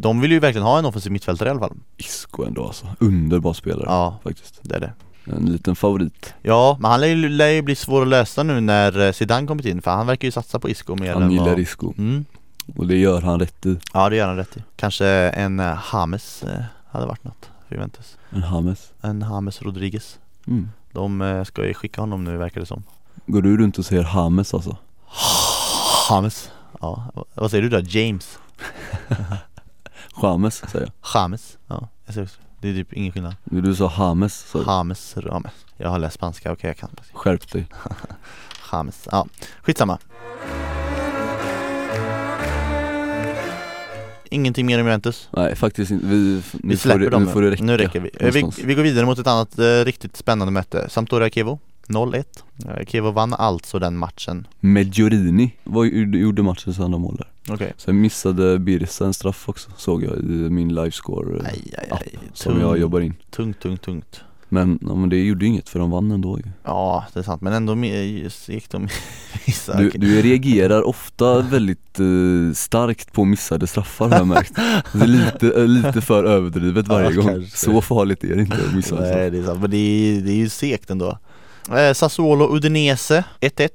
De 0.00 0.20
vill 0.20 0.32
ju 0.32 0.38
verkligen 0.38 0.66
ha 0.66 0.78
en 0.78 0.84
offensiv 0.84 1.12
mittfältare 1.12 1.48
i 1.48 1.50
alla 1.50 1.60
fall. 1.60 1.76
Isco 1.96 2.44
ändå 2.44 2.66
alltså, 2.66 2.86
underbar 2.98 3.52
spelare 3.52 3.84
Ja, 3.86 4.18
faktiskt. 4.24 4.60
Det 4.62 4.74
är 4.74 4.80
det. 4.80 4.92
En 5.24 5.46
liten 5.46 5.76
favorit. 5.76 6.34
Ja, 6.42 6.76
men 6.80 6.90
han 6.90 7.00
lär 7.00 7.06
ju, 7.06 7.28
lär 7.28 7.48
ju 7.48 7.62
bli 7.62 7.74
svår 7.74 8.02
att 8.02 8.08
lösa 8.08 8.42
nu 8.42 8.60
när 8.60 9.06
eh, 9.06 9.12
Zidane 9.12 9.46
kommit 9.46 9.66
in 9.66 9.82
för 9.82 9.90
han 9.90 10.06
verkar 10.06 10.28
ju 10.28 10.32
satsa 10.32 10.58
på 10.58 10.68
Isco 10.68 10.96
mer 10.96 11.14
Han 11.14 11.22
än 11.22 11.30
gillar 11.30 11.48
vad... 11.48 11.58
Isco. 11.58 11.94
Mm. 11.98 12.24
och 12.76 12.86
det 12.86 12.96
gör 12.96 13.20
han 13.20 13.40
rätt 13.40 13.66
i. 13.66 13.78
Ja 13.94 14.08
det 14.08 14.16
gör 14.16 14.26
han 14.26 14.36
rätt 14.36 14.56
i. 14.56 14.62
Kanske 14.76 15.06
en 15.30 15.60
eh, 15.60 15.78
James 15.92 16.42
eh, 16.42 16.62
hade 16.90 17.06
varit 17.06 17.24
något. 17.24 17.50
För 17.68 17.74
Juventus. 17.74 18.16
En 18.30 18.42
Hames 18.42 18.92
En 19.00 19.20
James 19.20 19.62
Rodriguez. 19.62 20.18
Mm. 20.46 20.70
De 20.92 21.20
eh, 21.22 21.44
ska 21.44 21.66
ju 21.66 21.74
skicka 21.74 22.00
honom 22.00 22.24
nu 22.24 22.36
verkar 22.36 22.60
det 22.60 22.66
som. 22.66 22.82
Går 23.26 23.42
du 23.42 23.56
runt 23.56 23.78
och 23.78 23.84
säger 23.84 24.02
Hames 24.02 24.54
alltså? 24.54 24.76
James 26.10 26.50
Ja, 26.80 27.12
vad 27.34 27.50
säger 27.50 27.62
du 27.62 27.68
då? 27.68 27.80
James? 27.80 28.38
James 30.22 30.62
säger 30.70 30.86
jag. 30.86 31.22
James? 31.22 31.58
Ja, 31.66 31.88
jag 32.06 32.22
också. 32.22 32.40
Det 32.60 32.68
är 32.68 32.74
typ 32.74 32.92
ingen 32.92 33.12
skillnad. 33.12 33.34
Du 33.44 33.74
sa 33.74 33.86
Hames 33.88 34.50
så 34.50 34.62
James, 34.66 35.16
James. 35.24 35.52
Jag 35.76 35.90
har 35.90 35.98
läst 35.98 36.14
spanska, 36.14 36.52
okej 36.52 36.68
jag 36.68 36.76
kan 36.76 36.90
spanska. 36.90 37.18
Skärp 37.18 37.52
dig. 37.52 37.66
James, 38.72 39.08
ja. 39.12 39.26
Skitsamma. 39.62 39.98
Ingenting 44.30 44.66
mer 44.66 44.80
om 44.80 44.86
Juventus? 44.86 45.28
Nej 45.32 45.56
faktiskt 45.56 45.90
inte, 45.90 46.06
vi, 46.06 46.42
Vi 46.52 46.76
släpper 46.76 47.04
får 47.04 47.10
dem 47.10 47.24
nu 47.24 47.30
får 47.30 47.42
det 47.42 47.50
räcka 47.50 47.64
Nu 47.64 47.76
räcker 47.76 48.00
vi. 48.00 48.10
Vi. 48.20 48.64
Vi 48.64 48.74
går 48.74 48.82
vidare 48.82 49.06
mot 49.06 49.18
ett 49.18 49.26
annat 49.26 49.58
eh, 49.58 49.64
riktigt 49.64 50.16
spännande 50.16 50.52
möte. 50.52 50.88
Sampdoria-Kevo 50.88 51.58
0-1 51.90 52.24
eh, 52.66 52.86
Kevo 52.86 53.10
vann 53.10 53.34
alltså 53.34 53.78
den 53.78 53.96
matchen. 53.96 54.46
Var, 55.64 55.84
ju- 55.84 56.18
gjorde 56.20 56.42
matchens 56.42 56.80
andra 56.80 56.98
mål 56.98 57.16
där. 57.16 57.54
Okej. 57.54 57.72
Sen 57.76 58.00
missade 58.00 58.58
Birsa 58.58 59.04
en 59.06 59.14
straff 59.14 59.48
också 59.48 59.70
såg 59.76 60.02
jag 60.04 60.18
i 60.18 60.50
min 60.50 60.74
livescore 60.74 61.40
Aj, 61.44 61.74
aj, 61.78 61.88
app 61.90 62.00
aj. 62.02 62.18
som 62.34 62.60
jag 62.60 62.78
jobbar 62.78 63.00
in. 63.00 63.14
Tungt, 63.30 63.60
tungt, 63.60 63.82
tungt. 63.82 64.20
Men, 64.52 64.78
ja, 64.82 64.94
men 64.94 65.08
det 65.08 65.16
gjorde 65.24 65.46
inget 65.46 65.68
för 65.68 65.78
de 65.78 65.90
vann 65.90 66.10
ändå 66.10 66.38
ju. 66.38 66.44
Ja, 66.64 67.04
det 67.12 67.18
är 67.18 67.22
sant. 67.24 67.42
Men 67.42 67.52
ändå 67.52 67.76
gick 68.48 68.70
de 68.70 68.88
vissa 69.46 69.76
Du, 69.76 69.90
du 69.90 70.22
reagerar 70.22 70.82
ofta 70.82 71.40
väldigt 71.40 71.98
eh, 72.00 72.54
starkt 72.54 73.12
på 73.12 73.24
missade 73.24 73.66
straffar 73.66 74.08
har 74.08 74.16
jag 74.16 74.26
märkt. 74.26 74.54
Det 74.92 75.02
är 75.02 75.06
lite, 75.06 75.52
eh, 75.60 75.66
lite 75.66 76.00
för 76.00 76.24
överdrivet 76.24 76.88
varje 76.88 77.10
Ja, 77.10 77.16
gång. 77.16 77.26
kanske. 77.26 77.56
Så 77.58 77.80
farligt 77.80 78.24
är 78.24 78.34
det 78.36 78.42
inte 78.42 78.56
att 78.68 78.74
missa 78.74 79.00
Nej 79.00 79.30
det 79.30 79.38
är 79.38 79.42
sant, 79.44 79.60
men 79.60 79.70
det 79.70 79.76
är, 79.76 80.20
det 80.20 80.32
är 80.32 80.36
ju 80.36 80.48
segt 80.48 80.90
ändå 80.90 81.18
eh, 81.68 81.92
Sassuolo 81.92 82.56
Udinese 82.56 83.24
1-1 83.40 83.68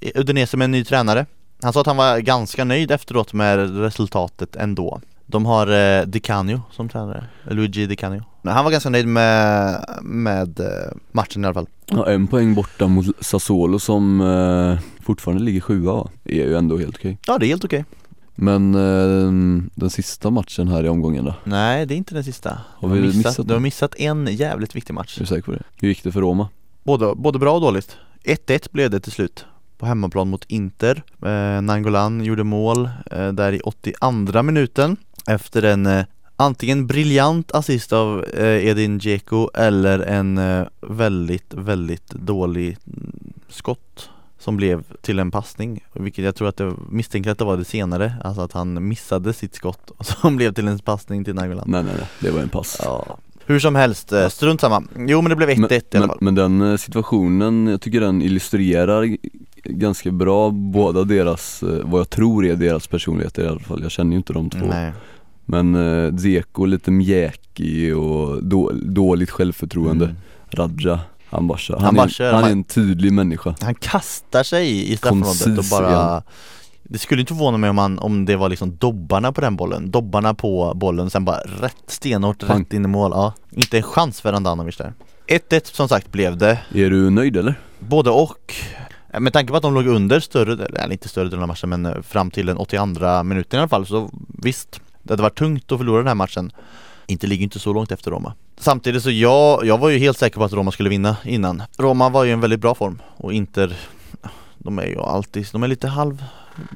Eh, 0.00 0.10
Udinese 0.14 0.56
med 0.56 0.64
en 0.64 0.70
ny 0.70 0.84
tränare. 0.84 1.26
Han 1.62 1.72
sa 1.72 1.80
att 1.80 1.86
han 1.86 1.96
var 1.96 2.18
ganska 2.18 2.64
nöjd 2.64 2.90
efteråt 2.90 3.32
med 3.32 3.80
resultatet 3.80 4.56
ändå. 4.56 5.00
De 5.26 5.46
har 5.46 5.66
eh, 6.00 6.06
Di 6.06 6.20
Canio 6.20 6.62
som 6.72 6.88
tränare, 6.88 7.24
Luigi 7.50 7.86
Di 7.86 7.96
Canio. 7.96 8.22
Han 8.44 8.64
var 8.64 8.72
ganska 8.72 8.90
nöjd 8.90 9.06
med, 9.06 9.84
med 10.02 10.60
eh, 10.60 10.66
matchen 11.12 11.44
i 11.44 11.46
alla 11.46 11.54
fall. 11.54 11.66
Ja, 11.86 12.06
en 12.10 12.26
poäng 12.26 12.54
borta 12.54 12.88
mot 12.88 13.06
Sassuolo 13.20 13.78
som 13.78 14.20
eh, 14.20 15.04
fortfarande 15.04 15.42
ligger 15.42 15.60
sjua 15.60 15.92
va? 15.92 16.10
är 16.24 16.34
ju 16.34 16.56
ändå 16.56 16.78
helt 16.78 16.96
okej. 16.96 17.18
Ja 17.26 17.38
det 17.38 17.46
är 17.46 17.48
helt 17.48 17.64
okej. 17.64 17.84
Men 18.34 18.74
eh, 18.74 19.70
den 19.74 19.90
sista 19.90 20.30
matchen 20.30 20.68
här 20.68 20.84
i 20.84 20.88
omgången 20.88 21.24
då? 21.24 21.34
Nej 21.44 21.86
det 21.86 21.94
är 21.94 21.96
inte 21.96 22.14
den 22.14 22.24
sista. 22.24 22.58
Har 22.76 22.88
Du 22.88 22.94
vi 22.94 23.00
missat, 23.00 23.16
missat 23.16 23.48
Du 23.48 23.52
har 23.54 23.60
missat 23.60 23.94
en 23.94 24.26
jävligt 24.26 24.76
viktig 24.76 24.94
match. 24.94 25.16
Är 25.16 25.20
du 25.20 25.26
säker 25.26 25.42
på 25.42 25.52
det? 25.52 25.62
Hur 25.76 25.88
gick 25.88 26.04
det 26.04 26.12
för 26.12 26.20
Roma? 26.20 26.48
Både, 26.82 27.14
både 27.14 27.38
bra 27.38 27.54
och 27.54 27.60
dåligt. 27.60 27.96
1-1 28.24 28.68
blev 28.72 28.90
det 28.90 29.00
till 29.00 29.12
slut 29.12 29.44
på 29.78 29.86
hemmaplan 29.86 30.28
mot 30.28 30.44
Inter. 30.44 31.02
Eh, 31.22 31.62
Nangolan 31.62 32.24
gjorde 32.24 32.44
mål 32.44 32.90
eh, 33.10 33.28
där 33.28 33.52
i 33.52 33.60
82 33.60 34.42
minuten 34.42 34.96
efter 35.26 35.62
en 35.62 35.86
eh, 35.86 36.04
antingen 36.36 36.86
briljant 36.86 37.52
assist 37.52 37.92
av 37.92 38.24
eh, 38.24 38.66
Edin 38.66 38.98
Dzeko 38.98 39.50
eller 39.54 39.98
en 39.98 40.38
eh, 40.38 40.66
väldigt, 40.80 41.54
väldigt 41.54 42.10
dålig 42.10 42.78
mm, 42.86 43.32
skott 43.48 44.10
som 44.38 44.56
blev 44.56 44.84
till 45.00 45.18
en 45.18 45.30
passning, 45.30 45.84
vilket 45.92 46.24
jag 46.24 46.34
tror 46.34 46.48
att 46.48 46.56
det 46.56 46.72
misstänker 46.90 47.30
att 47.30 47.38
det 47.38 47.44
var 47.44 47.56
det 47.56 47.64
senare, 47.64 48.14
alltså 48.24 48.42
att 48.42 48.52
han 48.52 48.88
missade 48.88 49.32
sitt 49.32 49.54
skott 49.54 49.90
som 50.00 50.36
blev 50.36 50.54
till 50.54 50.68
en 50.68 50.78
passning 50.78 51.24
till 51.24 51.34
Nangolan. 51.34 51.64
Nej 51.66 51.82
nej 51.82 51.94
nej, 51.98 52.08
det 52.20 52.30
var 52.30 52.40
en 52.40 52.48
pass. 52.48 52.80
Ja. 52.84 53.18
Hur 53.50 53.60
som 53.60 53.74
helst, 53.74 54.12
eh, 54.12 54.28
strunt 54.28 54.60
samma. 54.60 54.82
Jo 54.96 55.22
men 55.22 55.30
det 55.30 55.36
blev 55.36 55.50
1-1 55.50 55.58
men, 55.58 55.70
i 55.70 55.82
alla 55.92 56.00
men, 56.00 56.08
fall 56.08 56.18
men 56.20 56.34
den 56.34 56.70
eh, 56.70 56.76
situationen, 56.76 57.66
jag 57.66 57.80
tycker 57.80 58.00
den 58.00 58.22
illustrerar 58.22 59.16
ganska 59.64 60.10
bra 60.10 60.50
båda 60.50 61.04
deras, 61.04 61.62
eh, 61.62 61.68
vad 61.68 62.00
jag 62.00 62.10
tror 62.10 62.46
är 62.46 62.56
deras 62.56 62.86
personligheter 62.86 63.44
i 63.44 63.46
alla 63.46 63.60
fall, 63.60 63.82
jag 63.82 63.90
känner 63.90 64.10
ju 64.10 64.16
inte 64.16 64.32
de 64.32 64.50
två 64.50 64.66
Nej. 64.66 64.92
Men 65.44 65.74
eh, 65.74 66.12
Dzeko 66.12 66.64
lite 66.64 66.90
mjäkig 66.90 67.96
och 67.96 68.44
då, 68.44 68.70
dåligt 68.74 69.30
självförtroende 69.30 70.04
Mm. 70.04 70.16
Radja, 70.50 71.00
han 71.30 71.46
bara. 71.46 71.58
Han 71.68 71.96
Han, 71.96 71.98
är, 71.98 72.32
han 72.32 72.44
är 72.44 72.50
en 72.50 72.64
tydlig 72.64 73.12
människa 73.12 73.54
Han 73.60 73.74
kastar 73.74 74.42
sig 74.42 74.92
i 74.92 74.96
straffområdet 74.96 75.58
och 75.58 75.64
bara 75.70 76.22
Det 76.92 76.98
skulle 76.98 77.20
inte 77.20 77.34
förvåna 77.34 77.56
mig 77.58 77.70
om, 77.70 77.76
man, 77.76 77.98
om 77.98 78.24
det 78.24 78.36
var 78.36 78.48
liksom 78.48 78.76
dobbarna 78.76 79.32
på 79.32 79.40
den 79.40 79.56
bollen, 79.56 79.90
dobbarna 79.90 80.34
på 80.34 80.72
bollen 80.74 81.10
sen 81.10 81.24
bara 81.24 81.38
rätt 81.40 81.76
stenhårt 81.86 82.46
Pang. 82.46 82.60
rätt 82.60 82.72
in 82.72 82.84
i 82.84 82.88
mål. 82.88 83.10
Ja, 83.14 83.32
inte 83.50 83.76
en 83.76 83.82
chans 83.82 84.20
för 84.20 84.32
Andanovic 84.32 84.76
där. 84.76 84.92
1-1 85.28 85.74
som 85.74 85.88
sagt 85.88 86.12
blev 86.12 86.36
det, 86.36 86.58
Är 86.74 86.90
du 86.90 87.10
nöjd 87.10 87.36
eller? 87.36 87.54
både 87.78 88.10
och. 88.10 88.54
Eh, 89.12 89.20
Med 89.20 89.32
tanke 89.32 89.50
på 89.50 89.56
att 89.56 89.62
de 89.62 89.74
låg 89.74 89.86
under 89.86 90.20
större, 90.20 90.64
eller 90.66 90.92
inte 90.92 91.08
större 91.08 91.24
delen 91.28 91.42
av 91.42 91.48
matchen 91.48 91.68
men 91.68 91.86
eh, 91.86 92.02
fram 92.02 92.30
till 92.30 92.46
den 92.46 92.56
82 92.56 93.22
minuten 93.22 93.56
i 93.58 93.60
alla 93.60 93.68
fall 93.68 93.86
så 93.86 94.10
visst, 94.42 94.80
det 95.02 95.12
hade 95.12 95.22
varit 95.22 95.38
tungt 95.38 95.72
att 95.72 95.78
förlora 95.78 95.98
den 95.98 96.06
här 96.08 96.14
matchen. 96.14 96.52
Inte 97.06 97.26
ligger 97.26 97.42
inte 97.44 97.58
så 97.58 97.72
långt 97.72 97.92
efter 97.92 98.10
Roma. 98.10 98.32
Samtidigt 98.58 99.02
så 99.02 99.10
jag, 99.10 99.66
jag 99.66 99.78
var 99.78 99.88
ju 99.88 99.98
helt 99.98 100.18
säker 100.18 100.38
på 100.38 100.44
att 100.44 100.52
Roma 100.52 100.70
skulle 100.72 100.88
vinna 100.88 101.16
innan. 101.24 101.62
Roma 101.78 102.08
var 102.08 102.24
ju 102.24 102.30
i 102.30 102.32
en 102.32 102.40
väldigt 102.40 102.60
bra 102.60 102.74
form 102.74 103.02
och 103.16 103.32
Inter, 103.32 103.76
de 104.58 104.78
är 104.78 104.86
ju 104.86 104.98
alltid, 105.00 105.46
de 105.52 105.62
är 105.62 105.68
lite 105.68 105.88
halv, 105.88 106.24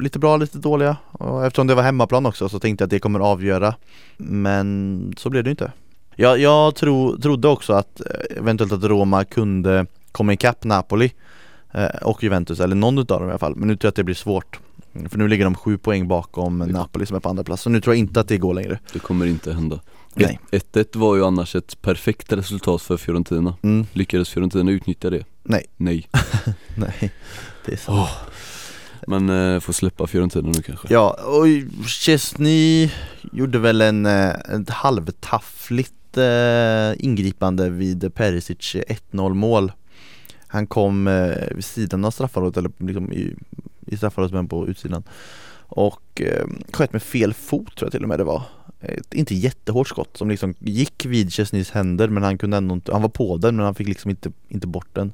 lite 0.01 0.19
bra, 0.19 0.37
lite 0.37 0.59
dåliga. 0.59 0.97
Och 1.13 1.47
eftersom 1.47 1.67
det 1.67 1.75
var 1.75 1.83
hemmaplan 1.83 2.27
också 2.27 2.49
så 2.49 2.59
tänkte 2.59 2.83
jag 2.83 2.87
att 2.87 2.91
det 2.91 2.99
kommer 2.99 3.21
avgöra. 3.21 3.75
Men 4.17 5.15
så 5.19 5.31
blev 5.31 5.45
det 5.45 5.51
inte. 5.51 5.73
Jag, 6.17 6.39
jag 6.39 6.75
tro, 6.75 7.19
trodde 7.21 7.49
också 7.49 7.73
att 7.73 8.01
eh, 8.01 8.37
eventuellt 8.39 8.73
att 8.73 8.85
Roma 8.85 9.25
kunde 9.25 9.87
komma 10.13 10.33
ikapp 10.33 10.65
Napoli 10.65 11.13
eh, 11.73 11.85
och 12.03 12.23
Juventus, 12.23 12.61
eller 12.61 12.77
någon 12.77 12.99
utav 12.99 13.21
dem 13.21 13.29
i 13.29 13.33
alla 13.33 13.39
fall. 13.39 13.57
Men 13.57 13.69
nu 13.69 13.77
tror 13.77 13.87
jag 13.87 13.91
att 13.91 13.97
det 13.97 14.05
blir 14.05 14.15
svårt. 14.15 14.59
Mm, 14.95 15.09
För 15.09 15.19
nu 15.19 15.29
ligger 15.29 15.45
de 15.45 15.55
sju 15.55 15.79
poäng 15.79 16.09
bakom 16.09 16.59
Napoli 16.59 17.07
som 17.07 17.17
är 17.17 17.21
på 17.21 17.29
andra 17.29 17.45
plats. 17.45 17.63
Så 17.63 17.71
nu 17.71 17.81
tror 17.81 17.95
jag 17.95 17.99
inte 17.99 18.21
att 18.21 18.29
det 18.29 18.39
går 18.39 18.55
längre. 18.55 18.79
Det 18.93 18.99
kommer 18.99 19.27
inte 19.27 19.53
hända 19.53 19.81
Nej. 20.15 20.39
1-1 20.51 20.99
var 20.99 21.17
ju 21.17 21.25
annars 21.25 21.57
ett 21.57 21.83
perfekt 21.83 22.33
resultat 22.33 22.83
för 22.83 22.97
Fiorentina 22.97 23.55
Mm, 23.63 23.87
Lyckades 23.93 24.29
Fiorentina 24.29 24.71
utnyttja 24.71 25.11
det? 25.11 25.25
Nej. 25.43 25.67
Nej 25.77 26.09
nej, 26.77 27.13
det 27.67 27.73
är 27.73 27.77
sant. 27.77 28.09
Men 29.07 29.29
eh, 29.31 29.61
får 29.61 29.73
släppa 29.73 30.07
Fiorentina 30.07 30.49
nu 30.49 30.63
kanske? 30.63 30.89
Ja, 30.91 31.19
och 31.25 31.47
Chesney 31.87 32.91
gjorde 33.33 33.59
väl 33.59 33.81
en, 33.81 34.07
eh, 34.07 34.29
ett 34.29 34.71
halvtaffligt 34.71 36.17
eh, 36.17 37.05
ingripande 37.05 37.71
vid 37.71 38.15
Perisic 38.15 38.75
eh, 38.75 38.97
1-0 39.13 39.35
mål. 39.35 39.73
Han 40.47 40.67
kom 40.67 41.07
eh, 41.07 41.55
vid 41.55 41.65
sidan 41.65 42.05
av 42.05 42.11
straffområdet, 42.11 42.57
eller 42.57 42.71
liksom 42.79 43.13
i, 43.13 43.35
i 43.87 43.97
straffområdet 43.97 44.35
men 44.35 44.49
på 44.49 44.69
utsidan. 44.69 45.03
Och 45.75 46.21
eh, 46.21 46.47
sköt 46.73 46.93
med 46.93 47.03
fel 47.03 47.35
fot 47.35 47.77
tror 47.77 47.87
jag 47.87 47.93
till 47.93 48.03
och 48.03 48.09
med 48.09 48.19
det 48.19 48.25
var. 48.25 48.43
Ett 48.81 49.15
inte 49.15 49.35
jättehårt 49.35 49.89
skott 49.89 50.17
som 50.17 50.31
liksom 50.31 50.55
gick 50.59 51.07
vid 51.07 51.33
Chesneys 51.33 51.71
händer 51.71 52.09
men 52.09 52.23
han 52.23 52.39
kunde 52.39 52.57
ändå 52.57 52.75
inte, 52.75 52.93
han 52.93 53.03
var 53.03 53.09
på 53.09 53.37
den 53.37 53.57
men 53.57 53.65
han 53.65 53.75
fick 53.75 53.89
liksom 53.89 54.11
inte, 54.11 54.33
inte 54.49 54.67
bort 54.67 54.89
den. 54.93 55.13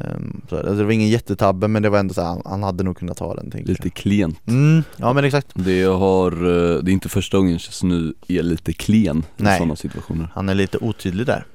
Ehm, 0.00 0.40
så, 0.48 0.56
alltså, 0.56 0.74
Det 0.74 0.84
var 0.84 0.92
ingen 0.92 1.08
jättetabbe 1.08 1.68
men 1.68 1.82
det 1.82 1.90
var 1.90 1.98
ändå 1.98 2.14
så 2.14 2.20
här, 2.20 2.28
han, 2.28 2.42
han 2.44 2.62
hade 2.62 2.84
nog 2.84 2.96
kunnat 2.96 3.16
ta 3.16 3.34
den 3.34 3.52
Lite 3.64 3.90
klent. 3.90 4.38
Jag 4.44 4.54
mm, 4.54 4.82
Ja 4.96 5.12
men 5.12 5.24
exakt. 5.24 5.48
Det 5.54 5.82
har, 5.82 6.32
eh, 6.32 6.82
det 6.82 6.90
är 6.90 6.92
inte 6.92 7.08
första 7.08 7.36
gången 7.36 7.58
nu 7.82 8.14
är 8.28 8.42
lite 8.42 8.72
klen 8.72 9.18
i 9.36 9.42
Nej. 9.42 9.58
sådana 9.58 9.76
situationer. 9.76 10.28
Han 10.34 10.48
är 10.48 10.54
lite 10.54 10.78
otydlig 10.78 11.26
där. 11.26 11.46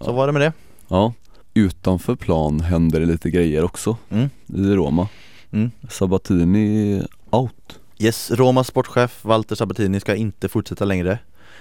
Så 0.00 0.10
Ja. 0.10 0.12
var 0.12 0.26
det 0.26 0.32
med 0.32 0.42
det. 0.42 0.52
Ja, 0.88 1.12
utanför 1.54 2.14
plan 2.16 2.60
händer 2.60 3.00
det 3.00 3.06
lite 3.06 3.30
grejer 3.30 3.64
också. 3.64 3.96
Mm. 4.10 4.28
i 4.46 4.74
Roma. 4.74 5.08
Mm. 5.50 5.70
Sabatini 5.90 7.02
out. 7.30 7.80
Yes, 7.98 8.30
Romas 8.30 8.66
sportchef 8.66 9.24
Walter 9.24 9.54
Sabatini 9.54 10.00
ska 10.00 10.14
inte 10.14 10.48
fortsätta 10.48 10.84
längre. 10.84 11.18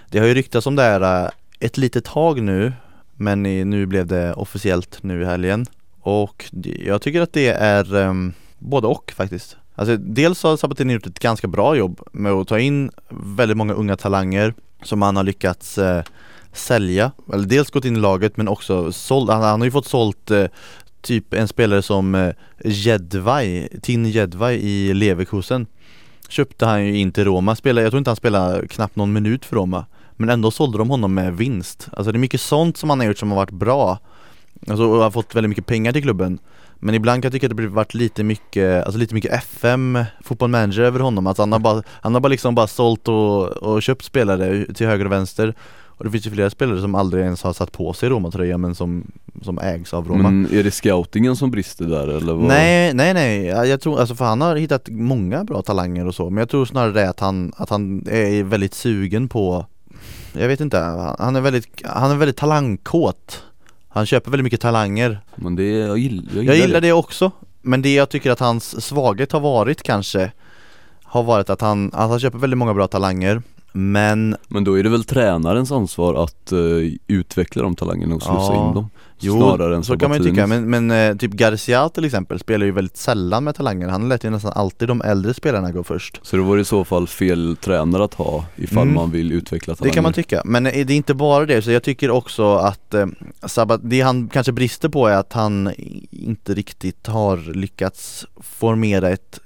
Det 0.10 0.20
har 0.20 0.28
ju 0.28 0.34
ryktats 0.34 0.68
om 0.68 0.76
det 0.76 0.84
här 0.84 1.26
äh, 1.26 1.30
ett 1.60 1.78
litet 1.78 2.06
tag 2.06 2.42
nu 2.42 2.74
Men 3.16 3.44
nu 3.44 3.86
blev 3.86 4.08
det 4.08 4.34
officiellt 4.34 5.04
nu 5.04 5.22
i 5.22 5.26
helgen. 5.26 5.66
Och 6.02 6.46
jag 6.80 7.02
tycker 7.02 7.22
att 7.22 7.34
det 7.34 7.48
är 7.48 7.96
um, 7.96 8.34
både 8.60 8.88
och 8.88 9.14
faktiskt. 9.16 9.58
Alltså 9.76 9.98
dels 9.98 10.44
har 10.44 10.58
Sabatini 10.58 10.94
gjort 10.94 11.08
ett 11.08 11.20
ganska 11.20 11.48
bra 11.48 11.76
jobb 11.76 12.02
med 12.12 12.32
att 12.32 12.48
ta 12.48 12.60
in 12.60 12.92
väldigt 13.10 13.58
många 13.58 13.74
unga 13.74 13.98
talanger 13.98 14.54
Som 14.84 15.02
han 15.02 15.16
har 15.16 15.24
lyckats 15.24 15.78
eh, 15.78 16.04
sälja. 16.54 17.12
Eller 17.34 17.46
dels 17.46 17.72
gått 17.72 17.86
in 17.86 17.98
i 17.98 18.00
laget 18.00 18.38
men 18.38 18.48
också 18.48 18.92
sålt, 18.92 19.32
han, 19.32 19.42
han 19.42 19.62
har 19.62 19.66
ju 19.66 19.72
fått 19.72 19.88
sålt 19.88 20.32
eh, 20.32 20.46
Typ 21.06 21.34
en 21.34 21.48
spelare 21.48 21.82
som 21.82 22.16
eh, 22.16 22.34
Jedvaj, 22.64 23.80
Tin 23.82 24.06
Jedvaj 24.06 24.56
i 24.56 24.94
Leverkusen. 24.94 25.68
Köpte 26.30 26.66
han 26.66 26.86
ju 26.86 26.98
in 26.98 27.12
till 27.12 27.26
Roma, 27.26 27.56
spelade, 27.56 27.86
jag 27.86 27.92
tror 27.92 27.98
inte 27.98 28.10
han 28.10 28.16
spelade 28.16 28.68
knappt 28.68 28.96
någon 28.96 29.14
minut 29.14 29.46
för 29.46 29.56
Roma 29.56 29.86
Men 30.16 30.30
ändå 30.30 30.52
sålde 30.52 30.78
de 30.78 30.90
honom 30.90 31.14
med 31.14 31.38
vinst. 31.38 31.88
Alltså 31.94 32.12
det 32.12 32.18
är 32.18 32.20
mycket 32.20 32.42
sånt 32.42 32.78
som 32.78 32.90
han 32.90 33.00
har 33.00 33.08
gjort 33.08 33.18
som 33.18 33.30
har 33.30 33.36
varit 33.36 33.52
bra. 33.52 34.00
Alltså 34.68 34.86
och 34.86 35.04
har 35.04 35.12
fått 35.12 35.36
väldigt 35.36 35.50
mycket 35.50 35.66
pengar 35.66 35.92
till 35.92 36.02
klubben. 36.02 36.40
Men 36.76 36.96
ibland 36.96 37.22
kan 37.22 37.28
jag 37.28 37.34
tycka 37.34 37.48
att 37.48 37.58
det 37.58 37.64
har 37.64 37.70
varit 37.70 37.94
lite 37.94 38.24
mycket, 38.24 38.86
alltså 38.86 39.00
lite 39.00 39.14
mycket 39.14 39.34
FM, 39.34 40.04
fotboll 40.24 40.50
manager 40.50 40.84
över 40.84 41.00
honom. 41.00 41.28
Alltså 41.28 41.42
han 41.42 41.52
har 41.52 41.60
bara, 41.60 41.84
han 41.88 42.14
har 42.14 42.22
bara 42.22 42.30
liksom 42.30 42.56
bara 42.56 42.68
sålt 42.68 43.08
och, 43.08 43.48
och 43.48 43.84
köpt 43.84 44.06
spelare 44.06 44.74
till 44.74 44.88
höger 44.88 45.06
och 45.06 45.12
vänster. 45.12 45.56
Och 45.98 46.06
det 46.06 46.12
finns 46.12 46.28
ju 46.28 46.32
flera 46.32 46.50
spelare 46.50 46.82
som 46.82 46.96
aldrig 46.96 47.24
ens 47.24 47.44
har 47.44 47.54
satt 47.54 47.72
på 47.72 47.94
sig 47.94 48.10
Roma-tröja 48.10 48.58
men 48.58 48.76
som, 48.76 49.12
som 49.42 49.60
ägs 49.60 49.94
av 49.94 50.08
Roma. 50.08 50.24
Men 50.32 50.54
är 50.54 50.64
det 50.64 50.72
scoutingen 50.72 51.36
som 51.36 51.52
brister 51.52 51.86
där 51.86 52.08
eller 52.08 52.34
vad? 52.34 52.48
Nej, 52.48 52.94
nej, 52.94 53.14
nej. 53.14 53.46
Ja, 53.46 53.66
Jag 53.66 53.82
tror, 53.82 54.00
alltså 54.00 54.16
för 54.16 54.26
han 54.26 54.42
har 54.42 54.56
hittat 54.56 54.90
många 54.90 55.44
bra 55.44 55.62
talanger 55.62 56.08
och 56.08 56.16
så 56.16 56.30
Men 56.30 56.38
jag 56.38 56.50
tror 56.50 56.66
snarare 56.66 56.92
det 56.92 57.10
att 57.10 57.20
han, 57.20 57.54
att 57.58 57.70
han 57.70 58.08
är 58.10 58.44
väldigt 58.44 58.74
sugen 58.74 59.28
på 59.28 59.66
Jag 60.34 60.48
vet 60.48 60.62
inte, 60.62 60.78
han 61.20 61.36
är 61.36 61.42
väldigt, 61.42 61.68
han 61.86 62.12
är 62.12 62.16
väldigt 62.16 62.38
talangkåt. 62.38 63.44
Han 63.90 64.06
köper 64.06 64.32
väldigt 64.32 64.44
mycket 64.44 64.62
talanger. 64.62 65.20
Men 65.36 65.56
det, 65.56 65.64
jag 65.64 65.98
gillar, 65.98 66.24
jag 66.28 66.44
gillar, 66.44 66.54
Jag 66.54 66.62
gillar 66.68 66.82
det 66.82 66.92
också 66.94 67.32
Men 67.62 67.82
det 67.82 67.94
jag 67.94 68.10
tycker 68.10 68.32
att 68.32 68.40
hans 68.40 68.86
svaghet 68.86 69.32
har 69.32 69.40
varit 69.40 69.84
kanske 69.84 70.32
Har 71.04 71.24
varit 71.24 71.50
att 71.50 71.62
han, 71.62 71.92
att 71.94 72.10
han 72.10 72.20
köper 72.20 72.38
väldigt 72.38 72.58
många 72.58 72.74
bra 72.74 72.88
talanger 72.88 73.42
Men 73.78 74.36
Men 74.48 74.64
då 74.64 74.80
är 74.80 74.84
det 74.84 74.90
väl 74.90 75.04
tränarens 75.04 75.72
ansvar 75.72 76.24
att 76.24 76.52
eh, 76.52 76.60
utveckla 77.08 77.64
de 77.64 77.76
talangerna 77.76 78.16
och 78.16 78.22
slussa 78.24 78.54
Ja. 78.54 78.68
in 78.70 78.76
dem 78.76 78.90
Jo, 79.20 79.34
Snarare 79.38 79.76
än 79.76 79.84
så 79.84 79.98
kan 79.98 80.10
man 80.10 80.18
ju 80.24 80.30
tycka, 80.30 80.48
men, 80.48 80.70
men 80.70 80.92
eh, 80.92 81.16
typ 81.18 81.32
Garcia 81.32 81.90
till 81.90 82.06
exempel 82.06 82.40
spelar 82.40 82.66
ju 82.66 82.72
väldigt 82.72 82.98
sällan 82.98 83.44
med 83.44 83.56
talanger. 83.56 83.88
Han 83.88 84.10
lät 84.10 84.24
ju 84.24 84.30
nästan 84.30 84.52
alltid 84.56 84.88
de 84.88 85.02
äldre 85.02 85.34
spelarna 85.34 85.72
gå 85.72 85.84
först. 85.84 86.20
Så 86.24 86.36
det 86.38 86.44
var 86.44 86.58
i 86.58 86.66
så 86.66 86.84
fall 86.84 87.08
fel 87.08 87.58
tränare 87.62 88.04
att 88.04 88.14
ha 88.14 88.46
ifall 88.56 88.84
Mm. 88.84 88.96
man 88.96 89.12
vill 89.12 89.32
utveckla 89.32 89.76
talanger 89.76 89.92
Det 89.92 89.96
kan 89.96 90.04
man 90.04 90.14
tycka, 90.14 90.42
men 90.46 90.66
eh, 90.66 90.86
det 90.86 90.94
är 90.94 90.98
inte 90.98 91.14
bara 91.14 91.46
det, 91.46 91.62
så 91.62 91.72
jag 91.72 91.84
tycker 91.84 92.12
också 92.12 92.56
att 92.56 92.94
eh, 92.94 93.06
Sabat, 93.46 93.82
det 93.84 94.02
han 94.02 94.30
kanske 94.30 94.52
brister 94.52 94.90
på 94.90 95.08
är 95.08 95.16
att 95.18 95.34
han 95.34 95.72
inte 96.12 96.54
riktigt 96.54 97.08
har 97.08 97.54
lyckats 97.54 98.26
formera 98.42 99.10
ett, 99.10 99.40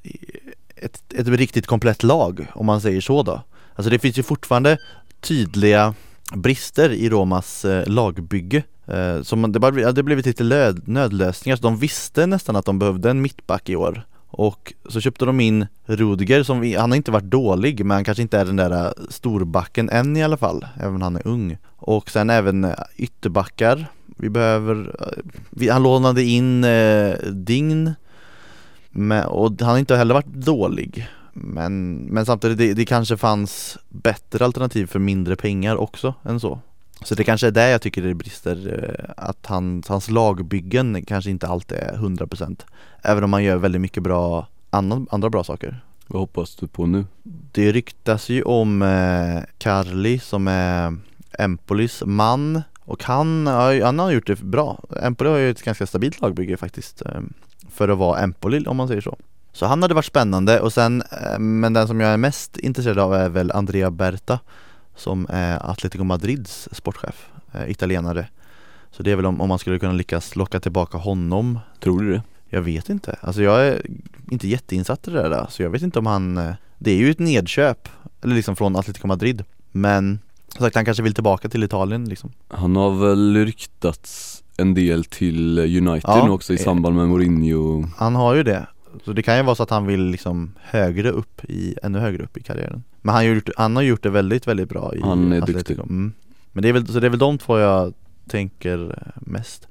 ett, 0.75 1.13
ett 1.13 1.27
riktigt 1.27 1.67
komplett 1.67 2.03
lag, 2.03 2.47
om 2.55 2.65
man 2.65 2.81
säger 2.81 3.01
så 3.01 3.23
då 3.23 3.41
Alltså 3.79 3.89
det 3.89 3.99
finns 3.99 4.17
ju 4.19 4.23
fortfarande 4.23 4.77
tydliga 5.21 5.93
brister 6.35 6.89
i 6.89 7.09
Romas 7.09 7.65
eh, 7.65 7.87
lagbygge 7.87 8.63
eh, 8.87 9.21
som 9.21 9.51
det, 9.51 9.59
bara, 9.59 9.91
det 9.91 10.03
blivit 10.03 10.25
lite 10.25 10.43
löd, 10.43 10.87
nödlösningar, 10.87 11.55
så 11.55 11.61
de 11.61 11.77
visste 11.77 12.25
nästan 12.25 12.55
att 12.55 12.65
de 12.65 12.79
behövde 12.79 13.09
en 13.09 13.21
mittback 13.21 13.69
i 13.69 13.75
år 13.75 14.05
och 14.27 14.73
så 14.89 15.01
köpte 15.01 15.25
de 15.25 15.39
in 15.39 15.67
Rudiger 15.85 16.43
som, 16.43 16.59
vi- 16.59 16.75
han 16.75 16.91
har 16.91 16.95
inte 16.95 17.11
varit 17.11 17.23
dålig 17.31 17.85
men 17.85 17.95
han 17.95 18.03
kanske 18.03 18.21
inte 18.21 18.39
är 18.39 18.45
den 18.45 18.55
där 18.55 18.85
eh, 18.85 18.91
storbacken 19.09 19.89
än 19.89 20.17
i 20.17 20.23
alla 20.23 20.37
fall, 20.37 20.65
även 20.79 20.95
om 20.95 21.01
han 21.01 21.15
är 21.15 21.27
ung. 21.27 21.57
Och 21.75 22.09
sen 22.09 22.29
även 22.29 22.63
eh, 22.63 22.73
ytterbackar, 22.97 23.85
vi 24.17 24.29
behöver, 24.29 24.95
eh, 24.99 25.23
vi, 25.49 25.69
han 25.69 25.83
lånade 25.83 26.23
in 26.23 26.63
eh, 26.63 27.13
Dign 27.31 27.93
men, 28.91 29.25
och 29.25 29.51
han 29.61 29.69
har 29.69 29.77
inte 29.77 29.95
heller 29.95 30.13
varit 30.13 30.33
dålig. 30.33 31.07
Men, 31.41 31.95
men 31.95 32.25
samtidigt, 32.25 32.57
det, 32.57 32.73
det 32.73 32.85
kanske 32.85 33.17
fanns 33.17 33.77
bättre 33.89 34.45
alternativ 34.45 34.85
för 34.85 34.99
mindre 34.99 35.35
pengar 35.35 35.75
också 35.75 36.13
än 36.23 36.39
så. 36.39 36.59
Så 37.03 37.15
det 37.15 37.23
kanske 37.23 37.47
är 37.47 37.51
där 37.51 37.67
jag 37.67 37.81
tycker 37.81 38.01
det 38.01 38.13
brister, 38.13 38.83
eh, 38.83 39.13
att 39.17 39.45
han, 39.45 39.83
hans 39.87 40.09
lagbyggen 40.09 41.05
kanske 41.05 41.29
inte 41.29 41.47
alltid 41.47 41.77
är 41.77 41.93
100% 41.93 42.61
Även 43.01 43.23
om 43.23 43.33
han 43.33 43.43
gör 43.43 43.57
väldigt 43.57 43.81
mycket 43.81 44.03
bra, 44.03 44.47
andra, 44.69 45.05
andra 45.09 45.29
bra 45.29 45.43
saker. 45.43 45.83
Vad 46.07 46.21
hoppas 46.21 46.55
du 46.55 46.67
på 46.67 46.85
nu? 46.85 47.05
Det 47.51 47.71
ryktas 47.71 48.29
ju 48.29 48.43
om 48.43 48.81
eh, 48.81 49.43
Carli 49.57 50.19
som 50.19 50.47
är 50.47 50.97
Empolis 51.39 52.03
man. 52.05 52.61
Och 52.79 53.03
han, 53.03 53.47
han 53.47 53.99
har 53.99 54.11
gjort 54.11 54.27
det 54.27 54.41
bra. 54.41 54.79
Empoli 55.03 55.29
har 55.29 55.37
ju 55.37 55.49
ett 55.49 55.63
ganska 55.63 55.87
stabilt 55.87 56.21
lagbygge 56.21 56.57
faktiskt 56.57 57.01
eh, 57.01 57.21
För 57.69 57.89
att 57.89 57.97
vara 57.97 58.19
Empoli 58.19 58.65
om 58.65 58.77
man 58.77 58.87
säger 58.87 59.01
så 59.01 59.17
Så 59.53 59.65
han 59.65 59.81
hade 59.81 59.93
varit 59.93 60.05
spännande 60.05 60.59
och 60.59 60.73
sen, 60.73 61.01
eh, 61.01 61.39
men 61.39 61.73
den 61.73 61.87
som 61.87 61.99
jag 61.99 62.09
är 62.09 62.17
mest 62.17 62.57
intresserad 62.57 62.99
av 62.99 63.13
är 63.13 63.29
väl 63.29 63.51
Andrea 63.51 63.91
Berta 63.91 64.39
Som 64.95 65.27
är 65.29 65.71
Atletico 65.71 66.03
Madrids 66.03 66.69
sportchef, 66.71 67.27
eh, 67.51 67.69
italienare. 67.69 68.27
Så 68.91 69.03
det 69.03 69.11
är 69.11 69.15
väl 69.15 69.25
om, 69.25 69.41
om 69.41 69.49
man 69.49 69.59
skulle 69.59 69.79
kunna 69.79 69.93
lyckas 69.93 70.35
locka 70.35 70.59
tillbaka 70.59 70.97
honom. 70.97 71.59
Tror 71.79 72.01
du 72.01 72.11
det? 72.13 72.21
jag 72.49 72.61
vet 72.61 72.89
inte, 72.89 73.15
alltså 73.21 73.41
jag 73.41 73.67
är 73.67 73.81
inte 74.31 74.47
jätteinsatt 74.47 75.07
i 75.07 75.11
det 75.11 75.29
där 75.29 75.47
så 75.49 75.63
jag 75.63 75.69
vet 75.69 75.81
inte 75.81 75.99
om 75.99 76.05
han 76.05 76.37
eh, 76.37 76.53
Det 76.77 76.91
är 76.91 76.95
ju 76.95 77.11
ett 77.11 77.19
nedköp, 77.19 77.89
eller 78.21 78.35
liksom 78.35 78.55
från 78.55 78.75
Atletico 78.75 79.07
Madrid. 79.07 79.43
Men 79.71 80.19
som 80.47 80.65
sagt 80.65 80.75
han 80.75 80.85
kanske 80.85 81.03
vill 81.03 81.13
tillbaka 81.13 81.49
till 81.49 81.63
Italien 81.63 82.09
liksom. 82.09 82.31
Han 82.47 82.75
har 82.75 83.07
väl 83.07 83.45
ryktats 83.45 84.43
en 84.57 84.73
del 84.73 85.05
till 85.05 85.59
United 85.59 86.09
Ja, 86.09 86.25
nu 86.25 86.31
också 86.31 86.53
i 86.53 86.57
samband 86.57 86.95
med 86.95 87.07
Mourinho. 87.07 87.85
Han 87.97 88.15
har 88.15 88.35
ju 88.35 88.43
det 88.43 88.67
Så 89.05 89.13
det 89.13 89.21
kan 89.23 89.37
ju 89.37 89.43
vara 89.43 89.55
så 89.55 89.63
att 89.63 89.69
han 89.69 89.85
vill 89.85 90.05
liksom 90.05 90.53
högre 90.61 91.09
upp 91.11 91.45
i, 91.45 91.75
ännu 91.83 91.99
högre 91.99 92.23
upp 92.23 92.37
i 92.37 92.43
karriären 92.43 92.83
Men 93.01 93.15
han, 93.15 93.25
har 93.25 93.33
gjort, 93.33 93.49
han 93.57 93.75
har 93.75 93.83
gjort 93.83 94.03
det 94.03 94.09
väldigt, 94.09 94.47
väldigt 94.47 94.69
bra 94.69 94.95
i 94.95 95.01
Han 95.01 95.31
är 95.31 95.41
Atletico. 95.41 95.57
duktig. 95.57 95.79
mm. 95.79 96.13
Men 96.51 96.61
det 96.61 96.69
är, 96.69 96.73
väl, 96.73 96.87
så 96.87 96.99
det 96.99 97.07
är 97.07 97.09
väl 97.09 97.19
de 97.19 97.37
två 97.37 97.59
jag 97.59 97.93
tänker 98.27 98.89
eh, 98.89 99.21
mest 99.21 99.67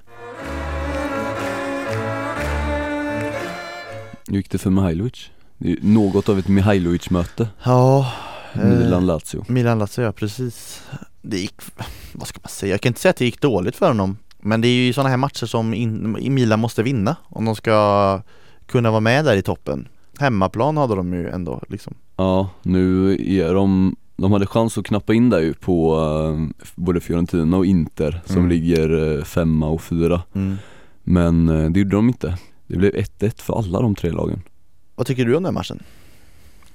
Hur 4.29 4.37
gick 4.37 4.51
det 4.51 4.59
för 4.59 4.71
Mihailovic? 4.71 5.31
Det 5.59 5.73
är 5.73 5.77
något 5.83 6.29
av 6.29 6.39
ett 6.39 6.49
Mihailovic-möte, 6.49 7.49
Ja 7.65 8.13
eh, 8.55 8.65
Milan-Lazio 8.65 9.45
Milan 9.49 9.79
Lazio 9.79 10.03
ja, 10.05 10.13
precis 10.13 10.83
Det 11.23 11.39
gick, 11.39 11.55
vad 12.13 12.29
ska 12.29 12.41
man 12.43 12.49
säga, 12.49 12.75
jag 12.75 12.81
kan 12.81 12.91
inte 12.91 13.01
säga 13.01 13.11
att 13.11 13.17
det 13.17 13.25
gick 13.25 13.41
dåligt 13.41 13.77
för 13.77 13.89
honom 13.89 14.17
Men 14.39 14.61
det 14.61 14.69
är 14.69 14.87
ju 14.87 14.93
sådana 14.93 15.09
här 15.09 15.17
matcher 15.17 15.47
som 15.47 15.75
in, 15.75 16.17
Milan 16.35 16.61
måste 16.61 16.83
vinna 16.83 17.17
om 17.23 17.45
de 17.45 17.57
ska 17.57 18.23
kunna 18.69 18.91
vara 18.91 19.01
med 19.01 19.25
där 19.25 19.37
i 19.37 19.43
toppen. 19.43 19.89
Hemmaplan 20.19 20.77
hade 20.77 20.95
de 20.95 21.13
ju 21.13 21.29
ändå 21.29 21.63
liksom. 21.69 21.95
Ja, 22.17 22.51
nu 22.63 23.13
är 23.39 23.55
de, 23.55 23.97
de 24.17 24.33
hade 24.33 24.47
chans 24.47 24.79
att 24.79 24.85
knappa 24.85 25.15
in 25.15 25.31
där 25.31 25.41
ju 25.41 25.55
på 25.55 25.97
eh, 26.01 26.65
både 26.77 27.01
Fiorentina 27.01 27.57
och 27.57 27.67
Inter 27.67 28.23
som 28.27 28.37
Mm. 28.37 28.49
ligger 28.49 29.17
eh, 29.19 29.25
femma 29.25 29.69
och 29.69 29.83
fyra. 29.83 30.23
Men 31.03 31.49
eh, 31.49 31.71
det 31.71 31.81
gjorde 31.81 31.97
de 31.97 32.09
inte. 32.09 32.39
Det 32.67 32.77
blev 32.77 32.93
1-1 32.93 33.43
för 33.43 33.59
alla 33.59 33.81
de 33.81 33.95
tre 33.95 34.11
lagen. 34.11 34.41
Vad 34.95 35.07
tycker 35.07 35.25
du 35.25 35.37
om 35.37 35.43
den 35.43 35.55
matchen? 35.55 35.83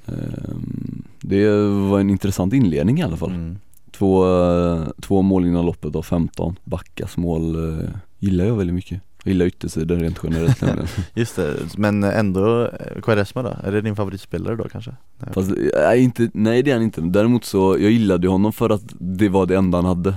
Ehm, 0.06 1.04
Det 1.22 1.50
var 1.90 2.00
en 2.00 2.10
intressant 2.10 2.54
inledning 2.54 3.00
i 3.00 3.04
alla 3.04 3.18
fall. 3.18 3.30
Mm. 3.32 3.58
Två, 3.92 4.26
två 5.02 5.22
mål 5.22 5.46
innan 5.46 5.66
loppet 5.66 5.96
av 5.96 6.02
15 6.02 6.56
Backas 6.64 7.18
mål 7.18 7.56
gillar 8.20 8.46
jag 8.46 8.56
väldigt 8.56 8.74
mycket 8.76 9.02
Jag 9.24 9.32
gillar 9.34 9.46
yttersidor 9.46 9.96
rent 9.96 10.20
generellt 10.24 10.62
nämligen 10.62 10.88
Just 11.14 11.36
det, 11.36 11.56
men 11.78 12.04
ändå 12.04 12.70
Quaresma 13.04 13.44
då? 13.44 13.56
Är 13.64 13.72
det 13.72 13.82
din 13.82 13.96
favoritspelare 13.96 14.56
då 14.56 14.70
kanske? 14.70 14.96
Nej. 15.18 15.34
Fast, 15.34 15.52
nej, 15.74 16.04
inte, 16.04 16.30
nej 16.34 16.64
det 16.64 16.72
är 16.72 16.76
han 16.76 16.84
inte, 16.84 17.02
däremot 17.02 17.46
så, 17.46 17.78
jag 17.80 17.92
gillade 17.92 18.28
ju 18.28 18.32
honom 18.32 18.54
för 18.54 18.70
att 18.70 18.84
det 19.00 19.30
var 19.30 19.46
det 19.46 19.56
enda 19.56 19.78
han 19.78 19.86
hade 19.86 20.16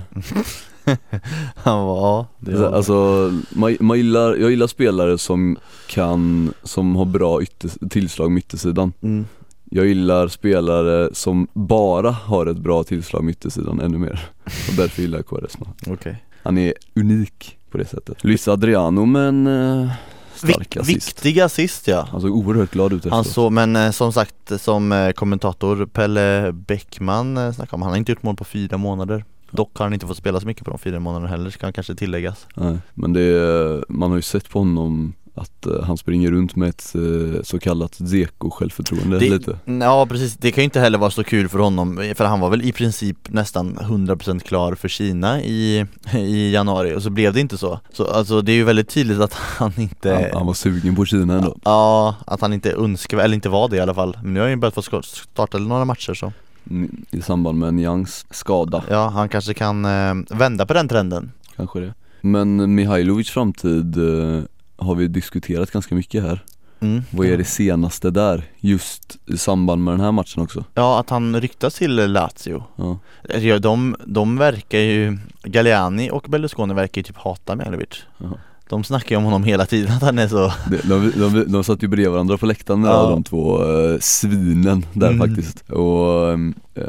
Han 1.55 1.85
var, 1.85 1.97
ja, 1.97 2.27
det 2.39 2.55
var, 2.55 2.71
Alltså, 2.71 3.31
man, 3.49 3.77
man 3.79 3.97
gillar, 3.97 4.35
jag 4.35 4.49
gillar 4.49 4.67
spelare 4.67 5.17
som 5.17 5.57
kan, 5.87 6.53
som 6.63 6.95
har 6.95 7.05
bra 7.05 7.41
ytter, 7.41 7.89
tillslag 7.89 8.31
med 8.31 8.39
yttersidan 8.39 8.93
mm. 9.01 9.25
Jag 9.71 9.85
gillar 9.85 10.27
spelare 10.27 11.09
som 11.13 11.47
bara 11.53 12.11
har 12.11 12.45
ett 12.45 12.57
bra 12.57 12.83
tillslag 12.83 13.23
med 13.23 13.31
yttersidan 13.31 13.79
ännu 13.79 13.97
mer 13.97 14.29
Och 14.43 14.73
därför 14.77 15.01
gillar 15.01 15.17
jag 15.17 15.27
Quaresma 15.27 15.67
okej 15.87 16.23
Han 16.43 16.57
är 16.57 16.73
unik 16.95 17.56
på 17.71 17.77
det 17.77 17.85
sättet. 17.85 18.23
Luis 18.23 18.47
Adriano 18.47 19.05
med 19.05 19.27
en 19.27 19.47
eh, 19.83 19.89
stark 20.35 20.57
Vik- 20.75 20.81
assist. 20.81 21.07
Viktig 21.07 21.39
assist 21.41 21.87
ja. 21.87 22.07
Han 22.11 22.21
såg 22.21 22.31
oerhört 22.35 22.71
glad 22.71 22.93
ut 22.93 23.03
Han 23.05 23.19
efteråt. 23.19 23.33
så, 23.33 23.49
men 23.49 23.75
eh, 23.75 23.91
som 23.91 24.13
sagt 24.13 24.51
som 24.61 24.91
eh, 24.91 25.11
kommentator 25.11 25.85
Pelle 25.85 26.51
Bäckman 26.51 27.37
eh, 27.37 27.51
snackade 27.51 27.75
om, 27.75 27.81
han 27.81 27.91
har 27.91 27.97
inte 27.97 28.11
gjort 28.11 28.23
mål 28.23 28.35
på 28.35 28.43
fyra 28.43 28.77
månader. 28.77 29.25
Dock 29.51 29.77
har 29.77 29.85
han 29.85 29.93
inte 29.93 30.07
fått 30.07 30.17
spela 30.17 30.39
så 30.39 30.47
mycket 30.47 30.63
på 30.65 30.69
de 30.71 30.79
fyra 30.79 30.99
månaderna 30.99 31.29
heller, 31.29 31.49
ska 31.49 31.65
han 31.65 31.73
kanske 31.73 31.95
tilläggas. 31.95 32.47
Nej, 32.55 32.77
men 32.93 33.13
det, 33.13 33.21
är- 33.21 33.85
man 33.89 34.09
har 34.09 34.15
ju 34.17 34.21
sett 34.21 34.49
på 34.49 34.59
honom 34.59 35.13
att 35.37 35.65
eh, 35.65 35.83
han 35.83 35.97
springer 35.97 36.31
runt 36.31 36.55
med 36.55 36.69
ett 36.69 36.95
eh, 36.95 37.41
så 37.43 37.59
kallat 37.59 37.95
Zeko 37.95 38.49
självförtroende 38.49 39.19
Det- 39.19 39.29
lite. 39.29 39.57
Ja 39.65 40.05
precis, 40.09 40.37
det 40.37 40.51
kan 40.51 40.61
ju 40.61 40.65
inte 40.65 40.79
heller 40.79 40.97
vara 40.97 41.11
så 41.11 41.23
kul 41.23 41.49
för 41.49 41.59
honom 41.59 42.11
För 42.15 42.25
han 42.25 42.39
var 42.39 42.49
väl 42.49 42.61
i 42.61 42.71
princip 42.71 43.17
nästan 43.29 43.77
100% 43.77 44.39
klar 44.39 44.75
för 44.75 44.87
Kina 44.87 45.41
i, 45.41 45.85
i 46.13 46.51
januari 46.53 46.95
och 46.95 47.03
så 47.03 47.09
blev 47.09 47.33
det 47.33 47.39
inte 47.39 47.57
så. 47.57 47.79
Så 47.93 48.05
alltså 48.07 48.41
det 48.41 48.51
är 48.51 48.55
ju 48.55 48.63
väldigt 48.63 48.89
tydligt 48.89 49.19
att 49.19 49.33
han 49.33 49.73
inte 49.77 50.13
han, 50.13 50.23
han 50.33 50.45
var 50.47 50.53
sugen 50.53 50.95
på 50.95 51.05
Kina 51.05 51.35
ändå. 51.35 51.55
Ja, 51.63 52.15
att 52.27 52.41
han 52.41 52.53
inte 52.53 52.71
önskar, 52.71 53.17
eller 53.17 53.35
inte 53.35 53.49
var 53.49 53.69
det 53.69 53.75
i 53.77 53.79
alla 53.79 53.93
fall. 53.93 54.17
Men 54.23 54.33
nu 54.33 54.39
har 54.39 54.45
han 54.47 54.51
ju 54.51 54.55
börjat 54.57 54.73
få 54.73 55.01
starta 55.01 55.57
några 55.57 55.85
matcher 55.85 56.13
så. 56.13 56.33
Mm, 56.69 57.05
i 57.11 57.21
samband 57.21 57.57
med 57.59 57.73
Niangs 57.73 58.25
skada. 58.31 58.83
Ja, 58.89 59.07
han 59.07 59.29
kanske 59.29 59.53
kan 59.53 59.85
eh, 59.85 60.13
vända 60.37 60.65
på 60.65 60.73
den 60.73 60.87
trenden. 60.87 61.31
Kanske 61.55 61.79
det. 61.79 61.93
Men 62.21 62.75
Mihailovic 62.75 63.29
framtid 63.29 63.97
eh, 63.97 64.43
har 64.77 64.95
vi 64.95 65.07
diskuterat 65.07 65.71
ganska 65.71 65.95
mycket 65.95 66.23
här 66.23 66.43
mm. 66.79 67.01
Vad 67.11 67.27
är 67.27 67.37
det 67.37 67.43
senaste 67.45 68.09
där? 68.11 68.43
Just 68.59 69.17
i 69.25 69.37
samband 69.37 69.83
med 69.83 69.93
den 69.93 70.01
här 70.01 70.11
matchen 70.11 70.43
också 70.43 70.63
Ja, 70.73 70.99
att 70.99 71.09
han 71.09 71.41
ryktas 71.41 71.75
till 71.75 71.95
Lazio 72.11 72.63
Ja, 72.75 72.99
Ja, 73.39 73.59
de, 73.59 73.95
de 74.05 74.37
verkar 74.37 74.79
ju, 74.79 75.17
Galliani 75.43 76.09
och 76.11 76.25
Berlusconi 76.29 76.73
verkar 76.73 76.99
ju 76.99 77.03
typ 77.03 77.17
hata 77.17 77.55
Mihailovic 77.55 78.03
Jaha. 78.17 78.37
De 78.69 78.83
snackar 78.83 79.09
ju 79.11 79.17
om 79.17 79.23
honom 79.23 79.43
hela 79.43 79.65
tiden, 79.65 79.91
att 79.95 80.01
han 80.01 80.19
är 80.19 80.27
så 80.27 80.37
de, 80.69 80.77
de, 80.89 81.11
de, 81.33 81.51
de 81.51 81.63
satt 81.63 81.83
ju 81.83 81.87
bredvid 81.87 82.11
varandra 82.11 82.37
på 82.37 82.45
läktaren 82.45 82.81
där, 82.81 82.89
Ja. 82.89 83.09
de 83.09 83.23
två 83.23 83.63
eh, 83.63 83.99
svinen 83.99 84.85
där 84.93 85.11
Mm. 85.11 85.19
faktiskt 85.27 85.69
Och 85.69 86.29
eh, 86.31 86.37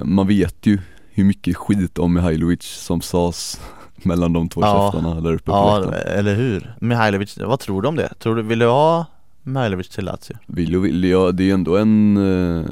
man 0.04 0.26
vet 0.26 0.66
ju 0.66 0.78
hur 1.10 1.24
mycket 1.24 1.56
skit 1.56 1.98
om 1.98 2.14
Mihailovic 2.14 2.62
som 2.62 3.00
sades 3.00 3.60
mellan 4.04 4.32
de 4.32 4.48
två 4.48 4.60
Ja. 4.60 4.90
käftarna 4.92 5.20
där 5.20 5.32
uppe 5.34 5.44
på 5.44 5.52
Ja, 5.52 5.94
eller 5.94 6.34
hur? 6.34 6.74
Mihailovic, 6.80 7.38
vad 7.38 7.60
tror 7.60 7.82
du 7.82 7.88
om 7.88 7.96
det? 7.96 8.08
Tror 8.18 8.36
du, 8.36 8.42
vill 8.42 8.58
du 8.58 8.66
ha 8.66 9.06
Mihailovic 9.42 9.88
till 9.88 10.04
Lazio? 10.04 10.36
Vill 10.46 10.76
och 10.76 10.84
vill, 10.84 11.04
ja 11.04 11.32
det 11.32 11.50
är 11.50 11.54
ändå 11.54 11.76
en 11.76 12.16
eh, 12.60 12.66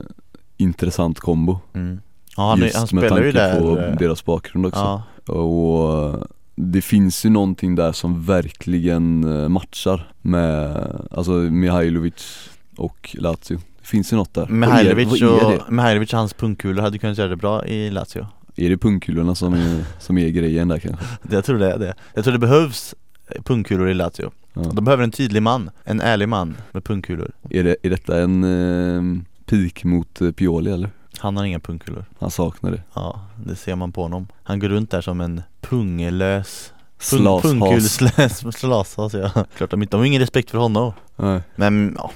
intressant 0.56 1.20
kombo 1.20 1.58
Mm. 1.74 2.00
Ja, 2.36 2.48
han, 2.50 2.58
Just 2.58 2.76
han 2.76 2.88
med 2.92 3.08
tanke 3.08 3.32
där 3.32 3.60
på 3.60 3.78
eh, 3.78 3.96
deras 3.98 4.24
bakgrund 4.24 4.66
också 4.66 5.02
Ja, 5.26 5.32
Och 5.34 6.14
eh, 6.14 6.22
det 6.54 6.82
finns 6.82 7.26
ju 7.26 7.30
någonting 7.30 7.74
där 7.74 7.92
som 7.92 8.24
verkligen 8.24 9.24
eh, 9.42 9.48
matchar 9.48 10.10
med, 10.22 10.76
alltså 11.10 11.32
Mihailovic 11.32 12.48
och 12.76 13.16
Lazio 13.18 13.58
Det 13.80 13.86
finns 13.88 14.12
ju 14.12 14.16
något 14.16 14.34
där 14.34 14.46
Mihailovic 14.46 15.22
är 15.22 15.56
och, 15.66 15.72
Mihailovic 15.72 16.12
och 16.12 16.18
hans 16.18 16.34
pungkulor 16.34 16.82
hade 16.82 16.98
kunnat 16.98 17.18
göra 17.18 17.28
det 17.28 17.36
bra 17.36 17.66
i 17.66 17.90
Lazio? 17.90 18.26
Är 18.56 18.70
det 18.70 18.76
pungkulorna 18.76 19.34
som 19.34 19.54
är, 19.54 19.84
som 19.98 20.18
är 20.18 20.28
grejen 20.28 20.68
där 20.68 20.78
kanske? 20.78 21.04
Jag 21.30 21.44
tror 21.44 21.58
det 21.58 21.72
är 21.72 21.78
det. 21.78 21.94
Jag 22.14 22.24
tror 22.24 22.32
det 22.32 22.38
behövs 22.38 22.94
eh, 23.28 23.42
pungkulor 23.42 23.88
i 23.88 23.94
Lazio. 23.94 24.30
Ja. 24.52 24.62
De 24.72 24.84
behöver 24.84 25.04
en 25.04 25.10
tydlig 25.10 25.42
man, 25.42 25.70
en 25.84 26.00
ärlig 26.00 26.28
man 26.28 26.56
med 26.72 26.84
pungkulor. 26.84 27.32
Är, 27.50 27.64
det, 27.64 27.76
är 27.82 27.90
detta 27.90 28.20
en 28.20 28.44
eh, 28.44 29.22
pik 29.44 29.84
mot 29.84 30.20
eh, 30.20 30.30
Pioli 30.30 30.70
eller? 30.70 30.90
Han 31.18 31.36
har 31.36 31.44
inga 31.44 31.60
pungkulor. 31.60 32.04
Han 32.18 32.30
saknar 32.30 32.70
det. 32.70 32.82
Ja, 32.94 33.20
det 33.44 33.56
ser 33.56 33.76
man 33.76 33.92
på 33.92 34.02
honom. 34.02 34.28
Han 34.42 34.58
går 34.58 34.68
runt 34.68 34.90
där 34.90 35.00
som 35.00 35.20
en 35.20 35.42
pungelös 35.60 36.72
Slashas. 36.98 37.98
slashas 38.56 39.14
ja. 39.14 39.44
Klart 39.56 39.70
de 39.70 39.82
inte, 39.82 39.96
de 39.96 39.98
har 39.98 40.04
ingen 40.04 40.20
respekt 40.20 40.50
för 40.50 40.58
honom. 40.58 40.92
Nej. 41.16 41.40
Men 41.56 41.96
ja, 41.98 42.10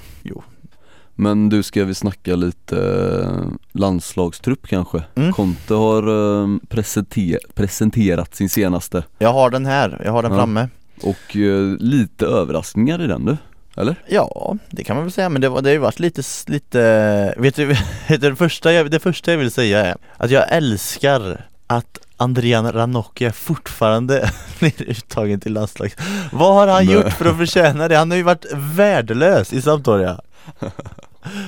Men 1.22 1.48
du, 1.48 1.62
ska 1.62 1.84
vi 1.84 1.94
snacka 1.94 2.36
lite 2.36 2.76
eh, 3.24 3.42
landslagstrupp 3.72 4.66
kanske? 4.66 5.02
Mm. 5.14 5.32
Conte 5.32 5.74
har 5.74 6.02
eh, 6.02 6.46
presenter- 6.68 7.38
presenterat 7.54 8.34
sin 8.34 8.48
senaste 8.48 9.02
jag 9.18 9.32
har 9.32 9.50
den 9.50 9.66
här, 9.66 10.00
jag 10.04 10.12
har 10.12 10.22
den 10.22 10.32
Ja. 10.32 10.38
framme 10.38 10.68
och 11.02 11.36
eh, 11.36 11.76
lite 11.78 12.26
överraskningar 12.26 13.02
i 13.02 13.06
den 13.06 13.24
du, 13.24 13.36
eller? 13.76 13.96
Ja, 14.08 14.56
det 14.70 14.84
kan 14.84 14.96
man 14.96 15.04
väl 15.04 15.12
säga 15.12 15.28
men 15.28 15.40
det, 15.42 15.48
var, 15.48 15.62
det 15.62 15.68
har 15.68 15.72
ju 15.74 15.78
varit 15.78 15.98
lite, 16.00 16.22
lite 16.46 17.34
vet 17.38 17.54
du 17.56 17.76
det, 18.08 18.36
första 18.36 18.72
jag, 18.72 18.90
det 18.90 19.00
första 19.00 19.30
jag 19.30 19.38
vill 19.38 19.50
säga 19.50 19.86
är 19.86 19.96
att 20.16 20.30
jag 20.30 20.44
älskar 20.52 21.44
att 21.66 21.98
Andrian 22.16 22.72
Ranocchia 22.72 23.32
fortfarande 23.32 24.30
blir 24.58 24.82
uttagen 24.90 25.40
till 25.40 25.52
landslaget 25.52 26.00
Vad 26.32 26.54
har 26.54 26.66
han 26.66 26.84
Nej. 26.86 26.94
gjort 26.94 27.12
för 27.12 27.24
att 27.24 27.36
förtjäna 27.36 27.88
det? 27.88 27.96
Han 27.96 28.10
har 28.10 28.16
ju 28.18 28.22
varit 28.22 28.46
värdelös 28.54 29.52
i 29.52 29.62
Sampdoria 29.62 30.20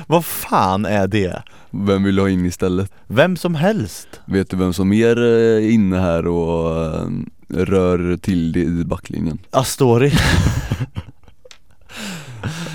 Vad 0.07 0.25
fan 0.25 0.85
är 0.85 1.07
det? 1.07 1.43
Vem 1.71 2.03
vill 2.03 2.17
du 2.17 2.23
ha 2.23 2.29
in 2.29 2.47
istället? 2.47 2.93
Vem 3.07 3.37
som 3.37 3.55
helst 3.55 4.09
Vet 4.25 4.51
du 4.51 4.57
vem 4.57 4.73
som 4.73 4.89
mer 4.89 5.19
eh, 5.19 5.65
är 5.65 5.71
inne 5.71 5.99
här 5.99 6.27
och 6.27 6.87
eh, 6.87 7.09
rör 7.49 8.17
till 8.17 8.57
i 8.57 8.85
backlinjen? 8.85 9.39
Astori 9.51 10.13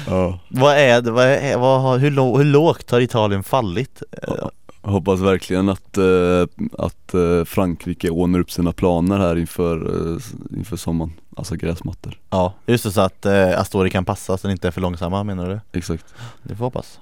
Ja 0.08 0.40
Vad 0.50 0.78
är 0.78 1.02
det? 1.02 1.12
Vad 1.12 1.26
är, 1.26 1.58
vad 1.58 2.00
hur, 2.00 2.12
lå, 2.12 2.38
hur 2.38 2.46
lågt 2.46 2.92
har 2.92 3.02
Italien 3.02 3.44
fallit? 3.44 4.04
Ja. 4.28 4.52
Hoppas 4.88 5.20
verkligen 5.20 5.70
att, 5.70 5.98
eh, 5.98 6.44
att 6.78 7.14
eh, 7.14 7.44
Frankrike 7.46 8.10
ordnar 8.10 8.40
upp 8.40 8.52
sina 8.52 8.72
planer 8.72 9.18
här 9.20 9.36
inför, 9.38 9.76
eh, 10.14 10.18
inför 10.58 10.78
sommaren. 10.78 11.14
Alltså 11.36 11.56
gräsmattor. 11.56 12.20
Ja, 12.30 12.54
just 12.66 12.84
det 12.84 12.92
så 12.92 13.02
att 13.02 13.26
eh, 13.26 13.60
Astori 13.60 13.90
kan 13.90 14.06
passa 14.06 14.38
så 14.38 14.48
den 14.48 14.52
inte 14.52 14.68
är 14.68 14.72
för 14.72 14.82
långsamma 14.82 15.24
menar 15.24 15.50
du? 15.50 15.80
Exakt. 15.80 16.06
Det 16.44 16.56
får 16.56 16.66
hoppas. 16.66 17.00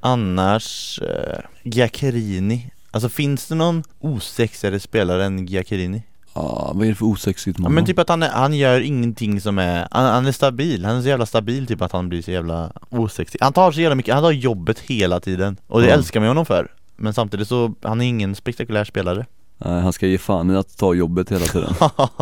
Annars, 0.00 1.00
eh, 1.02 1.40
Giaccherini. 1.62 2.70
Alltså 2.90 3.08
finns 3.08 3.46
det 3.48 3.54
någon 3.54 3.82
osexigare 4.00 4.80
spelare 4.80 5.24
än 5.24 5.46
Giaccherini? 5.46 6.02
Ja, 6.34 6.72
vad 6.74 6.84
är 6.86 6.88
det 6.88 6.94
för 6.94 7.04
osexigt 7.06 7.58
Ja, 7.58 7.62
man 7.62 7.72
men 7.74 7.82
har? 7.82 7.86
typ 7.86 7.98
att 7.98 8.08
han, 8.08 8.22
är, 8.22 8.28
han 8.30 8.54
gör 8.54 8.80
ingenting 8.80 9.40
som 9.40 9.58
är, 9.58 9.88
han, 9.90 10.04
han 10.04 10.26
är 10.26 10.32
stabil, 10.32 10.84
han 10.84 10.96
är 10.96 11.02
så 11.02 11.08
jävla 11.08 11.26
stabil 11.26 11.66
typ 11.66 11.82
att 11.82 11.92
han 11.92 12.08
blir 12.08 12.22
så 12.22 12.30
jävla 12.30 12.72
osexig. 12.90 13.38
Han 13.42 13.52
tar 13.52 13.72
så 13.72 13.80
jävla 13.80 13.94
mycket, 13.94 14.14
han 14.14 14.22
tar 14.22 14.30
jobbet 14.30 14.78
hela 14.78 15.20
tiden. 15.20 15.56
Och 15.66 15.80
det 15.80 15.86
Ja. 15.86 15.94
älskar 15.94 16.20
man 16.20 16.28
honom 16.28 16.46
för 16.46 16.72
Men 16.96 17.14
samtidigt 17.14 17.48
så, 17.48 17.74
han 17.82 18.00
är 18.00 18.04
ingen 18.06 18.34
spektakulär 18.34 18.84
spelare 18.84 19.26
Nej, 19.64 19.80
han 19.82 19.92
ska 19.92 20.06
ge 20.06 20.18
fan 20.18 20.50
i 20.50 20.56
att 20.56 20.76
ta 20.76 20.94
jobbet 20.94 21.32
hela 21.32 21.44
tiden 21.46 21.74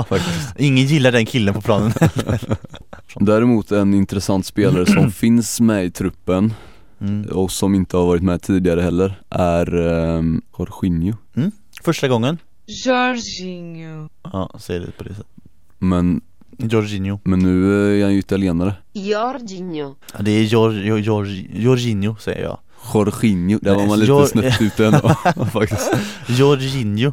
faktiskt 0.09 0.55
Ingen 0.59 0.87
gillar 0.87 1.13
den 1.13 1.27
killen 1.27 1.55
på 1.55 1.61
planen. 1.61 1.93
Däremot 3.21 3.73
en 3.73 3.95
intressant 3.95 4.47
spelare 4.47 4.87
som 4.87 5.11
finns 5.11 5.61
med 5.61 5.85
i 5.85 5.91
truppen 5.91 6.55
Mm. 7.01 7.25
och 7.25 7.51
som 7.53 7.75
inte 7.75 7.97
har 7.97 8.07
varit 8.07 8.23
med 8.23 8.43
tidigare 8.43 8.81
heller 8.81 9.21
är 9.31 9.75
um, 9.77 10.43
Jorginho. 10.59 11.13
Första 11.83 12.09
gången, 12.09 12.39
Jorginho. 12.67 14.09
ja 14.33 14.51
säg 14.59 14.79
det 14.79 14.91
på 14.99 15.05
det 15.05 15.11
sättet. 15.15 15.27
Men, 15.79 16.21
Jorginho. 16.59 17.19
men 17.25 17.39
nu 17.39 17.75
är 18.01 18.03
han 18.05 18.13
ju 18.13 18.19
italienare. 18.19 18.75
Jorginho. 18.93 19.95
Ja, 20.13 20.23
det 20.23 20.31
är 20.31 20.43
Gior, 20.43 20.73
Gior, 20.99 21.27
Jorginho 21.53 22.17
säger 22.17 22.43
jag. 22.43 22.59
Jorginho, 22.95 23.59
där 23.63 23.75
var 23.75 23.87
man 23.87 23.99
lite 23.99 24.13
Jor- 24.13 24.27
snett 24.27 24.61
ute 24.63 24.87
ändå 24.87 25.09
faktiskt. 25.53 25.93
Jorginho. 26.27 27.13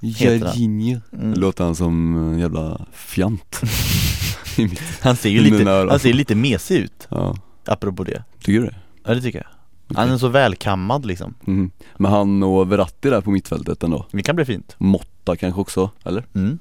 Jorginho. 0.00 1.00
Mm. 1.12 1.34
Låter 1.34 1.64
han 1.64 1.74
som 1.74 2.16
en 2.32 2.38
jävla 2.38 2.86
fjant. 2.92 3.60
Han 5.00 5.16
ser 5.16 5.28
ju 5.30 5.40
lite, 5.40 5.70
han 5.90 5.98
ser 5.98 6.12
lite 6.12 6.34
mesig 6.34 6.76
ut, 6.78 7.06
ja, 7.10 7.36
apropå 7.66 8.04
det. 8.04 8.24
tycker 8.40 8.60
du 8.60 8.66
det? 8.66 8.76
Ja 9.04 9.14
det 9.14 9.20
tycker 9.20 9.38
jag. 9.38 9.96
Han 9.96 10.10
är 10.10 10.18
så 10.18 10.28
välkammad 10.28 11.06
liksom. 11.06 11.34
Mm. 11.46 11.70
Men 11.96 12.10
han 12.12 12.42
och 12.42 12.72
Verratti 12.72 13.10
där 13.10 13.20
på 13.20 13.30
mittfältet 13.30 13.82
ändå. 13.82 14.06
Det 14.12 14.22
kan 14.22 14.36
bli 14.36 14.44
fint. 14.44 14.74
Motta 14.78 15.36
kanske 15.36 15.60
också, 15.60 15.90
eller? 16.04 16.24
Mm. 16.34 16.58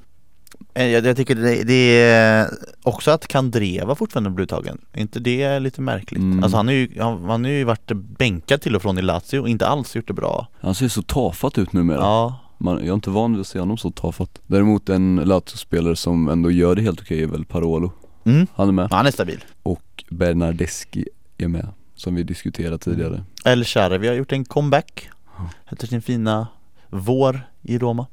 Eh, 0.73 0.85
Jag, 0.87 1.05
jag 1.05 1.17
tycker 1.17 1.35
det, 1.35 1.63
det 1.63 2.01
är 2.01 2.49
också 2.83 3.11
att 3.11 3.27
Kandreva 3.27 3.95
fortfarande 3.95 4.29
blir 4.29 4.43
uttagen, 4.43 4.77
inte 4.93 5.19
det 5.19 5.59
lite 5.59 5.81
märkligt? 5.81 6.21
Mm. 6.21 6.43
Alltså 6.43 6.57
han 6.57 6.67
har 6.67 6.73
ju, 6.73 6.89
han, 6.99 7.23
han 7.25 7.43
har 7.43 7.51
ju 7.51 7.63
varit 7.63 7.91
bänkad 7.93 8.61
till 8.61 8.75
och 8.75 8.81
från 8.81 8.97
i 8.97 9.01
Lazio 9.01 9.39
och 9.39 9.49
inte 9.49 9.67
alls 9.67 9.95
gjort 9.95 10.07
det 10.07 10.13
bra 10.13 10.47
Han 10.59 10.75
ser 10.75 10.87
så 10.87 11.01
tafatt 11.01 11.57
ut 11.57 11.73
numera. 11.73 11.97
Ja, 11.99 12.39
Man, 12.57 12.77
jag 12.77 12.87
är 12.87 12.93
inte 12.93 13.09
van 13.09 13.31
vid 13.31 13.41
att 13.41 13.47
se 13.47 13.59
honom 13.59 13.77
så 13.77 13.91
tafatt. 13.91 14.41
Däremot 14.47 14.89
en 14.89 15.15
Lazio-spelare 15.15 15.95
som 15.95 16.29
ändå 16.29 16.51
gör 16.51 16.75
det 16.75 16.81
helt 16.81 17.01
okej 17.01 17.23
är 17.23 17.27
väl 17.27 17.45
Parolo. 17.45 17.91
mm. 18.25 18.47
Han 18.55 18.67
är 18.67 18.71
med. 18.71 18.87
han 18.91 19.05
är 19.05 19.11
stabil 19.11 19.43
Och 19.63 20.03
Bernardeschi 20.09 21.05
är 21.37 21.47
med, 21.47 21.67
som 21.95 22.15
vi 22.15 22.23
diskuterade 22.23 22.77
tidigare. 22.77 23.23
El 23.45 23.63
Sharawi 23.65 24.07
har 24.07 24.15
gjort 24.15 24.31
en 24.31 24.45
comeback. 24.45 25.09
Efter 25.71 25.87
sin 25.87 26.01
fina 26.01 26.47
vår 26.89 27.41
i 27.61 27.77
Roma 27.77 28.07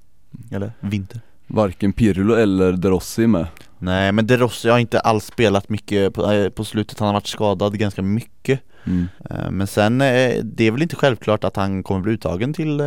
Eller 0.50 0.72
vinter 0.80 1.20
Varken 1.52 1.92
Pirlo 1.92 2.34
eller 2.34 2.72
De 2.72 2.88
Rossi 2.88 3.22
är 3.22 3.26
med. 3.26 3.46
Nej 3.78 4.12
men 4.12 4.26
De 4.26 4.36
Rossi 4.36 4.68
har 4.68 4.78
inte 4.78 5.00
alls 5.00 5.24
spelat 5.26 5.68
mycket 5.68 6.14
på, 6.14 6.50
på 6.50 6.64
slutet, 6.64 6.98
han 6.98 7.06
har 7.06 7.14
varit 7.14 7.26
skadad 7.26 7.78
ganska 7.78 8.02
mycket 8.02 8.60
Mm. 8.84 9.08
Eh, 9.30 9.50
Men 9.50 9.66
sen, 9.66 10.00
eh, 10.00 10.34
det 10.44 10.64
är 10.66 10.70
väl 10.70 10.82
inte 10.82 10.96
självklart 10.96 11.44
att 11.44 11.56
han 11.56 11.82
kommer 11.82 12.00
bli 12.00 12.12
uttagen 12.12 12.52
till 12.54 12.80
eh, 12.80 12.86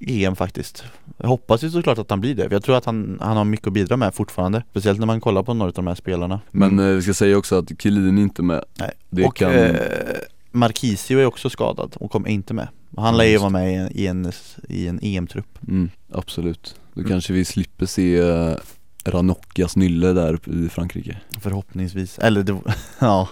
EM 0.00 0.36
faktiskt 0.36 0.84
Jag 1.16 1.28
hoppas 1.28 1.64
ju 1.64 1.70
såklart 1.70 1.98
att 1.98 2.10
han 2.10 2.20
blir 2.20 2.34
det, 2.34 2.42
för 2.42 2.52
jag 2.52 2.62
tror 2.62 2.76
att 2.76 2.84
han, 2.84 3.18
han 3.20 3.36
har 3.36 3.44
mycket 3.44 3.66
att 3.66 3.72
bidra 3.72 3.96
med 3.96 4.14
fortfarande 4.14 4.62
Speciellt 4.70 4.98
när 4.98 5.06
man 5.06 5.20
kollar 5.20 5.42
på 5.42 5.54
några 5.54 5.68
av 5.68 5.74
de 5.74 5.86
här 5.86 5.94
spelarna 5.94 6.40
Men 6.50 6.78
eh, 6.78 6.86
vi 6.86 7.02
ska 7.02 7.14
säga 7.14 7.36
också 7.38 7.58
att 7.58 7.82
Chiellini 7.82 8.20
är 8.20 8.22
inte 8.22 8.42
med. 8.42 8.64
Nej. 8.78 8.90
Det 9.10 9.24
Och 9.24 9.36
kan... 9.36 9.52
eh, 9.52 9.76
Marquisio 10.50 11.18
är 11.18 11.26
också 11.26 11.50
skadad 11.50 11.96
och 12.00 12.10
kommer 12.10 12.28
inte 12.28 12.54
med 12.54 12.68
Han 12.96 13.16
lär 13.16 13.24
ju 13.24 13.38
vara 13.38 13.50
med 13.50 13.72
i 13.72 13.74
en, 13.74 13.88
i 13.92 14.06
en, 14.06 14.32
i 14.68 14.86
en 14.86 15.00
EM-trupp 15.02 15.58
Mm, 15.68 15.90
absolut. 16.12 16.74
Då 17.00 17.04
Mm. 17.06 17.10
kanske 17.10 17.32
vi 17.32 17.44
slipper 17.44 17.86
se 17.86 18.20
uh, 18.22 18.54
Ranocchias 19.04 19.76
nylle 19.76 20.12
där 20.12 20.34
uppe 20.34 20.50
i 20.50 20.68
Frankrike. 20.68 21.16
Förhoppningsvis, 21.40 22.18
eller 22.18 22.42
det, 22.42 22.60
ja, 22.98 23.28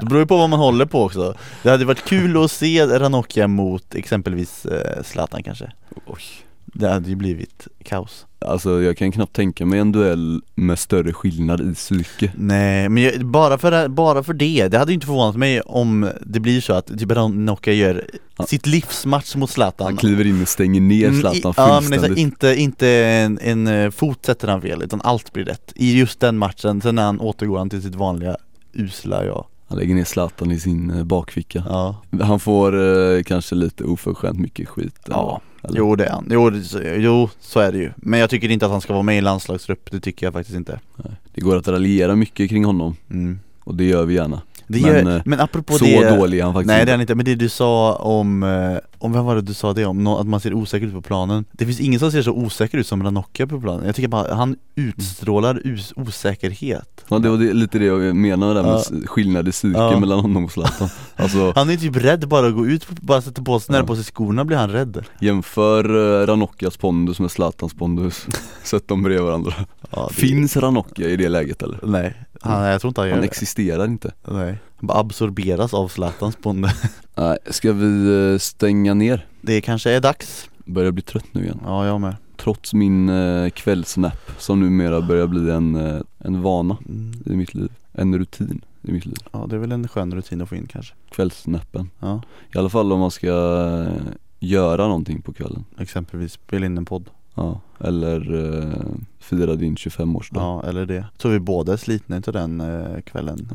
det 0.00 0.06
beror 0.06 0.20
ju 0.20 0.26
på 0.26 0.36
vad 0.36 0.50
man 0.50 0.58
håller 0.58 0.86
på 0.86 1.02
också 1.04 1.34
Det 1.62 1.70
hade 1.70 1.84
varit 1.84 2.04
kul 2.04 2.44
att 2.44 2.50
se 2.50 2.86
Ranocchia 2.86 3.46
mot 3.48 3.94
exempelvis 3.94 4.66
eh, 4.66 5.02
Zlatan 5.02 5.42
kanske 5.42 5.72
Oj. 6.06 6.22
Det 6.64 6.88
hade 6.88 7.08
ju 7.08 7.16
blivit 7.16 7.68
kaos 7.84 8.26
Alltså 8.46 8.82
jag 8.82 8.96
kan 8.96 9.12
knappt 9.12 9.32
tänka 9.32 9.66
mig 9.66 9.78
en 9.80 9.92
duell 9.92 10.40
med 10.54 10.78
större 10.78 11.12
skillnad 11.12 11.60
i 11.70 11.74
psyke. 11.74 12.32
Nej, 12.36 12.88
men 12.88 13.02
jag, 13.02 13.26
bara, 13.26 13.58
för, 13.58 13.88
bara 13.88 14.22
för 14.22 14.32
det, 14.34 14.68
det 14.68 14.78
hade 14.78 14.90
ju 14.92 14.94
inte 14.94 15.06
förvånat 15.06 15.36
mig 15.36 15.60
om 15.60 16.10
det 16.20 16.40
blir 16.40 16.60
så 16.60 16.72
att 16.72 16.86
typ 16.86 17.10
Ranocchia 17.12 17.74
gör 17.74 18.04
Ja. 18.36 18.46
sitt 18.46 18.66
livsmatch 18.66 19.34
mot 19.36 19.50
Zlatan 19.50 19.86
Han 19.86 19.96
kliver 19.96 20.26
in 20.26 20.42
och 20.42 20.48
stänger 20.48 20.80
ner 20.80 21.08
Mm, 21.08 21.20
Zlatan 21.20 21.50
i- 21.50 21.54
Ja 21.56 21.80
men 21.80 21.82
fullständigt. 21.90 22.18
inte, 22.18 22.54
inte 22.54 22.88
en, 22.88 23.38
en 23.42 23.66
eh, 23.66 23.90
fot 23.90 24.26
sätter 24.26 24.48
han 24.48 24.62
fel 24.62 24.82
utan 24.82 25.00
allt 25.04 25.32
blir 25.32 25.44
rätt 25.44 25.72
I 25.76 25.98
just 25.98 26.20
den 26.20 26.38
matchen, 26.38 26.80
sen 26.80 26.94
när 26.94 27.02
han 27.04 27.20
återgår 27.20 27.58
han 27.58 27.70
till 27.70 27.82
sitt 27.82 27.94
vanliga 27.94 28.36
usla 28.72 29.24
jag 29.24 29.44
Han 29.72 29.78
lägger 29.78 29.94
ner 29.94 30.04
Zlatan 30.04 30.50
i 30.50 30.60
sin 30.60 30.90
eh, 30.90 31.04
bakficka. 31.04 31.64
Ja, 31.68 31.96
Han 32.22 32.40
får 32.40 32.80
eh, 33.16 33.22
kanske 33.22 33.54
lite 33.54 33.84
oförskämt 33.84 34.38
mycket 34.38 34.68
skit. 34.68 34.94
Ja, 35.08 35.40
eller? 35.62 35.78
jo 35.78 35.96
det 35.96 36.04
är 36.04 36.10
han, 36.10 36.26
jo, 36.30 36.50
det- 36.50 36.96
jo 36.96 37.28
så 37.40 37.60
är 37.60 37.72
det 37.72 37.78
ju 37.78 37.92
Men 37.96 38.20
jag 38.20 38.30
tycker 38.30 38.50
inte 38.50 38.66
att 38.66 38.72
han 38.72 38.80
ska 38.80 38.92
vara 38.92 39.02
med 39.02 39.18
i 39.18 39.20
landslagstrupp, 39.20 39.90
det 39.90 40.00
tycker 40.00 40.26
jag 40.26 40.32
faktiskt 40.32 40.56
inte 40.56 40.80
Nej. 40.96 41.12
Det 41.34 41.40
går 41.40 41.56
att 41.56 41.68
raljera 41.68 42.16
mycket 42.16 42.50
kring 42.50 42.64
honom 42.64 42.96
mm. 43.10 43.38
och 43.64 43.74
det 43.74 43.84
gör 43.84 44.04
vi 44.04 44.14
gärna. 44.14 44.42
det 44.66 44.80
Men, 44.82 45.06
gör, 45.06 45.16
eh, 45.16 45.22
men 45.24 45.40
apropå 45.40 45.72
så 45.78 45.84
det 45.84 46.16
dålig 46.16 46.38
är 46.38 46.44
han 46.44 46.52
faktiskt 46.52 46.66
Nej 46.66 46.84
det 46.84 46.90
är 46.90 46.94
han 46.94 47.00
inte, 47.00 47.14
men 47.14 47.24
det 47.24 47.34
du 47.34 47.48
sa 47.48 47.94
om, 47.94 48.42
eh, 48.42 48.76
om 49.04 49.12
vem 49.12 49.24
var 49.24 49.34
det 49.34 49.40
du 49.42 49.54
sa 49.54 49.72
det 49.72 49.84
om? 49.86 50.04
Nå- 50.04 50.18
att 50.18 50.26
man 50.26 50.40
ser 50.40 50.54
osäker 50.54 50.86
ut 50.86 50.92
på 50.92 51.02
planen 51.02 51.44
Det 51.52 51.66
finns 51.66 51.80
ingen 51.80 52.00
som 52.00 52.12
ser 52.12 52.22
så 52.22 52.32
osäker 52.32 52.78
ut 52.78 52.86
som 52.86 53.02
Ranocchia 53.02 53.46
på 53.46 53.60
planen 53.60 53.86
Jag 53.86 53.94
tycker 53.96 54.08
bara, 54.08 54.34
han 54.34 54.56
utstrålar 54.74 55.60
us- 55.66 55.92
osäkerhet 55.96 57.04
Ja 57.08 57.18
det 57.18 57.28
var 57.28 57.36
det, 57.36 57.52
lite 57.52 57.78
det 57.78 57.84
jag 57.84 58.16
menade 58.16 58.54
där 58.54 58.62
med 58.62 58.72
Ja. 58.72 59.06
skillnad 59.06 59.48
i 59.48 59.50
psyke 59.52 59.78
Ja. 59.78 60.00
mellan 60.00 60.20
honom 60.20 60.44
och 60.44 60.52
Zlatan. 60.52 60.88
Alltså 61.16 61.52
Han 61.56 61.70
är 61.70 61.76
typ 61.76 61.96
rädd 61.96 62.28
bara 62.28 62.46
att 62.46 62.54
gå 62.54 62.66
ut, 62.66 62.88
bara 62.90 63.22
sätta 63.22 63.42
på 63.42 63.60
sig, 63.60 63.74
Ja. 63.76 63.82
på 63.86 63.94
sig 63.96 64.04
skorna 64.04 64.44
blir 64.44 64.56
han 64.56 64.70
rädd 64.70 65.04
jämför 65.20 65.96
uh, 65.96 66.26
Ranocchias 66.26 66.76
pondus 66.76 67.20
med 67.20 67.30
Zlatans 67.30 67.74
pondus. 67.74 68.26
Sätt 68.62 68.88
dem 68.88 69.02
bredvid 69.02 69.24
varandra. 69.24 69.54
ja, 69.90 70.06
det- 70.08 70.14
Finns 70.14 70.56
Ranocchia 70.56 71.08
i 71.08 71.16
det 71.16 71.28
läget 71.28 71.62
eller? 71.62 71.78
Nej, 71.82 72.14
han, 72.40 72.62
jag 72.64 72.80
tror 72.80 72.88
inte 72.88 73.00
han 73.00 73.08
gör 73.08 73.14
Han 73.14 73.22
det 73.22 73.28
existerar 73.28 73.84
inte. 73.84 74.12
Nej, 74.28 74.58
bara 74.82 74.98
absorberas 74.98 75.74
av 75.74 75.88
Zlatans 75.88 76.38
bonde 76.38 76.74
Nej, 77.14 77.38
ska 77.50 77.72
vi 77.72 78.32
eh, 78.32 78.38
stänga 78.38 78.94
ner? 78.94 79.26
Det 79.40 79.60
kanske 79.60 79.90
är 79.90 80.00
dags 80.00 80.48
Börjar 80.64 80.92
bli 80.92 81.02
trött 81.02 81.24
nu 81.32 81.44
igen. 81.44 81.60
Ja 81.64 81.86
jag 81.86 82.00
med 82.00 82.16
Trots 82.36 82.74
min 82.74 83.08
uh, 83.08 83.50
kvällsnap 83.50 84.30
som 84.38 84.60
numera 84.60 85.00
börjar 85.00 85.26
bli 85.26 85.50
en, 85.50 85.76
eh, 85.76 86.00
en 86.18 86.42
vana 86.42 86.76
mm. 86.88 87.22
i 87.26 87.36
mitt 87.36 87.54
liv. 87.54 87.70
En 87.92 88.18
rutin 88.18 88.64
i 88.82 88.92
mitt 88.92 89.06
liv. 89.06 89.16
Ja 89.32 89.46
det 89.48 89.56
är 89.56 89.60
väl 89.60 89.72
en 89.72 89.88
skön 89.88 90.14
rutin 90.14 90.40
att 90.40 90.48
få 90.48 90.56
in 90.56 90.66
kanske 90.66 90.94
Kvällsnappen. 91.10 91.90
Ja, 91.98 92.22
I 92.54 92.58
alla 92.58 92.68
fall 92.68 92.92
om 92.92 93.00
man 93.00 93.10
ska 93.10 93.28
eh, 93.28 94.12
göra 94.38 94.86
någonting 94.86 95.22
på 95.22 95.32
kvällen. 95.32 95.64
exempelvis 95.78 96.32
spela 96.32 96.66
in 96.66 96.78
en 96.78 96.84
podd 96.84 97.10
Ja, 97.34 97.60
eller 97.80 98.34
uh, 98.34 98.74
fira 99.18 99.54
din 99.54 99.74
25-årsdag. 99.74 100.40
Ja. 100.40 100.60
Ja, 100.62 100.68
eller 100.68 100.86
det 100.86 101.04
Så 101.18 101.28
vi 101.28 101.40
båda 101.40 101.72
är 101.72 101.76
slitna 101.76 102.16
utav 102.16 102.34
den 102.34 102.60
eh, 102.60 103.00
kvällen 103.00 103.48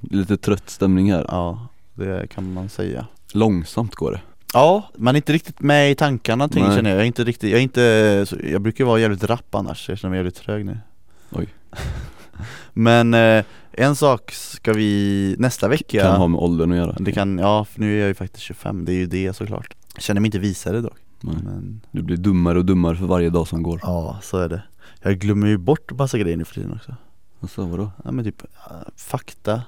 lite 0.00 0.36
trött 0.36 0.70
stämning 0.70 1.12
här. 1.12 1.24
Ja, 1.28 1.66
det 1.94 2.30
kan 2.30 2.52
man 2.52 2.68
säga 2.68 3.06
Långsamt 3.32 3.94
går 3.94 4.12
det. 4.12 4.20
Ja, 4.52 4.90
man 4.96 5.14
är 5.14 5.16
inte 5.16 5.32
riktigt 5.32 5.60
med 5.60 5.90
i 5.90 5.94
tankarna 5.94 6.48
ting 6.48 6.64
Nej. 6.64 6.76
känner 6.76 6.90
jag, 6.90 6.96
jag 6.96 7.02
är 7.02 7.06
inte 7.06 7.24
riktigt, 7.24 7.50
jag 7.50 7.58
är 7.58 7.62
inte, 7.62 8.26
jag 8.50 8.62
brukar 8.62 8.84
vara 8.84 9.00
jävligt 9.00 9.24
rapp 9.24 9.54
annars, 9.54 9.88
jag 9.88 9.98
känner 9.98 10.10
mig 10.10 10.18
jävligt 10.18 10.34
trög 10.34 10.66
nu 10.66 10.78
Oj. 11.30 11.48
Men 12.72 13.14
eh, 13.14 13.44
en 13.72 13.96
sak 13.96 14.32
ska 14.32 14.72
vi 14.72 15.34
nästa 15.38 15.68
vecka 15.68 16.02
Kan 16.02 16.16
ha 16.16 16.28
med 16.28 16.40
åldern 16.40 16.72
att 16.72 16.78
göra. 16.78 16.96
Det 17.00 17.12
kan, 17.12 17.38
ja 17.38 17.64
för 17.64 17.80
nu 17.80 17.96
är 17.96 18.00
jag 18.00 18.08
ju 18.08 18.14
faktiskt 18.14 18.42
25, 18.42 18.84
det 18.84 18.92
är 18.92 18.96
ju 18.96 19.06
det 19.06 19.32
såklart 19.32 19.74
Jag 19.94 20.02
känner 20.02 20.20
mig 20.20 20.28
inte 20.28 20.38
visare 20.38 20.80
dock 20.80 20.98
Nej. 21.20 21.36
men 21.44 21.80
Du 21.90 22.02
blir 22.02 22.16
dummare 22.16 22.58
och 22.58 22.64
dummare 22.64 22.96
för 22.96 23.06
varje 23.06 23.30
dag 23.30 23.48
som 23.48 23.62
går. 23.62 23.80
Ja, 23.82 24.18
så 24.22 24.36
är 24.38 24.48
det 24.48 24.62
Jag 25.02 25.18
glömmer 25.18 25.46
ju 25.46 25.58
bort 25.58 25.92
massa 25.98 26.18
grejer 26.18 26.36
nu 26.36 26.44
för 26.44 26.54
tiden 26.54 26.72
också 26.72 26.94
Alltså 27.40 27.64
vadå? 27.66 27.90
Ja 28.04 28.12
men 28.12 28.24
typ 28.24 28.42
fakta, 28.96 29.62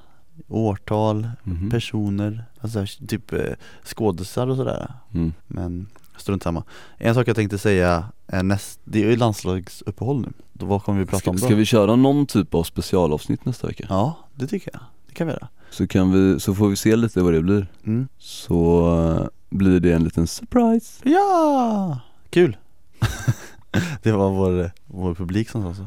årtal, 0.48 1.28
Mhm. 1.42 1.70
personer, 1.70 2.44
alltså 2.60 2.86
typ 3.08 3.32
eh, 3.32 3.40
skådisar 3.84 4.46
och 4.46 4.56
sådär 4.56 4.92
Mm. 5.14 5.32
Men 5.46 5.86
strunt 6.16 6.42
samma 6.42 6.64
En 6.98 7.14
sak 7.14 7.28
jag 7.28 7.36
tänkte 7.36 7.58
säga 7.58 8.04
är 8.26 8.42
näst, 8.42 8.80
det 8.84 9.04
är 9.04 9.10
ju 9.10 9.16
landslagsuppehåll 9.16 10.20
nu 10.20 10.28
Då, 10.52 10.66
Vad 10.66 10.82
kommer 10.84 10.98
vi 11.00 11.06
prata 11.06 11.18
Ska, 11.20 11.30
om 11.30 11.36
då? 11.36 11.46
ska 11.46 11.54
vi 11.54 11.64
köra 11.64 11.96
någon 11.96 12.26
typ 12.26 12.54
av 12.54 12.62
specialavsnitt 12.62 13.44
nästa 13.44 13.66
vecka? 13.66 13.86
Ja, 13.88 14.16
det 14.34 14.46
tycker 14.46 14.70
jag, 14.72 14.82
det 15.08 15.14
kan 15.14 15.26
vi 15.26 15.32
göra 15.32 15.48
Så 15.70 15.86
kan 15.86 16.12
vi, 16.12 16.40
så 16.40 16.54
får 16.54 16.68
vi 16.68 16.76
se 16.76 16.96
lite 16.96 17.22
vad 17.22 17.32
det 17.32 17.42
blir. 17.42 17.66
mm. 17.84 18.08
Så 18.18 19.30
blir 19.52 19.80
det 19.80 19.92
en 19.92 20.04
liten 20.04 20.26
surprise. 20.26 21.00
Ja! 21.08 22.00
Kul! 22.30 22.56
det 24.02 24.12
var 24.12 24.30
vår, 24.30 24.70
vår 24.86 25.14
publik 25.14 25.48
som 25.50 25.62
sa 25.62 25.74
så 25.74 25.86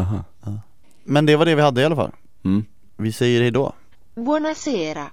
Aha. 0.00 0.24
Men 1.04 1.26
det 1.26 1.36
var 1.36 1.44
det 1.44 1.54
vi 1.54 1.62
hade 1.62 1.80
i 1.80 1.84
alla 1.84 1.96
fall 1.96 2.12
Mm. 2.42 2.64
Vi 2.96 3.12
säger 3.12 3.40
hejdå 3.42 3.72
Buonasera. 4.14 5.06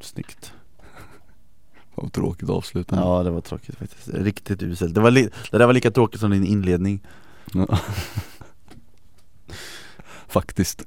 Snyggt 0.00 0.52
Vad 1.94 2.12
tråkigt 2.12 2.48
avslutande. 2.50 3.04
Ja 3.04 3.22
det 3.22 3.30
var 3.30 3.40
tråkigt 3.40 3.76
faktiskt, 3.78 4.08
riktigt 4.08 4.62
uselt 4.62 4.94
Det, 4.94 5.00
var 5.00 5.10
li- 5.10 5.30
det 5.50 5.58
där 5.58 5.66
var 5.66 5.72
lika 5.74 5.90
tråkigt 5.90 6.20
som 6.20 6.30
din 6.30 6.44
inledning 6.44 7.00
Ja. 7.54 7.66
Faktiskt. 10.28 10.82